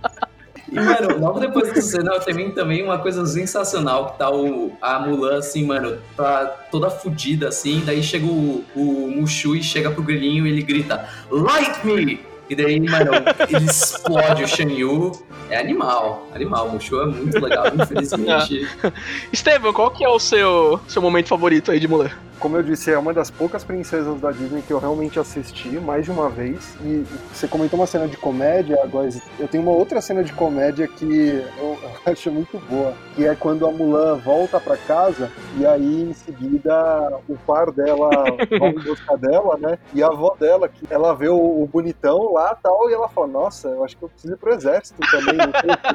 E, 0.73 0.81
mano, 0.81 1.19
logo 1.19 1.39
depois 1.39 1.69
dessa 1.69 1.99
cena 1.99 2.19
também, 2.21 2.51
também 2.51 2.83
uma 2.83 2.99
coisa 2.99 3.27
sensacional 3.27 4.13
que 4.13 4.19
tá 4.19 4.31
o, 4.31 4.73
a 4.81 4.99
Mulan, 5.01 5.39
assim, 5.39 5.67
mano, 5.67 5.99
tá 6.17 6.47
toda 6.71 6.89
fodida, 6.89 7.49
assim, 7.49 7.83
daí 7.85 8.03
chega 8.03 8.25
o, 8.25 8.65
o 8.75 9.13
Mushu 9.15 9.55
e 9.55 9.63
chega 9.63 9.91
pro 9.91 10.03
grilinho 10.03 10.47
e 10.47 10.51
ele 10.51 10.63
grita, 10.63 11.07
Light 11.31 11.85
me! 11.85 12.32
E 12.53 12.55
daí, 12.55 12.79
mano, 12.79 13.13
ele 13.49 13.65
explode 13.65 14.45
o 14.45 14.47
Shan 14.47 14.71
Yu. 14.71 15.13
É 15.49 15.57
animal, 15.57 16.29
animal. 16.35 16.67
O 16.67 16.73
Mushu 16.73 17.01
é 17.01 17.07
muito 17.07 17.41
legal, 17.41 17.65
infelizmente. 17.75 18.69
Estevam, 19.33 19.73
qual 19.73 19.91
que 19.91 20.05
é 20.05 20.09
o 20.09 20.19
seu, 20.19 20.79
seu 20.87 21.01
momento 21.01 21.29
favorito 21.29 21.73
aí 21.73 21.81
de 21.81 21.89
Mulan? 21.89 22.11
como 22.43 22.57
eu 22.57 22.63
disse, 22.65 22.91
é 22.91 22.99
uma 22.99 23.15
das 23.15 23.31
poucas 23.31 23.63
princesas 23.63 24.21
da 24.21 24.33
Disney 24.33 24.63
que 24.63 24.73
eu 24.73 24.81
realmente 24.81 25.17
assisti 25.17 25.69
mais 25.79 26.05
de 26.05 26.11
uma 26.11 26.29
vez. 26.29 26.75
E 26.85 27.05
você 27.33 27.47
comentou 27.47 27.79
uma 27.79 27.87
cena 27.87 28.09
de 28.09 28.17
comédia, 28.17 28.81
agora 28.83 29.09
eu 29.39 29.47
tenho 29.47 29.63
uma 29.63 29.71
outra 29.71 30.01
cena 30.01 30.25
de 30.25 30.33
comédia 30.33 30.89
que 30.89 31.41
eu 31.57 31.79
acho 32.05 32.33
muito 32.33 32.59
boa, 32.69 32.95
que 33.15 33.25
é 33.25 33.37
quando 33.37 33.65
a 33.65 33.71
Mulan 33.71 34.17
volta 34.17 34.59
para 34.59 34.77
casa 34.77 35.31
e 35.57 35.65
aí 35.65 36.03
em 36.03 36.13
seguida 36.13 37.17
o 37.29 37.37
par 37.47 37.71
dela 37.71 38.11
vai 38.59 38.71
em 38.71 38.81
busca 38.81 39.17
dela, 39.17 39.57
né? 39.57 39.79
E 39.95 40.03
a 40.03 40.09
avó 40.09 40.35
dela, 40.39 40.69
que 40.69 40.85
ela 40.91 41.15
vê 41.15 41.29
o, 41.29 41.37
o 41.37 41.69
bonitão 41.73 42.33
lá 42.33 42.42
tal, 42.63 42.91
e 42.91 42.95
ela 42.95 43.09
fala: 43.09 43.27
Nossa, 43.27 43.69
eu 43.69 43.85
acho 43.85 43.97
que 43.97 44.03
eu 44.03 44.09
preciso 44.09 44.35
ir 44.35 44.37
pro 44.37 44.53
exército 44.53 45.01
também. 45.11 45.39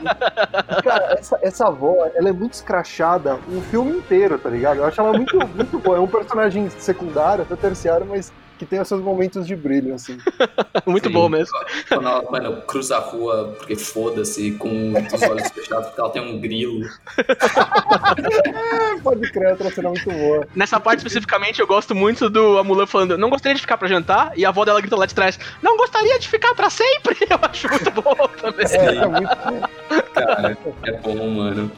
cara, 0.83 1.13
essa, 1.13 1.39
essa 1.41 1.67
avó, 1.67 2.09
ela 2.15 2.29
é 2.29 2.31
muito 2.31 2.53
escrachada 2.53 3.35
o 3.35 3.61
filme 3.69 3.97
inteiro, 3.97 4.37
tá 4.39 4.49
ligado? 4.49 4.77
Eu 4.77 4.85
acho 4.85 4.99
ela 4.99 5.13
muito, 5.13 5.37
muito 5.47 5.79
boa. 5.79 5.97
É 5.97 5.99
um 5.99 6.07
personagem 6.07 6.69
secundário, 6.69 7.43
até 7.43 7.55
terciário, 7.55 8.05
mas 8.05 8.31
que 8.57 8.65
tem 8.65 8.79
os 8.79 8.87
seus 8.87 9.01
momentos 9.01 9.45
de 9.45 9.55
brilho, 9.55 9.93
assim. 9.93 10.17
Muito 10.85 11.07
Sim. 11.07 11.13
bom 11.13 11.29
mesmo. 11.29 11.53
Quando 11.87 12.07
ela, 12.07 12.31
mano, 12.31 12.61
cruza 12.63 12.97
a 12.97 12.99
rua, 12.99 13.55
porque 13.57 13.75
foda-se, 13.75 14.51
com 14.53 14.93
os 14.93 15.21
olhos 15.21 15.47
fechados, 15.49 15.87
porque 15.87 16.01
ela 16.01 16.09
tem 16.09 16.21
um 16.21 16.39
grilo. 16.39 16.87
Pode 19.03 19.31
crer, 19.31 19.51
outra 19.51 19.71
cena 19.71 19.89
muito 19.89 20.09
boa. 20.09 20.47
Nessa 20.55 20.79
parte 20.79 20.99
especificamente, 20.99 21.59
eu 21.59 21.67
gosto 21.67 21.93
muito 21.93 22.29
do 22.29 22.57
Amulan 22.57 22.85
falando, 22.85 23.17
não 23.17 23.29
gostaria 23.29 23.55
de 23.55 23.61
ficar 23.61 23.77
pra 23.77 23.87
jantar, 23.87 24.31
e 24.35 24.45
a 24.45 24.49
avó 24.49 24.65
dela 24.65 24.81
grita 24.81 24.95
lá 24.95 25.05
de 25.05 25.15
trás, 25.15 25.39
não 25.61 25.77
gostaria 25.77 26.19
de 26.19 26.27
ficar 26.27 26.53
pra 26.55 26.69
sempre. 26.69 27.17
Eu 27.29 27.39
acho 27.41 27.69
muito 27.69 27.91
bom 27.91 28.15
também. 28.41 28.65
É, 28.71 28.95
é 28.95 29.07
muito 29.07 29.35
bom. 29.35 29.61
Cara, 30.13 30.57
é 30.83 30.91
bom, 30.93 31.29
mano. 31.29 31.71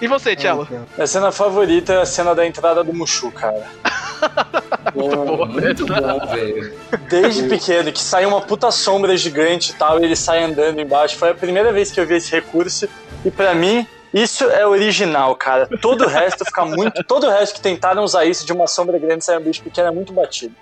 E 0.00 0.06
você, 0.06 0.36
Tchelo? 0.36 0.68
Minha 0.94 1.06
cena 1.06 1.32
favorita 1.32 1.92
é 1.92 2.00
a 2.00 2.06
cena 2.06 2.34
da 2.34 2.46
entrada 2.46 2.82
do 2.82 2.92
Mushu, 2.92 3.30
cara. 3.30 3.66
muito 4.94 5.16
bom, 5.16 5.46
muito 5.46 5.86
bom, 5.86 6.26
velho. 6.26 6.74
Desde 7.08 7.48
pequeno, 7.48 7.92
que 7.92 8.00
sai 8.00 8.24
uma 8.26 8.40
puta 8.40 8.70
sombra 8.70 9.16
gigante 9.16 9.72
e 9.72 9.74
tal, 9.74 10.00
e 10.00 10.04
ele 10.04 10.16
sai 10.16 10.42
andando 10.44 10.80
embaixo. 10.80 11.16
Foi 11.16 11.30
a 11.30 11.34
primeira 11.34 11.72
vez 11.72 11.90
que 11.90 12.00
eu 12.00 12.06
vi 12.06 12.14
esse 12.14 12.30
recurso, 12.30 12.88
e 13.24 13.30
para 13.30 13.54
mim, 13.54 13.86
isso 14.12 14.44
é 14.44 14.66
original, 14.66 15.34
cara. 15.34 15.68
Todo 15.80 16.04
o 16.04 16.08
resto 16.08 16.44
fica 16.44 16.64
muito. 16.64 17.02
Todo 17.04 17.26
o 17.26 17.30
resto 17.30 17.54
que 17.54 17.60
tentaram 17.60 18.04
usar 18.04 18.24
isso 18.24 18.44
de 18.44 18.52
uma 18.52 18.66
sombra 18.66 18.98
grande 18.98 19.24
sair 19.24 19.38
um 19.38 19.42
bicho 19.42 19.62
pequeno 19.62 19.88
é 19.88 19.90
muito 19.90 20.12
batido. 20.12 20.54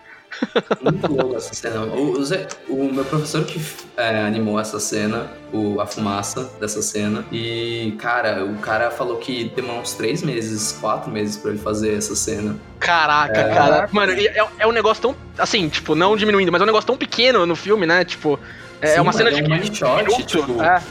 Muito 0.80 1.12
louco 1.12 1.36
essa 1.36 1.52
cena. 1.54 1.80
O, 1.84 2.12
o, 2.12 2.24
Zé- 2.24 2.46
o 2.68 2.84
meu 2.92 3.04
professor 3.04 3.44
que 3.44 3.60
é, 3.96 4.20
animou 4.22 4.58
essa 4.58 4.78
cena, 4.80 5.30
o, 5.52 5.80
a 5.80 5.86
fumaça 5.86 6.50
dessa 6.60 6.80
cena. 6.82 7.24
E, 7.32 7.94
cara, 7.98 8.44
o 8.44 8.56
cara 8.58 8.90
falou 8.90 9.16
que 9.18 9.50
demorou 9.54 9.80
uns 9.82 9.94
três 9.94 10.22
meses, 10.22 10.76
quatro 10.80 11.10
meses 11.10 11.36
pra 11.36 11.50
ele 11.50 11.58
fazer 11.60 11.96
essa 11.96 12.14
cena. 12.14 12.56
Caraca, 12.78 13.44
cara. 13.48 13.88
Mano, 13.92 14.12
é, 14.12 14.46
é 14.58 14.66
um 14.66 14.72
negócio 14.72 15.02
tão. 15.02 15.16
Assim, 15.38 15.68
tipo, 15.68 15.94
não 15.94 16.16
diminuindo, 16.16 16.50
mas 16.52 16.60
é 16.60 16.64
um 16.64 16.66
negócio 16.66 16.86
tão 16.86 16.96
pequeno 16.96 17.44
no 17.46 17.54
filme, 17.56 17.86
né? 17.86 18.04
Tipo. 18.04 18.38
É 18.82 18.94
Sim, 18.94 19.00
uma 19.00 19.12
cena 19.12 19.30
mano, 19.30 19.42
de 19.44 19.52
é 19.52 19.54
um 19.54 19.58
one 19.58 19.76
shot, 19.76 19.96
minuto. 20.04 20.24
tipo, 20.26 20.62
É. 20.62 20.82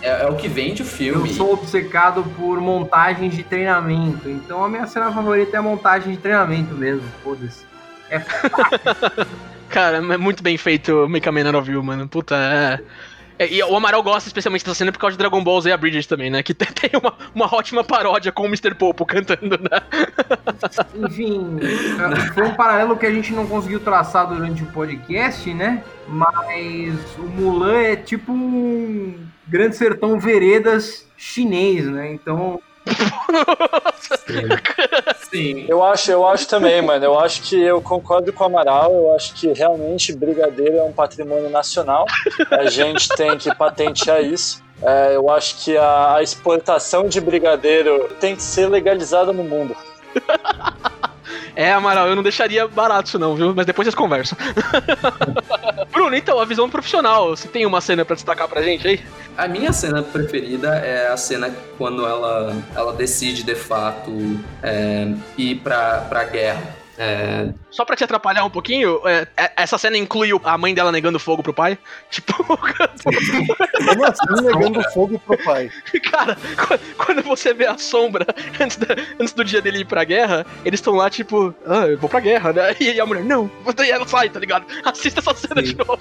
É, 0.00 0.22
é 0.22 0.26
o 0.26 0.36
que 0.36 0.48
vende 0.48 0.80
o 0.80 0.84
Eu 0.84 0.88
filme. 0.88 1.34
sou 1.34 1.52
obcecado 1.52 2.24
por 2.34 2.58
montagens 2.62 3.36
de 3.36 3.42
treinamento, 3.42 4.26
então 4.30 4.64
a 4.64 4.68
minha 4.70 4.86
cena 4.86 5.12
favorita 5.12 5.54
é 5.54 5.58
a 5.58 5.62
montagem 5.62 6.12
de 6.12 6.16
treinamento 6.16 6.72
mesmo, 6.72 7.02
foda-se. 7.22 7.65
Cara, 9.68 9.98
é 9.98 10.16
muito 10.16 10.42
bem 10.42 10.56
feito 10.56 11.04
o 11.04 11.08
Make 11.08 11.28
a 11.28 11.32
Man 11.32 11.58
of 11.58 11.70
You, 11.70 11.82
mano. 11.82 12.08
Puta, 12.08 12.36
é. 12.36 12.80
É, 13.38 13.52
E 13.52 13.62
o 13.62 13.76
Amaral 13.76 14.02
gosta 14.02 14.28
especialmente 14.28 14.64
dessa 14.64 14.74
cena 14.74 14.90
por 14.92 14.98
causa 14.98 15.14
de 15.14 15.18
Dragon 15.18 15.42
Ball 15.42 15.60
Z 15.60 15.68
e 15.68 15.72
a 15.72 15.76
Bridget 15.76 16.08
também, 16.08 16.30
né? 16.30 16.42
Que 16.42 16.54
tem 16.54 16.68
tem 16.68 16.90
uma, 16.98 17.14
uma 17.34 17.54
ótima 17.54 17.84
paródia 17.84 18.32
com 18.32 18.44
o 18.44 18.46
Mr. 18.46 18.74
Popo 18.74 19.04
cantando, 19.04 19.58
né? 19.58 19.80
Enfim, 21.06 21.58
foi 22.34 22.44
um 22.44 22.54
paralelo 22.54 22.96
que 22.96 23.06
a 23.06 23.12
gente 23.12 23.32
não 23.32 23.46
conseguiu 23.46 23.80
traçar 23.80 24.26
durante 24.28 24.62
o 24.62 24.66
podcast, 24.66 25.52
né? 25.52 25.82
Mas 26.08 26.94
o 27.18 27.24
Mulan 27.24 27.78
é 27.78 27.96
tipo 27.96 28.32
um 28.32 29.18
Grande 29.46 29.76
Sertão 29.76 30.18
Veredas 30.18 31.06
chinês, 31.16 31.86
né? 31.86 32.12
Então, 32.12 32.60
Sim. 35.30 35.66
Eu 35.68 35.84
acho, 35.84 36.10
eu 36.10 36.26
acho 36.26 36.48
também, 36.48 36.80
mano. 36.80 37.04
Eu 37.04 37.18
acho 37.18 37.42
que 37.42 37.60
eu 37.60 37.82
concordo 37.82 38.32
com 38.32 38.44
o 38.44 38.46
Amaral. 38.46 38.92
Eu 38.92 39.14
acho 39.14 39.34
que 39.34 39.52
realmente 39.52 40.12
brigadeiro 40.14 40.78
é 40.78 40.82
um 40.82 40.92
patrimônio 40.92 41.50
nacional. 41.50 42.06
A 42.50 42.66
gente 42.66 43.08
tem 43.10 43.36
que 43.36 43.54
patentear 43.54 44.22
isso. 44.22 44.62
É, 44.82 45.16
eu 45.16 45.30
acho 45.30 45.64
que 45.64 45.76
a, 45.76 46.16
a 46.16 46.22
exportação 46.22 47.08
de 47.08 47.20
brigadeiro 47.20 48.08
tem 48.20 48.36
que 48.36 48.42
ser 48.42 48.68
legalizada 48.68 49.32
no 49.32 49.42
mundo. 49.42 49.76
É, 51.56 51.72
Amaral, 51.72 52.06
eu 52.06 52.14
não 52.14 52.22
deixaria 52.22 52.68
barato 52.68 53.08
isso 53.08 53.18
não, 53.18 53.34
viu? 53.34 53.54
Mas 53.54 53.64
depois 53.64 53.86
vocês 53.86 53.94
conversam. 53.94 54.36
Bruno, 55.90 56.14
então, 56.14 56.38
a 56.38 56.44
visão 56.44 56.68
profissional. 56.68 57.30
Você 57.30 57.48
tem 57.48 57.64
uma 57.64 57.80
cena 57.80 58.04
pra 58.04 58.14
destacar 58.14 58.46
pra 58.46 58.60
gente 58.60 58.86
aí? 58.86 59.00
A 59.38 59.48
minha 59.48 59.72
cena 59.72 60.02
preferida 60.02 60.76
é 60.76 61.08
a 61.08 61.16
cena 61.16 61.50
quando 61.78 62.06
ela, 62.06 62.54
ela 62.74 62.92
decide, 62.92 63.42
de 63.42 63.54
fato, 63.54 64.38
é, 64.62 65.08
ir 65.38 65.56
pra, 65.56 66.02
pra 66.08 66.24
guerra. 66.24 66.76
É, 66.98 67.48
Só 67.70 67.84
pra 67.84 67.94
te 67.94 68.04
atrapalhar 68.04 68.44
um 68.44 68.50
pouquinho, 68.50 69.00
é, 69.06 69.26
é- 69.36 69.52
essa 69.58 69.76
cena 69.76 69.98
inclui 69.98 70.30
a 70.44 70.56
mãe 70.58 70.72
dela 70.74 70.90
negando 70.90 71.18
fogo 71.18 71.42
pro 71.42 71.52
pai? 71.52 71.78
Tipo, 72.10 72.32
Como 73.86 74.04
assim 74.04 74.42
negando 74.44 74.82
fogo 74.92 75.18
pro 75.18 75.36
pai? 75.44 75.70
cara, 76.10 76.36
qu- 76.36 76.78
quando 77.04 77.22
você 77.22 77.52
vê 77.52 77.66
a 77.66 77.76
sombra 77.78 78.26
antes, 78.60 78.76
da- 78.76 78.96
antes 79.20 79.32
do 79.34 79.44
dia 79.44 79.60
dele 79.60 79.80
ir 79.80 79.84
pra 79.84 80.04
guerra, 80.04 80.46
eles 80.64 80.80
estão 80.80 80.94
lá, 80.94 81.10
tipo, 81.10 81.54
ah, 81.66 81.86
eu 81.86 81.98
vou 81.98 82.08
pra 82.08 82.20
guerra, 82.20 82.52
né? 82.52 82.74
E 82.80 83.00
a 83.00 83.04
mulher, 83.06 83.24
não, 83.24 83.50
e 83.84 83.90
ela 83.90 84.06
sai, 84.06 84.28
tá 84.30 84.38
ligado? 84.40 84.64
Assista 84.84 85.20
essa 85.20 85.34
cena 85.34 85.62
de 85.62 85.76
novo. 85.76 85.98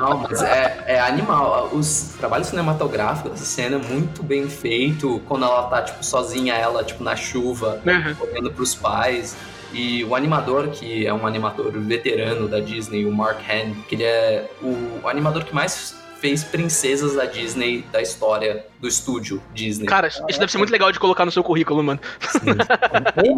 Não, 0.00 0.18
mas 0.18 0.42
é, 0.42 0.84
é 0.86 1.00
animal. 1.00 1.70
Os 1.72 2.14
trabalhos 2.18 2.48
cinematográficos 2.48 3.32
dessa 3.32 3.44
cena 3.44 3.76
é 3.76 3.78
muito 3.78 4.22
bem 4.22 4.48
feito. 4.48 5.20
Quando 5.26 5.44
ela 5.44 5.62
tá, 5.68 5.82
tipo, 5.82 6.04
sozinha, 6.04 6.54
ela, 6.54 6.84
tipo, 6.84 7.02
na 7.02 7.16
chuva, 7.16 7.80
olhando 8.20 8.50
pros 8.50 8.74
pais. 8.74 9.36
E 9.72 10.04
o 10.04 10.14
animador, 10.14 10.68
que 10.68 11.06
é 11.06 11.12
um 11.12 11.26
animador 11.26 11.72
veterano 11.72 12.48
da 12.48 12.60
Disney, 12.60 13.04
o 13.04 13.12
Mark 13.12 13.38
Hamill, 13.48 13.76
que 13.88 13.94
ele 13.94 14.04
é 14.04 14.50
o, 14.62 15.00
o 15.02 15.08
animador 15.08 15.44
que 15.44 15.54
mais 15.54 15.96
fez 16.20 16.42
princesas 16.42 17.14
da 17.14 17.24
Disney 17.24 17.84
da 17.92 18.02
história 18.02 18.66
do 18.80 18.88
estúdio 18.88 19.40
Disney. 19.54 19.86
Cara, 19.86 20.08
isso 20.08 20.38
deve 20.38 20.50
ser 20.50 20.58
muito 20.58 20.70
legal 20.70 20.90
de 20.90 20.98
colocar 20.98 21.24
no 21.24 21.30
seu 21.30 21.42
currículo, 21.44 21.82
mano. 21.82 22.00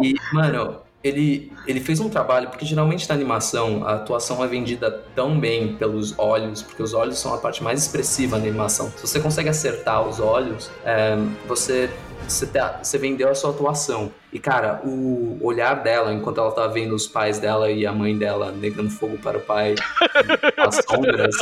E, 0.03 0.15
mano, 0.33 0.79
ele, 1.03 1.51
ele 1.67 1.79
fez 1.79 1.99
um 1.99 2.09
trabalho, 2.09 2.49
porque 2.49 2.65
geralmente 2.65 3.07
na 3.07 3.15
animação 3.15 3.85
a 3.85 3.95
atuação 3.95 4.43
é 4.43 4.47
vendida 4.47 5.03
tão 5.15 5.39
bem 5.39 5.75
pelos 5.75 6.17
olhos, 6.17 6.61
porque 6.61 6.81
os 6.81 6.93
olhos 6.93 7.17
são 7.17 7.33
a 7.33 7.37
parte 7.37 7.63
mais 7.63 7.81
expressiva 7.81 8.37
da 8.37 8.47
animação. 8.47 8.91
Se 8.95 9.07
você 9.07 9.19
consegue 9.19 9.49
acertar 9.49 10.07
os 10.07 10.19
olhos, 10.19 10.69
é, 10.85 11.17
você, 11.47 11.89
você, 12.27 12.45
tá- 12.45 12.79
você 12.81 12.97
vendeu 12.97 13.29
a 13.29 13.35
sua 13.35 13.49
atuação. 13.51 14.11
E, 14.33 14.39
cara, 14.39 14.79
o 14.85 15.37
olhar 15.41 15.73
dela, 15.83 16.13
enquanto 16.13 16.39
ela 16.39 16.51
tá 16.53 16.65
vendo 16.65 16.95
os 16.95 17.05
pais 17.05 17.37
dela 17.37 17.69
e 17.69 17.85
a 17.85 17.91
mãe 17.91 18.17
dela 18.17 18.49
negando 18.49 18.89
fogo 18.89 19.17
para 19.17 19.37
o 19.37 19.41
pai, 19.41 19.75
as 20.57 20.75
sombras, 20.89 21.35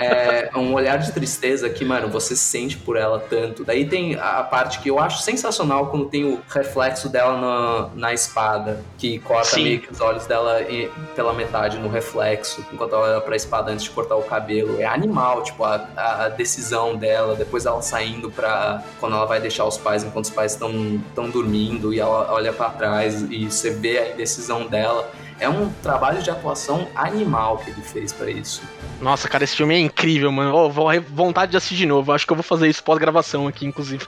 é 0.00 0.50
um 0.56 0.72
olhar 0.72 0.98
de 0.98 1.10
tristeza 1.12 1.68
que, 1.68 1.84
mano, 1.84 2.08
você 2.08 2.36
sente 2.36 2.76
por 2.76 2.96
ela 2.96 3.18
tanto. 3.18 3.64
Daí 3.64 3.88
tem 3.88 4.14
a 4.14 4.42
parte 4.44 4.78
que 4.78 4.88
eu 4.88 4.98
acho 5.00 5.22
sensacional 5.22 5.86
quando 5.88 6.06
tem 6.06 6.24
o 6.24 6.40
reflexo 6.48 7.08
dela 7.08 7.36
na, 7.40 7.88
na 7.94 8.14
espada, 8.14 8.82
que 8.96 9.18
corta 9.18 9.56
Sim. 9.56 9.62
meio 9.64 9.80
que 9.80 9.90
os 9.90 10.00
olhos 10.00 10.26
dela 10.26 10.60
e- 10.62 10.88
pela 11.16 11.32
metade 11.32 11.78
no 11.78 11.88
reflexo, 11.88 12.64
enquanto 12.72 12.94
ela 12.94 13.08
olha 13.14 13.20
pra 13.20 13.34
espada 13.34 13.72
antes 13.72 13.84
de 13.84 13.90
cortar 13.90 14.16
o 14.16 14.22
cabelo. 14.22 14.80
É 14.80 14.86
animal, 14.86 15.42
tipo, 15.42 15.64
a, 15.64 15.88
a 15.96 16.28
decisão 16.28 16.96
dela, 16.96 17.34
depois 17.34 17.66
ela 17.66 17.82
saindo 17.82 18.30
pra. 18.30 18.82
quando 19.00 19.16
ela 19.16 19.24
vai 19.26 19.40
deixar 19.40 19.64
os 19.64 19.76
pais 19.76 20.04
enquanto 20.04 20.17
os 20.20 20.30
pais 20.30 20.52
estão 20.52 21.30
dormindo 21.30 21.92
e 21.92 22.00
ela 22.00 22.32
olha 22.32 22.52
pra 22.52 22.70
trás 22.70 23.22
e 23.30 23.50
você 23.50 23.70
vê 23.70 23.98
a 23.98 24.14
indecisão 24.14 24.66
dela. 24.66 25.10
É 25.40 25.48
um 25.48 25.70
trabalho 25.82 26.20
de 26.20 26.30
atuação 26.30 26.88
animal 26.96 27.58
que 27.58 27.70
ele 27.70 27.80
fez 27.80 28.12
pra 28.12 28.28
isso. 28.28 28.60
Nossa, 29.00 29.28
cara, 29.28 29.44
esse 29.44 29.54
filme 29.54 29.74
é 29.74 29.78
incrível, 29.78 30.32
mano. 30.32 30.68
Vou 30.68 30.88
vontade 31.10 31.52
de 31.52 31.56
assistir 31.56 31.76
de 31.76 31.86
novo. 31.86 32.10
Acho 32.10 32.26
que 32.26 32.32
eu 32.32 32.36
vou 32.36 32.42
fazer 32.42 32.68
isso 32.68 32.82
pós-gravação 32.82 33.46
aqui, 33.46 33.64
inclusive. 33.64 34.04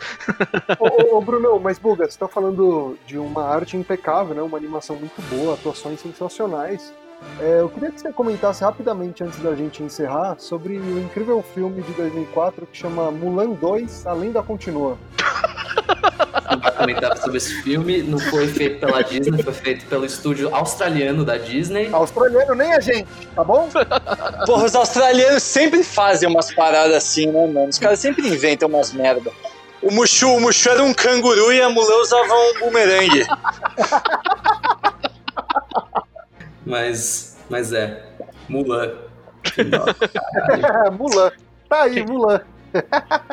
Ô, 0.78 1.14
ô, 1.14 1.18
ô, 1.18 1.20
Bruno, 1.20 1.60
mas 1.60 1.78
Buga, 1.78 2.10
você 2.10 2.18
tá 2.18 2.26
falando 2.26 2.98
de 3.06 3.16
uma 3.16 3.44
arte 3.44 3.76
impecável, 3.76 4.34
né? 4.34 4.42
Uma 4.42 4.58
animação 4.58 4.96
muito 4.96 5.22
boa, 5.22 5.54
atuações 5.54 6.00
sensacionais. 6.00 6.92
É, 7.40 7.60
eu 7.60 7.68
queria 7.68 7.90
que 7.90 8.00
você 8.00 8.12
comentasse 8.12 8.62
rapidamente, 8.62 9.24
antes 9.24 9.38
da 9.40 9.54
gente 9.54 9.82
encerrar, 9.82 10.36
sobre 10.38 10.78
o 10.78 10.98
incrível 10.98 11.42
filme 11.54 11.82
de 11.82 11.92
2004 11.92 12.66
que 12.66 12.76
chama 12.76 13.10
Mulan 13.10 13.50
2, 13.50 14.06
A 14.06 14.12
Lenda 14.12 14.42
Continua. 14.42 14.98
Vai 16.62 16.72
comentar 16.72 17.16
sobre 17.16 17.38
esse 17.38 17.62
filme. 17.62 18.02
Não 18.02 18.18
foi 18.18 18.46
feito 18.48 18.80
pela 18.80 19.02
Disney, 19.02 19.42
foi 19.42 19.52
feito 19.52 19.86
pelo 19.86 20.04
estúdio 20.04 20.54
australiano 20.54 21.24
da 21.24 21.38
Disney. 21.38 21.88
Australiano 21.92 22.54
nem 22.54 22.72
a 22.72 22.80
gente, 22.80 23.06
tá 23.34 23.44
bom? 23.44 23.68
Porra, 24.44 24.64
os 24.64 24.74
australianos 24.74 25.42
sempre 25.42 25.82
fazem 25.82 26.28
umas 26.28 26.52
paradas 26.52 26.96
assim, 26.96 27.26
né, 27.26 27.46
mano? 27.46 27.68
Os 27.68 27.78
caras 27.78 28.00
sempre 28.00 28.26
inventam 28.28 28.68
umas 28.68 28.92
merda. 28.92 29.30
O 29.82 29.90
Mushu, 29.90 30.28
o 30.28 30.40
Mushu 30.40 30.68
era 30.68 30.82
um 30.82 30.92
canguru 30.92 31.52
e 31.52 31.62
a 31.62 31.70
Mulan 31.70 31.96
usava 32.02 32.34
um 32.34 32.60
bumerangue. 32.60 33.26
Mas, 36.70 37.36
mas 37.50 37.72
é. 37.72 38.00
Mulan. 38.48 38.92
Mulan. 40.96 41.32
Tá 41.68 41.82
aí, 41.82 42.04
Mulan. 42.06 42.40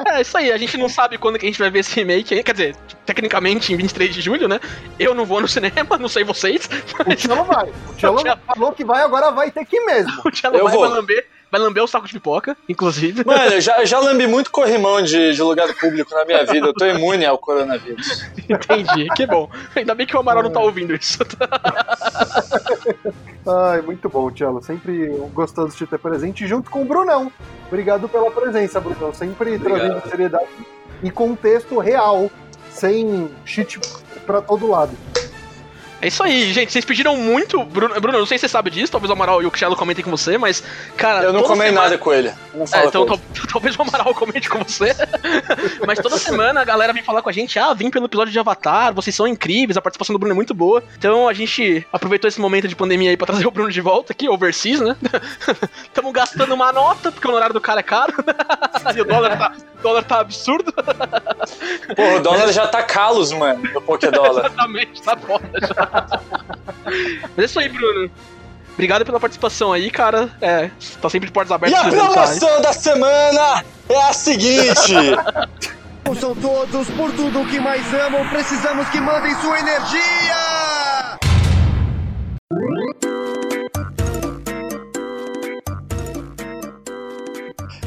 É 0.08 0.22
isso 0.22 0.36
aí, 0.36 0.52
a 0.52 0.58
gente 0.58 0.76
não 0.78 0.90
sabe 0.90 1.20
quando 1.20 1.38
que 1.38 1.46
a 1.46 1.50
gente 1.50 1.60
vai 1.60 1.70
ver 1.70 1.80
esse 1.80 1.94
remake. 1.96 2.42
Quer 2.42 2.52
dizer, 2.52 2.76
tecnicamente 3.06 3.72
em 3.72 3.78
23 3.78 4.12
de 4.12 4.22
julho, 4.22 4.48
né? 4.48 4.60
Eu 4.98 5.14
não 5.14 5.24
vou 5.24 5.40
no 5.40 5.48
cinema, 5.48 5.98
não 6.00 6.10
sei 6.10 6.24
vocês. 6.24 6.68
O 7.00 7.16
Tchelo 7.16 7.44
vai. 7.44 7.70
O 7.70 7.94
Tchelo 7.96 8.18
falou 8.48 8.72
que 8.72 8.84
vai, 8.84 9.04
agora 9.04 9.30
vai 9.30 9.52
ter 9.52 9.64
que 9.66 9.78
ir 9.78 9.86
mesmo. 9.86 10.22
O 10.26 10.32
Tchelo 10.32 10.58
Eu 10.58 10.64
vai, 10.64 10.74
vou. 10.74 10.82
vai 10.82 10.98
lamber, 10.98 11.28
vai 11.52 11.60
lamber 11.60 11.84
o 11.84 11.88
saco 11.88 12.08
de 12.08 12.14
pipoca, 12.14 12.56
inclusive. 12.68 13.24
Mano, 13.26 13.54
eu 13.54 13.62
já, 13.62 13.84
já 13.86 14.00
lambi 14.00 14.28
muito 14.28 14.52
corrimão 14.52 15.02
de, 15.02 15.34
de 15.34 15.42
lugar 15.42 15.74
público 15.76 16.14
na 16.14 16.26
minha 16.26 16.46
vida. 16.46 16.68
Eu 16.68 16.74
tô 16.74 16.86
imune 16.86 17.26
ao 17.26 17.38
coronavírus. 17.38 18.24
Entendi, 18.50 19.08
que 19.16 19.26
bom. 19.26 19.50
Ainda 19.76 19.96
bem 19.96 20.06
que 20.06 20.16
o 20.16 20.20
Amaral 20.20 20.44
não 20.44 20.52
tá 20.52 20.60
ouvindo 20.60 20.94
isso. 20.96 21.20
Ai, 23.48 23.82
muito 23.82 24.10
bom, 24.10 24.30
Tchelo. 24.30 24.62
Sempre 24.62 25.08
gostoso 25.34 25.72
de 25.72 25.78
te 25.78 25.88
ter 25.88 25.98
presente 25.98 26.46
junto 26.46 26.70
com 26.70 26.82
o 26.82 26.86
Brunão. 26.86 27.32
Obrigado 27.68 28.10
pela 28.10 28.30
presença, 28.30 28.80
Brunão. 28.80 29.14
Sempre 29.14 29.56
Obrigado. 29.56 29.80
trazendo 29.80 30.10
seriedade 30.10 30.48
e 31.02 31.12
contexto 31.12 31.78
real, 31.80 32.30
sem 32.72 33.30
shit 33.46 33.80
pra 34.26 34.42
todo 34.42 34.68
lado. 34.68 34.92
É 36.08 36.10
isso 36.10 36.24
aí, 36.24 36.54
gente. 36.54 36.72
Vocês 36.72 36.86
pediram 36.86 37.18
muito. 37.18 37.62
Bruno, 37.66 38.00
Bruno, 38.00 38.18
não 38.20 38.26
sei 38.26 38.38
se 38.38 38.44
você 38.44 38.48
sabe 38.48 38.70
disso, 38.70 38.90
talvez 38.90 39.10
o 39.10 39.14
Amaral 39.14 39.44
e 39.44 39.46
o 39.46 39.52
Cristiano 39.52 39.76
comentem 39.76 40.06
com 40.06 40.10
você, 40.10 40.38
mas, 40.38 40.64
cara. 40.96 41.22
Eu 41.26 41.34
não 41.34 41.44
comi 41.44 41.64
semana- 41.66 41.82
nada 41.82 41.98
com 41.98 42.14
ele. 42.14 42.30
É, 42.30 42.86
então 42.86 43.06
com 43.06 43.14
ele. 43.14 43.22
tal- 43.36 43.48
talvez 43.52 43.76
o 43.78 43.82
Amaral 43.82 44.14
comente 44.16 44.48
com 44.50 44.60
você. 44.60 44.96
Mas 45.86 46.00
toda 46.00 46.18
semana 46.18 46.62
a 46.62 46.64
galera 46.64 46.94
vem 46.94 47.04
falar 47.04 47.22
com 47.22 47.28
a 47.30 47.32
gente: 47.34 47.60
ah, 47.60 47.74
vim 47.74 47.90
pelo 47.90 48.06
episódio 48.06 48.32
de 48.32 48.40
Avatar, 48.40 48.94
vocês 48.94 49.14
são 49.16 49.28
incríveis, 49.28 49.76
a 49.76 49.82
participação 49.82 50.14
do 50.14 50.20
Bruno 50.20 50.34
é 50.34 50.36
muito 50.36 50.54
boa. 50.54 50.82
Então 50.98 51.28
a 51.28 51.34
gente 51.34 51.86
aproveitou 51.92 52.28
esse 52.30 52.40
momento 52.40 52.68
de 52.70 52.76
pandemia 52.76 53.10
aí 53.10 53.18
pra 53.18 53.28
trazer 53.28 53.46
o 53.46 53.52
Bruno 53.52 53.70
de 53.70 53.82
volta 53.82 54.14
aqui, 54.14 54.30
overseas, 54.30 54.80
né? 54.80 54.96
Tamo 55.94 56.12
gastando 56.14 56.54
uma 56.54 56.72
nota, 56.72 57.12
porque 57.12 57.28
o 57.28 57.32
honorário 57.32 57.54
do 57.54 57.60
cara 57.62 57.82
é 57.82 57.84
caro. 57.84 58.14
e 58.96 59.02
o 59.02 59.06
dólar 59.06 59.38
tá, 59.38 59.52
o 59.80 59.82
dólar 59.84 60.04
tá 60.04 60.20
absurdo. 60.22 60.72
Porra, 60.74 62.16
o 62.16 62.20
dólar 62.22 62.52
já 62.54 62.66
tá 62.68 62.82
calos, 62.84 63.32
mano, 63.34 63.62
no 63.74 63.82
Pokédólar. 63.82 64.46
Exatamente, 64.46 65.02
tá 65.02 65.18
foda 65.18 65.50
já. 65.62 65.97
Mas 66.86 67.38
é 67.38 67.44
isso 67.46 67.60
aí, 67.60 67.70
Bruno. 67.70 68.10
Obrigado 68.74 69.04
pela 69.06 69.20
participação 69.20 69.74
aí, 69.74 69.90
cara. 69.90 70.30
É, 70.40 70.70
tá 71.02 71.10
sempre 71.10 71.28
de 71.28 71.34
portas 71.34 71.50
E 71.52 71.54
abertas. 71.56 71.80
a 71.80 71.84
vocês 71.90 71.96
voltarem. 72.04 72.40
promoção 72.40 72.62
da 72.62 72.74
semana 72.74 73.64
é 73.90 74.04
a 74.04 74.14
seguinte. 74.14 74.94
São 76.22 76.34
todos 76.36 76.88
por 76.92 77.12
tudo 77.12 77.46
que 77.50 77.60
mais 77.60 77.84
amam. 77.94 78.26
Precisamos 78.30 78.88
que 78.90 79.02
mandem 79.02 79.36
sua 79.42 79.60
energia. 79.60 81.18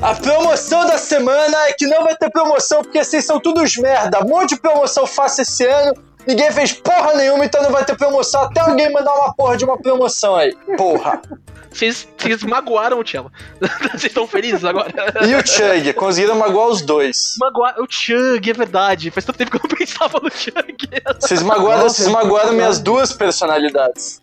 A 0.02 0.14
promoção 0.14 0.86
da 0.86 0.96
semana 0.96 1.56
é 1.68 1.72
que 1.74 1.86
não 1.86 2.04
vai 2.04 2.16
ter 2.16 2.30
promoção, 2.30 2.82
porque 2.82 3.02
vocês 3.04 3.24
são 3.24 3.38
todos 3.38 3.76
merda. 3.76 4.20
Um 4.24 4.28
monte 4.28 4.54
de 4.54 4.61
promoção 4.61 5.06
fácil 5.06 5.42
esse 5.42 5.66
ano. 5.66 5.92
Ninguém 6.26 6.50
fez 6.52 6.72
porra 6.72 7.14
nenhuma, 7.14 7.44
então 7.44 7.62
não 7.62 7.70
vai 7.70 7.84
ter 7.84 7.96
promoção. 7.96 8.42
Até 8.42 8.60
alguém 8.60 8.92
mandar 8.92 9.14
uma 9.14 9.34
porra 9.34 9.56
de 9.56 9.64
uma 9.64 9.78
promoção 9.78 10.36
aí. 10.36 10.54
Porra. 10.76 11.20
Vocês, 11.72 12.08
vocês 12.18 12.42
magoaram 12.42 12.98
o 12.98 13.06
Cello. 13.06 13.30
Vocês 13.92 14.06
estão 14.06 14.26
felizes 14.26 14.64
agora? 14.64 14.92
E 15.24 15.34
o 15.36 15.46
Chug, 15.46 15.92
conseguiram 15.92 16.34
magoar 16.34 16.66
os 16.66 16.82
dois. 16.82 17.36
Magoaram 17.38 17.84
o 17.84 17.86
Chug, 17.88 18.50
é 18.50 18.52
verdade. 18.52 19.10
Faz 19.12 19.24
tanto 19.24 19.36
tempo 19.36 19.52
que 19.52 19.56
eu 19.56 19.60
não 19.62 19.76
pensava 19.76 20.18
no 20.20 20.30
Chug. 20.32 20.88
Vocês 21.20 21.42
magoaram, 21.42 21.82
vocês 21.82 22.08
magoaram 22.08 22.54
minhas 22.54 22.80
duas 22.80 23.12
personalidades. 23.12 24.19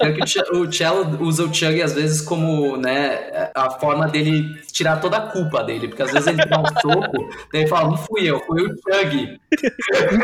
É 0.00 0.12
que 0.12 0.40
o 0.52 0.70
Cello 0.70 1.22
usa 1.22 1.44
o 1.44 1.52
Chug 1.52 1.82
às 1.82 1.94
vezes 1.94 2.20
como, 2.20 2.76
né, 2.76 3.50
a 3.54 3.70
forma 3.70 4.06
dele 4.06 4.60
tirar 4.70 5.00
toda 5.00 5.16
a 5.16 5.20
culpa 5.22 5.64
dele, 5.64 5.88
porque 5.88 6.02
às 6.02 6.12
vezes 6.12 6.26
ele 6.26 6.44
dá 6.44 6.60
um 6.60 6.66
soco, 6.80 7.28
daí 7.52 7.62
ele 7.62 7.66
fala, 7.66 7.88
não 7.88 7.96
fui 7.96 8.28
eu, 8.28 8.40
foi 8.40 8.62
o 8.62 8.68
Chug. 8.68 9.40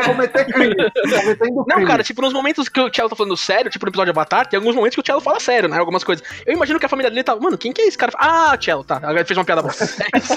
Cometer 0.05 0.45
crime. 0.45 0.75
Cometendo 0.75 1.65
Não, 1.67 1.85
cara, 1.85 2.03
tipo, 2.03 2.21
nos 2.21 2.33
momentos 2.33 2.69
que 2.69 2.79
o 2.79 2.93
Cello 2.93 3.09
tá 3.09 3.15
falando 3.15 3.35
sério, 3.35 3.71
tipo 3.71 3.85
no 3.85 3.89
episódio 3.89 4.13
de 4.13 4.19
Avatar, 4.19 4.47
tem 4.47 4.57
alguns 4.57 4.75
momentos 4.75 4.95
que 4.95 5.01
o 5.01 5.05
Cello 5.05 5.21
fala 5.21 5.39
sério, 5.39 5.67
né? 5.67 5.77
Algumas 5.77 6.03
coisas. 6.03 6.25
Eu 6.45 6.53
imagino 6.53 6.79
que 6.79 6.85
a 6.85 6.89
família 6.89 7.09
dele 7.09 7.23
tá. 7.23 7.35
Mano, 7.35 7.57
quem 7.57 7.73
que 7.73 7.81
é 7.81 7.87
esse 7.87 7.97
cara? 7.97 8.11
Ah, 8.17 8.57
Cello, 8.59 8.83
tá. 8.83 8.97
Agora 8.97 9.19
ele 9.19 9.25
fez 9.25 9.37
uma 9.37 9.45
piada 9.45 9.61
boa. 9.61 9.73
É 9.73 10.17
isso. 10.17 10.33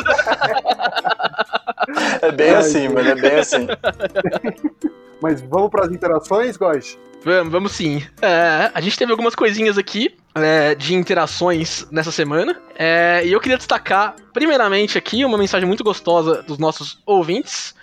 É 2.22 2.32
bem 2.32 2.51
assim, 2.51 2.89
mano, 2.89 3.09
é 3.09 3.14
bem 3.14 3.39
assim. 3.39 3.66
Mas 5.20 5.41
vamos 5.41 5.70
pras 5.70 5.91
interações, 5.91 6.57
Góis? 6.57 6.99
Vamos, 7.24 7.53
vamos 7.53 7.72
sim. 7.72 8.05
É, 8.22 8.70
a 8.72 8.80
gente 8.80 8.97
teve 8.97 9.11
algumas 9.11 9.34
coisinhas 9.34 9.76
aqui 9.76 10.14
é, 10.34 10.74
de 10.74 10.95
interações 10.95 11.86
nessa 11.91 12.12
semana. 12.12 12.61
É, 12.76 13.22
e 13.24 13.32
eu 13.32 13.41
queria 13.41 13.57
destacar, 13.57 14.14
primeiramente, 14.32 14.97
aqui, 14.97 15.24
uma 15.24 15.36
mensagem 15.36 15.66
muito 15.66 15.82
gostosa 15.82 16.43
dos 16.43 16.59
nossos 16.59 17.01
ouvintes. 17.05 17.74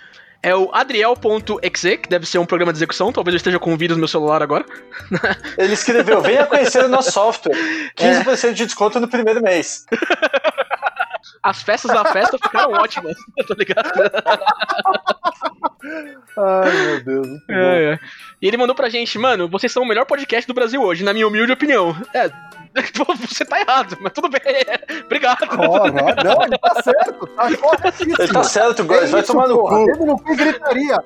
É 0.42 0.54
o 0.54 0.70
Adriel.exe, 0.72 1.98
que 1.98 2.08
deve 2.08 2.24
ser 2.24 2.38
um 2.38 2.46
programa 2.46 2.72
de 2.72 2.78
execução, 2.78 3.12
talvez 3.12 3.34
eu 3.34 3.38
esteja 3.38 3.58
com 3.58 3.74
o 3.74 3.76
vírus 3.76 3.96
no 3.96 4.00
meu 4.00 4.08
celular 4.08 4.42
agora. 4.42 4.64
Ele 5.58 5.72
escreveu: 5.72 6.20
venha 6.20 6.46
conhecer 6.46 6.84
o 6.84 6.88
nosso 6.88 7.10
software. 7.10 7.56
15% 7.96 8.52
de 8.52 8.66
desconto 8.66 9.00
no 9.00 9.08
primeiro 9.08 9.42
mês. 9.42 9.84
As 11.42 11.62
festas 11.62 11.92
da 11.92 12.04
festa 12.04 12.38
ficaram 12.38 12.72
ótimas, 12.80 13.16
tá 13.46 13.54
ligado? 13.56 13.92
Ai, 16.36 16.72
meu 16.86 17.04
Deus. 17.04 17.28
É, 17.48 17.92
é. 17.92 17.98
E 18.40 18.48
ele 18.48 18.56
mandou 18.56 18.74
pra 18.74 18.88
gente, 18.88 19.18
mano, 19.18 19.48
vocês 19.48 19.72
são 19.72 19.82
o 19.82 19.86
melhor 19.86 20.04
podcast 20.04 20.46
do 20.46 20.54
Brasil 20.54 20.82
hoje, 20.82 21.04
na 21.04 21.12
minha 21.12 21.26
humilde 21.26 21.52
opinião. 21.52 21.96
É, 22.14 22.30
você 23.20 23.44
tá 23.44 23.60
errado, 23.60 23.96
mas 24.00 24.12
tudo 24.12 24.28
bem. 24.28 24.40
Obrigado. 25.04 25.46
Ora, 25.58 25.92
não, 25.92 26.42
ele 26.42 26.58
tá 26.58 26.82
certo, 26.82 27.26
tá 27.26 27.56
corretíssimo. 27.56 28.16
Ele 28.18 28.32
tá 28.32 28.44
certo, 28.44 28.84
Góis, 28.84 29.10
vai 29.10 29.20
isso, 29.20 29.32
tomar 29.32 29.48
no 29.48 29.56
porra, 29.56 29.78
cu. 29.78 29.86
Dedo 29.86 30.06
no 30.06 30.18
cu 30.18 30.32
e 30.32 30.36
gritaria. 30.36 30.96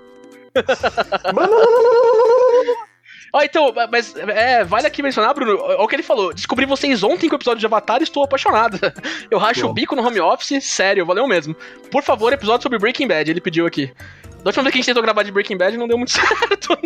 Ó, 3.33 3.43
então, 3.43 3.73
mas 3.91 4.15
é, 4.17 4.65
vale 4.65 4.87
aqui 4.87 5.03
mencionar, 5.03 5.33
Bruno, 5.35 5.59
olha 5.61 5.81
o 5.81 5.89
que 5.89 5.97
ele 5.97 6.03
falou. 6.03 6.35
Descobri 6.35 6.67
vocês 6.67 7.03
ontem 7.03 7.29
com 7.29 7.35
o 7.35 7.39
episódio 7.39 7.61
de 7.61 7.67
Avatar 7.67 8.01
e 8.01 8.05
estou 8.05 8.25
apaixonado. 8.25 8.79
Eu 9.31 9.39
racho 9.39 9.67
o 9.67 9.73
bico 9.73 9.95
no 9.95 10.07
home 10.07 10.21
office, 10.21 10.65
sério, 10.65 11.07
valeu 11.07 11.27
mesmo. 11.29 11.55
Por 11.91 12.03
favor, 12.03 12.33
episódio 12.33 12.63
sobre 12.63 12.79
Breaking 12.79 13.07
Bad, 13.07 13.31
ele 13.31 13.41
pediu 13.41 13.67
aqui. 13.67 13.93
Da 14.43 14.49
última 14.49 14.65
vez 14.65 14.73
que 14.73 14.79
a 14.79 14.81
gente 14.81 14.87
tentou 14.87 15.03
gravar 15.03 15.23
de 15.23 15.31
Breaking 15.31 15.57
Bad 15.57 15.77
não 15.77 15.87
deu 15.87 15.99
muito 15.99 16.11
certo. 16.13 16.79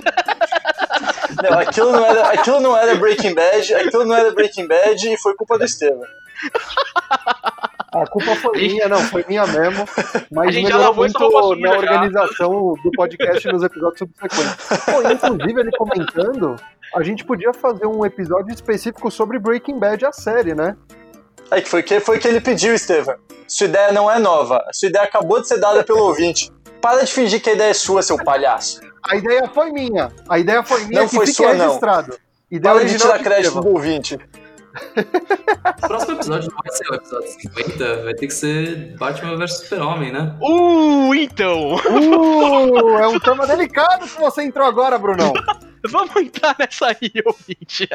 Não, 1.42 1.58
aquilo 1.58 1.92
não, 1.92 2.04
era, 2.04 2.28
aquilo 2.28 2.60
não 2.60 2.76
era 2.76 2.94
Breaking 2.96 3.34
Bad, 3.34 3.74
aquilo 3.74 4.04
não 4.04 4.16
era 4.16 4.30
Breaking 4.32 4.66
Bad 4.66 5.08
e 5.08 5.16
foi 5.16 5.34
culpa 5.34 5.58
do 5.58 5.64
Estevam. 5.64 6.04
A 7.92 8.06
culpa 8.08 8.34
foi 8.36 8.58
minha, 8.58 8.88
não, 8.88 8.98
foi 8.98 9.24
minha 9.28 9.46
mesmo. 9.46 9.84
Mas 10.32 10.48
A 10.48 10.50
gente 10.50 10.68
já 10.68 10.76
lavou 10.78 11.04
essa 11.06 11.16
roupa 11.18 11.40
muito 11.42 11.54
suja 11.54 11.68
na 11.68 11.72
já. 11.74 11.78
organização 11.78 12.74
do 12.82 12.90
podcast 12.96 13.52
nos 13.52 13.62
episódios 13.62 13.98
subsequentes. 13.98 14.56
Pô, 14.84 15.10
inclusive, 15.10 15.60
ele 15.60 15.70
comentando, 15.76 16.56
a 16.96 17.02
gente 17.04 17.24
podia 17.24 17.52
fazer 17.54 17.86
um 17.86 18.04
episódio 18.04 18.52
específico 18.52 19.10
sobre 19.12 19.38
Breaking 19.38 19.78
Bad, 19.78 20.04
a 20.06 20.12
série, 20.12 20.54
né? 20.54 20.76
Aí 21.52 21.62
que 21.62 21.68
foi 21.68 21.82
que 21.84 22.00
foi 22.00 22.18
que 22.18 22.26
ele 22.26 22.40
pediu, 22.40 22.74
Estevam. 22.74 23.14
Sua 23.46 23.66
ideia 23.66 23.92
não 23.92 24.10
é 24.10 24.18
nova, 24.18 24.64
sua 24.72 24.88
ideia 24.88 25.04
acabou 25.04 25.40
de 25.40 25.46
ser 25.46 25.60
dada 25.60 25.84
pelo 25.84 26.00
ouvinte. 26.00 26.50
Para 26.80 27.04
de 27.04 27.12
fingir 27.12 27.40
que 27.40 27.50
a 27.50 27.52
ideia 27.52 27.70
é 27.70 27.74
sua, 27.74 28.02
seu 28.02 28.16
palhaço. 28.22 28.80
A 29.08 29.14
ideia 29.16 29.48
foi 29.54 29.70
minha. 29.70 30.10
A 30.28 30.38
ideia 30.38 30.64
foi 30.64 30.84
minha 30.86 31.02
Não 31.02 31.08
que 31.08 31.14
foi 31.14 31.26
fique 31.26 31.36
sua, 31.36 31.54
não. 31.54 31.66
registrado. 31.66 32.18
Ideia 32.50 32.74
Para 32.74 32.84
de 32.84 32.98
tirar 32.98 33.18
crédito 33.20 33.60
do 33.60 33.68
ouvinte. 33.68 34.18
O 34.74 35.80
próximo 35.86 36.16
episódio 36.16 36.50
não 36.50 36.58
vai 36.62 36.72
ser 36.72 36.90
o 36.90 36.94
episódio 36.94 37.28
50, 37.28 38.02
vai 38.04 38.14
ter 38.14 38.26
que 38.26 38.34
ser 38.34 38.96
Batman 38.96 39.36
vs 39.36 39.58
Super-Homem, 39.58 40.12
né? 40.12 40.36
Uh, 40.40 41.14
então. 41.14 41.76
Uh, 41.76 42.98
é 42.98 43.06
um 43.06 43.18
tema 43.20 43.46
delicado 43.46 44.06
que 44.06 44.20
você 44.20 44.42
entrou 44.42 44.66
agora, 44.66 44.98
Brunão. 44.98 45.32
Vamos 45.90 46.16
entrar 46.16 46.56
nessa 46.58 46.88
aí, 46.88 47.12
ouvinte. 47.26 47.86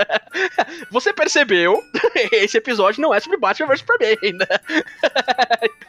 Você 0.91 1.11
percebeu? 1.11 1.81
Esse 2.31 2.57
episódio 2.57 3.01
não 3.01 3.13
é 3.13 3.19
sobre 3.19 3.39
Batman 3.39 3.67
vs 3.67 3.79
Superman, 3.79 4.33
né? 4.33 4.45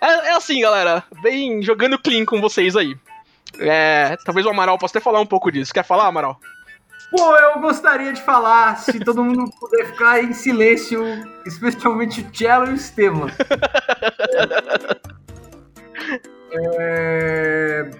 É, 0.00 0.28
é 0.28 0.32
assim, 0.32 0.62
galera. 0.62 1.04
Bem 1.22 1.62
jogando 1.62 1.98
clean 1.98 2.24
com 2.24 2.40
vocês 2.40 2.74
aí. 2.74 2.96
É, 3.58 4.16
talvez 4.24 4.46
o 4.46 4.50
Amaral 4.50 4.78
possa 4.78 4.96
até 4.96 5.04
falar 5.04 5.20
um 5.20 5.26
pouco 5.26 5.52
disso. 5.52 5.74
Quer 5.74 5.84
falar, 5.84 6.06
Amaral? 6.06 6.40
Pô, 7.10 7.36
eu 7.36 7.60
gostaria 7.60 8.12
de 8.12 8.22
falar, 8.22 8.76
se 8.76 9.00
todo 9.00 9.24
mundo 9.24 9.50
puder 9.58 9.86
ficar 9.86 10.22
em 10.22 10.32
silêncio, 10.32 11.02
especialmente 11.44 12.20
o 12.20 12.36
Cello 12.36 12.66
e 12.66 12.70
o 12.70 12.74
Estevam. 12.74 13.26
É, 16.52 17.90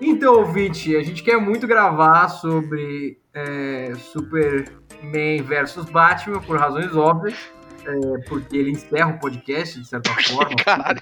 Então, 0.00 0.34
ouvinte, 0.34 0.94
a 0.96 1.02
gente 1.02 1.22
quer 1.22 1.38
muito 1.38 1.66
gravar 1.66 2.28
sobre 2.28 3.18
é, 3.32 3.92
Superman 3.96 5.42
versus 5.42 5.86
Batman, 5.86 6.40
por 6.40 6.58
razões 6.58 6.94
óbvias, 6.94 7.38
é, 7.84 8.18
porque 8.28 8.56
ele 8.56 8.70
encerra 8.72 9.10
o 9.10 9.18
podcast, 9.18 9.80
de 9.80 9.86
certa 9.86 10.12
forma. 10.12 10.56
Caralho. 10.64 11.00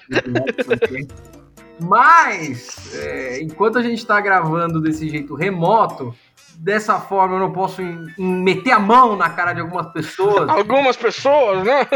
Mas, 1.79 2.93
é, 2.95 3.41
enquanto 3.41 3.77
a 3.77 3.81
gente 3.81 3.99
está 3.99 4.19
gravando 4.21 4.81
desse 4.81 5.09
jeito 5.09 5.35
remoto, 5.35 6.15
dessa 6.57 6.99
forma 6.99 7.35
eu 7.35 7.39
não 7.39 7.51
posso 7.51 7.81
meter 8.17 8.71
a 8.71 8.79
mão 8.79 9.15
na 9.15 9.29
cara 9.29 9.53
de 9.53 9.61
algumas 9.61 9.87
pessoas. 9.91 10.49
Algumas 10.49 10.95
pessoas, 10.95 11.63
né? 11.63 11.87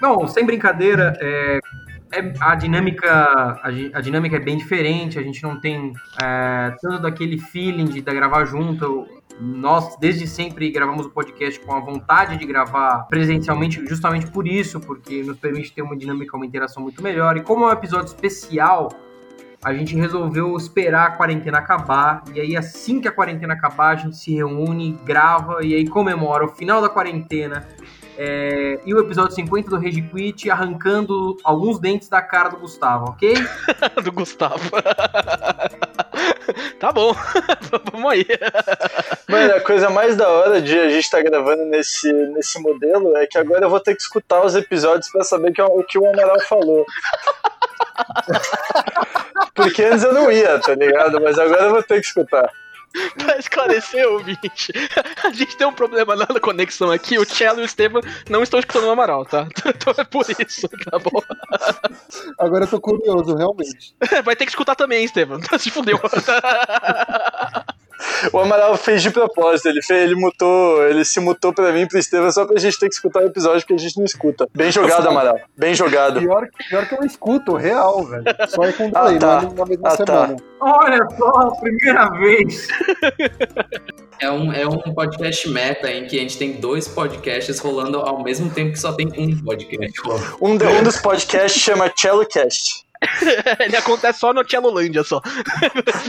Não, 0.00 0.28
sem 0.28 0.44
brincadeira, 0.44 1.16
é, 1.20 1.58
é- 2.12 2.32
a 2.40 2.54
dinâmica 2.54 3.10
a, 3.10 3.68
a 3.68 4.00
dinâmica 4.00 4.36
é 4.36 4.40
bem 4.40 4.56
diferente. 4.56 5.18
A 5.18 5.22
gente 5.22 5.42
não 5.42 5.60
tem 5.60 5.92
é, 6.22 6.74
tanto 6.80 7.02
daquele 7.02 7.38
feeling 7.38 7.86
de, 7.86 8.00
da 8.00 8.12
gravar 8.12 8.44
junto. 8.44 9.06
Nós, 9.40 9.96
desde 10.00 10.26
sempre, 10.26 10.68
gravamos 10.70 11.06
o 11.06 11.10
podcast 11.10 11.60
com 11.60 11.72
a 11.72 11.78
vontade 11.78 12.36
de 12.36 12.44
gravar 12.44 13.06
presencialmente, 13.08 13.80
justamente 13.86 14.26
por 14.26 14.48
isso, 14.48 14.80
porque 14.80 15.22
nos 15.22 15.38
permite 15.38 15.72
ter 15.72 15.82
uma 15.82 15.96
dinâmica, 15.96 16.36
uma 16.36 16.44
interação 16.44 16.82
muito 16.82 17.00
melhor. 17.00 17.36
E 17.36 17.42
como 17.42 17.64
é 17.64 17.68
um 17.68 17.72
episódio 17.72 18.06
especial, 18.06 18.88
a 19.62 19.72
gente 19.72 19.94
resolveu 19.94 20.56
esperar 20.56 21.06
a 21.06 21.10
quarentena 21.12 21.58
acabar. 21.58 22.24
E 22.34 22.40
aí, 22.40 22.56
assim 22.56 23.00
que 23.00 23.06
a 23.06 23.12
quarentena 23.12 23.54
acabar, 23.54 23.90
a 23.90 23.96
gente 23.96 24.16
se 24.16 24.34
reúne, 24.34 24.98
grava 25.04 25.64
e 25.64 25.74
aí 25.74 25.86
comemora 25.86 26.44
o 26.44 26.48
final 26.48 26.82
da 26.82 26.88
quarentena. 26.88 27.68
É, 28.20 28.80
e 28.84 28.92
o 28.92 28.98
episódio 28.98 29.32
50 29.32 29.70
do 29.70 29.76
Rage 29.76 30.02
Quit 30.02 30.50
arrancando 30.50 31.36
alguns 31.44 31.78
dentes 31.78 32.08
da 32.08 32.20
cara 32.20 32.48
do 32.48 32.56
Gustavo, 32.56 33.10
ok? 33.10 33.34
Do 34.02 34.10
Gustavo. 34.10 34.70
tá 36.80 36.90
bom. 36.90 37.14
Vamos 37.92 38.12
aí. 38.12 38.26
Mano, 39.28 39.54
a 39.54 39.60
coisa 39.60 39.88
mais 39.88 40.16
da 40.16 40.28
hora 40.28 40.60
de 40.60 40.76
a 40.76 40.88
gente 40.88 41.04
estar 41.04 41.22
gravando 41.22 41.64
nesse, 41.66 42.12
nesse 42.12 42.60
modelo 42.60 43.16
é 43.16 43.24
que 43.24 43.38
agora 43.38 43.66
eu 43.66 43.70
vou 43.70 43.78
ter 43.78 43.94
que 43.94 44.02
escutar 44.02 44.44
os 44.44 44.56
episódios 44.56 45.08
pra 45.12 45.22
saber 45.22 45.52
que, 45.52 45.62
o 45.62 45.84
que 45.84 45.96
o 45.96 46.10
Amaral 46.10 46.40
falou. 46.40 46.84
Porque 49.54 49.84
antes 49.84 50.02
eu 50.02 50.12
não 50.12 50.32
ia, 50.32 50.58
tá 50.58 50.74
ligado? 50.74 51.20
Mas 51.20 51.38
agora 51.38 51.66
eu 51.66 51.70
vou 51.70 51.84
ter 51.84 52.00
que 52.00 52.06
escutar. 52.06 52.50
Pra 53.18 53.38
esclarecer, 53.38 54.06
ouvinte, 54.08 54.72
a 55.24 55.30
gente 55.30 55.56
tem 55.56 55.66
um 55.66 55.72
problema 55.72 56.16
na 56.16 56.26
conexão 56.40 56.90
aqui. 56.90 57.18
O 57.18 57.24
Cello 57.24 57.60
e 57.60 57.62
o 57.62 57.64
Estevam 57.66 58.00
não 58.28 58.42
estão 58.42 58.58
escutando 58.58 58.84
o 58.86 58.90
Amaral, 58.90 59.24
tá? 59.24 59.46
Então 59.78 59.94
é 59.96 60.04
por 60.04 60.26
isso, 60.40 60.68
tá 60.68 60.98
bom? 60.98 61.22
Agora 62.38 62.64
eu 62.64 62.68
tô 62.68 62.80
curioso, 62.80 63.34
realmente. 63.34 63.94
Vai 64.24 64.34
ter 64.34 64.44
que 64.44 64.50
escutar 64.50 64.74
também, 64.74 65.04
Estevam. 65.04 65.38
Se 65.58 65.70
fudeu. 65.70 66.00
O 68.32 68.38
Amaral 68.38 68.76
fez 68.76 69.02
de 69.02 69.10
propósito, 69.10 69.68
ele 69.68 69.82
fez, 69.82 70.02
ele 70.04 70.14
mutou, 70.14 70.82
ele 70.86 71.04
se 71.04 71.18
mutou 71.20 71.52
pra 71.52 71.72
mim 71.72 71.86
pro 71.86 71.98
Estevam 71.98 72.30
só 72.32 72.44
pra 72.46 72.58
gente 72.58 72.78
ter 72.78 72.88
que 72.88 72.94
escutar 72.94 73.22
o 73.22 73.26
episódio 73.26 73.66
que 73.66 73.74
a 73.74 73.76
gente 73.76 73.96
não 73.96 74.04
escuta. 74.04 74.46
Bem 74.54 74.70
jogado, 74.70 75.08
Amaral. 75.08 75.38
Bem 75.56 75.74
jogado. 75.74 76.20
Pior, 76.20 76.46
pior 76.68 76.88
que 76.88 76.94
eu 76.94 77.04
escuto, 77.04 77.54
real, 77.56 78.04
velho. 78.06 78.24
Só 78.48 78.64
é 78.64 78.72
com 78.72 78.90
Ah, 78.94 79.04
delay, 79.06 79.18
tá. 79.18 79.42
não 79.42 79.50
é 79.50 79.54
na 79.54 79.64
mesma 79.66 79.88
Ah, 79.88 79.96
tá. 79.96 80.06
semana. 80.26 80.36
Olha 80.60 81.06
só, 81.16 81.50
primeira 81.60 82.08
vez. 82.10 82.68
É 84.20 84.28
um, 84.28 84.52
é 84.52 84.66
um 84.66 84.76
podcast 84.94 85.48
meta 85.48 85.88
em 85.88 86.04
que 86.06 86.16
a 86.16 86.20
gente 86.20 86.36
tem 86.36 86.54
dois 86.54 86.88
podcasts 86.88 87.60
rolando 87.60 87.98
ao 88.00 88.20
mesmo 88.24 88.50
tempo 88.50 88.72
que 88.72 88.80
só 88.80 88.92
tem 88.92 89.06
um 89.16 89.44
podcast 89.44 90.00
rolando. 90.00 90.36
Um, 90.40 90.56
de- 90.56 90.64
um 90.66 90.82
dos 90.82 90.96
podcasts 90.96 91.62
chama 91.62 91.88
CelloCast. 91.96 92.84
Ele 93.60 93.76
acontece 93.76 94.18
só 94.20 94.32
no 94.32 94.42
Tchelolândia 94.44 95.02
só. 95.04 95.20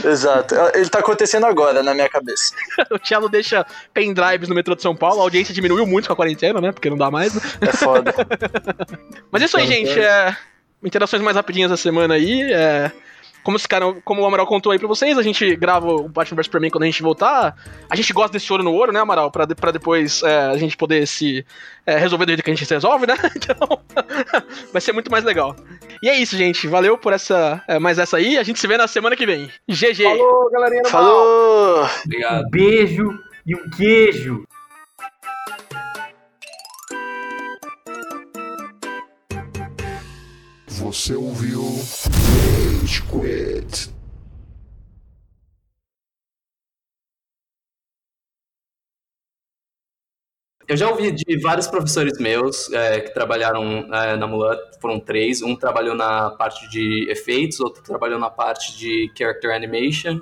Exato. 0.04 0.54
Ele 0.74 0.88
tá 0.88 0.98
acontecendo 0.98 1.46
agora 1.46 1.82
na 1.82 1.94
minha 1.94 2.08
cabeça. 2.08 2.54
O 2.90 2.98
Tchelo 2.98 3.28
deixa 3.28 3.64
pendrives 3.94 4.48
no 4.48 4.54
metrô 4.54 4.74
de 4.74 4.82
São 4.82 4.96
Paulo, 4.96 5.20
a 5.20 5.22
audiência 5.22 5.54
diminuiu 5.54 5.86
muito 5.86 6.06
com 6.06 6.12
a 6.12 6.16
quarentena, 6.16 6.60
né? 6.60 6.72
Porque 6.72 6.90
não 6.90 6.96
dá 6.96 7.10
mais. 7.10 7.34
né? 7.34 7.40
É 7.60 7.72
foda. 7.72 8.12
Mas 9.30 9.42
é 9.42 9.44
isso 9.44 9.56
aí, 9.56 9.66
gente. 9.66 9.98
É... 10.00 10.36
Interações 10.82 11.22
mais 11.22 11.36
rapidinhas 11.36 11.70
da 11.70 11.76
semana 11.76 12.14
aí. 12.14 12.52
É... 12.52 12.90
Como, 13.42 13.56
esse 13.56 13.66
cara, 13.66 13.86
como 14.04 14.20
o 14.20 14.26
Amaral 14.26 14.46
contou 14.46 14.70
aí 14.70 14.78
pra 14.78 14.86
vocês, 14.86 15.16
a 15.16 15.22
gente 15.22 15.56
grava 15.56 15.86
o 15.86 16.08
Batman 16.08 16.36
vs 16.36 16.46
Superman 16.46 16.70
quando 16.70 16.82
a 16.82 16.86
gente 16.86 17.02
voltar. 17.02 17.56
A 17.88 17.96
gente 17.96 18.12
gosta 18.12 18.32
desse 18.32 18.52
olho 18.52 18.62
no 18.62 18.74
olho, 18.74 18.92
né, 18.92 19.00
Amaral? 19.00 19.30
Pra, 19.30 19.46
de- 19.46 19.54
pra 19.54 19.70
depois 19.70 20.22
é, 20.22 20.40
a 20.46 20.56
gente 20.58 20.76
poder 20.76 21.06
se 21.06 21.44
é, 21.86 21.96
resolver 21.96 22.26
do 22.26 22.28
jeito 22.30 22.42
que 22.42 22.50
a 22.50 22.54
gente 22.54 22.66
se 22.66 22.74
resolve, 22.74 23.06
né? 23.06 23.14
Então, 23.34 23.80
vai 24.72 24.80
ser 24.82 24.92
muito 24.92 25.10
mais 25.10 25.24
legal. 25.24 25.56
E 26.02 26.08
é 26.08 26.18
isso, 26.18 26.36
gente. 26.36 26.66
Valeu 26.66 26.96
por 26.96 27.12
essa 27.12 27.62
é, 27.68 27.78
mais 27.78 27.98
essa 27.98 28.16
aí. 28.16 28.38
A 28.38 28.42
gente 28.42 28.58
se 28.58 28.66
vê 28.66 28.76
na 28.76 28.88
semana 28.88 29.14
que 29.14 29.26
vem. 29.26 29.50
GG! 29.68 30.02
Falou, 30.02 30.50
galerinha 30.50 30.82
do 30.82 30.90
mal. 30.90 30.92
Falou! 30.92 31.88
Obrigado. 32.04 32.46
Um 32.46 32.50
beijo 32.50 33.18
e 33.46 33.54
um 33.54 33.70
queijo. 33.70 34.44
Você 40.66 41.14
ouviu 41.14 41.62
Rage 42.80 43.02
Quit. 43.02 43.99
Eu 50.70 50.76
já 50.76 50.88
ouvi 50.88 51.10
de 51.10 51.36
vários 51.40 51.66
professores 51.66 52.16
meus 52.20 52.72
é, 52.72 53.00
que 53.00 53.12
trabalharam 53.12 53.92
é, 53.92 54.14
na 54.14 54.24
Mulan, 54.24 54.56
foram 54.80 55.00
três. 55.00 55.42
Um 55.42 55.56
trabalhou 55.56 55.96
na 55.96 56.30
parte 56.30 56.70
de 56.70 57.10
efeitos, 57.10 57.58
outro 57.58 57.82
trabalhou 57.82 58.20
na 58.20 58.30
parte 58.30 58.78
de 58.78 59.10
character 59.18 59.52
animation, 59.52 60.20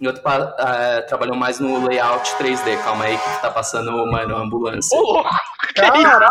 e 0.00 0.06
outro 0.06 0.22
é, 0.58 1.02
trabalhou 1.02 1.36
mais 1.36 1.60
no 1.60 1.86
layout 1.86 2.26
3D. 2.36 2.82
Calma 2.82 3.04
aí 3.04 3.18
que 3.18 3.42
tá 3.42 3.50
passando 3.50 3.90
uma 3.90 4.22
ambulância. 4.22 4.98
Ô, 4.98 5.02
louco! 5.02 5.28
Caralho! 5.74 6.30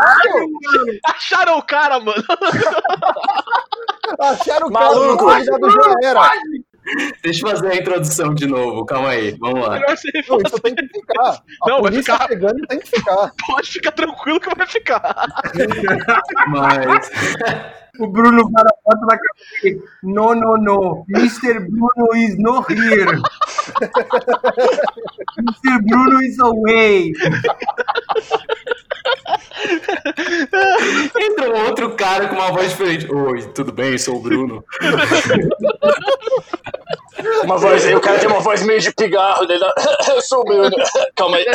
Acharam 1.05 1.59
o 1.59 1.61
cara, 1.61 1.99
mano! 1.99 2.23
Acharam 4.19 4.69
o 4.69 4.73
cara, 4.73 4.85
Maluco. 4.85 5.13
o 5.13 5.27
convidado 5.27 5.69
já 5.69 5.93
era. 6.09 6.31
Deixa 7.23 7.45
eu 7.45 7.51
fazer 7.51 7.67
a 7.71 7.75
introdução 7.75 8.33
de 8.33 8.47
novo, 8.47 8.85
calma 8.85 9.09
aí, 9.09 9.35
vamos 9.39 9.61
lá. 9.61 9.73
Melhor 9.75 9.97
você 9.97 10.09
Não, 10.27 10.37
isso 10.45 10.59
tem 10.61 10.75
que 10.75 10.87
ficar. 10.87 11.43
A 11.63 11.69
Não, 11.69 11.81
vai 11.81 11.91
ficar. 11.91 12.27
pegando 12.27 12.67
tem 12.67 12.79
que 12.79 12.89
ficar. 12.89 13.31
Pode 13.47 13.69
ficar 13.69 13.91
tranquilo 13.91 14.39
que 14.39 14.55
vai 14.55 14.67
ficar. 14.67 15.15
Mas 16.47 17.09
O 17.99 18.07
Bruno 18.07 18.49
vai 18.49 18.63
na 18.63 18.71
porta 18.83 19.05
da 19.05 19.17
dele. 19.61 19.81
No, 20.03 20.33
no, 20.33 20.57
no. 20.57 21.05
Mr. 21.09 21.59
Bruno 21.59 22.15
is 22.15 22.37
not 22.37 22.71
here. 22.73 23.05
Mr. 25.37 25.81
Bruno 25.85 26.21
is 26.21 26.39
away. 26.39 27.11
Entra 31.19 31.63
outro 31.65 31.91
cara 31.95 32.27
com 32.27 32.35
uma 32.35 32.51
voz 32.51 32.69
diferente. 32.69 33.11
Oi, 33.11 33.43
tudo 33.53 33.71
bem? 33.71 33.97
Sou 33.97 34.17
o 34.17 34.21
Bruno. 34.21 34.63
Uma 37.43 37.57
voz 37.57 37.85
aí, 37.85 37.93
o 37.95 38.01
cara 38.01 38.17
tem 38.19 38.27
uma 38.27 38.39
voz 38.39 38.63
meio 38.63 38.79
de 38.79 38.91
pigarro 38.93 39.45
dele. 39.45 39.63
Eu 40.09 40.21
sou 40.21 40.41
o 40.41 40.45
Bruno. 40.45 40.75
Calma 41.15 41.37
aí. 41.37 41.45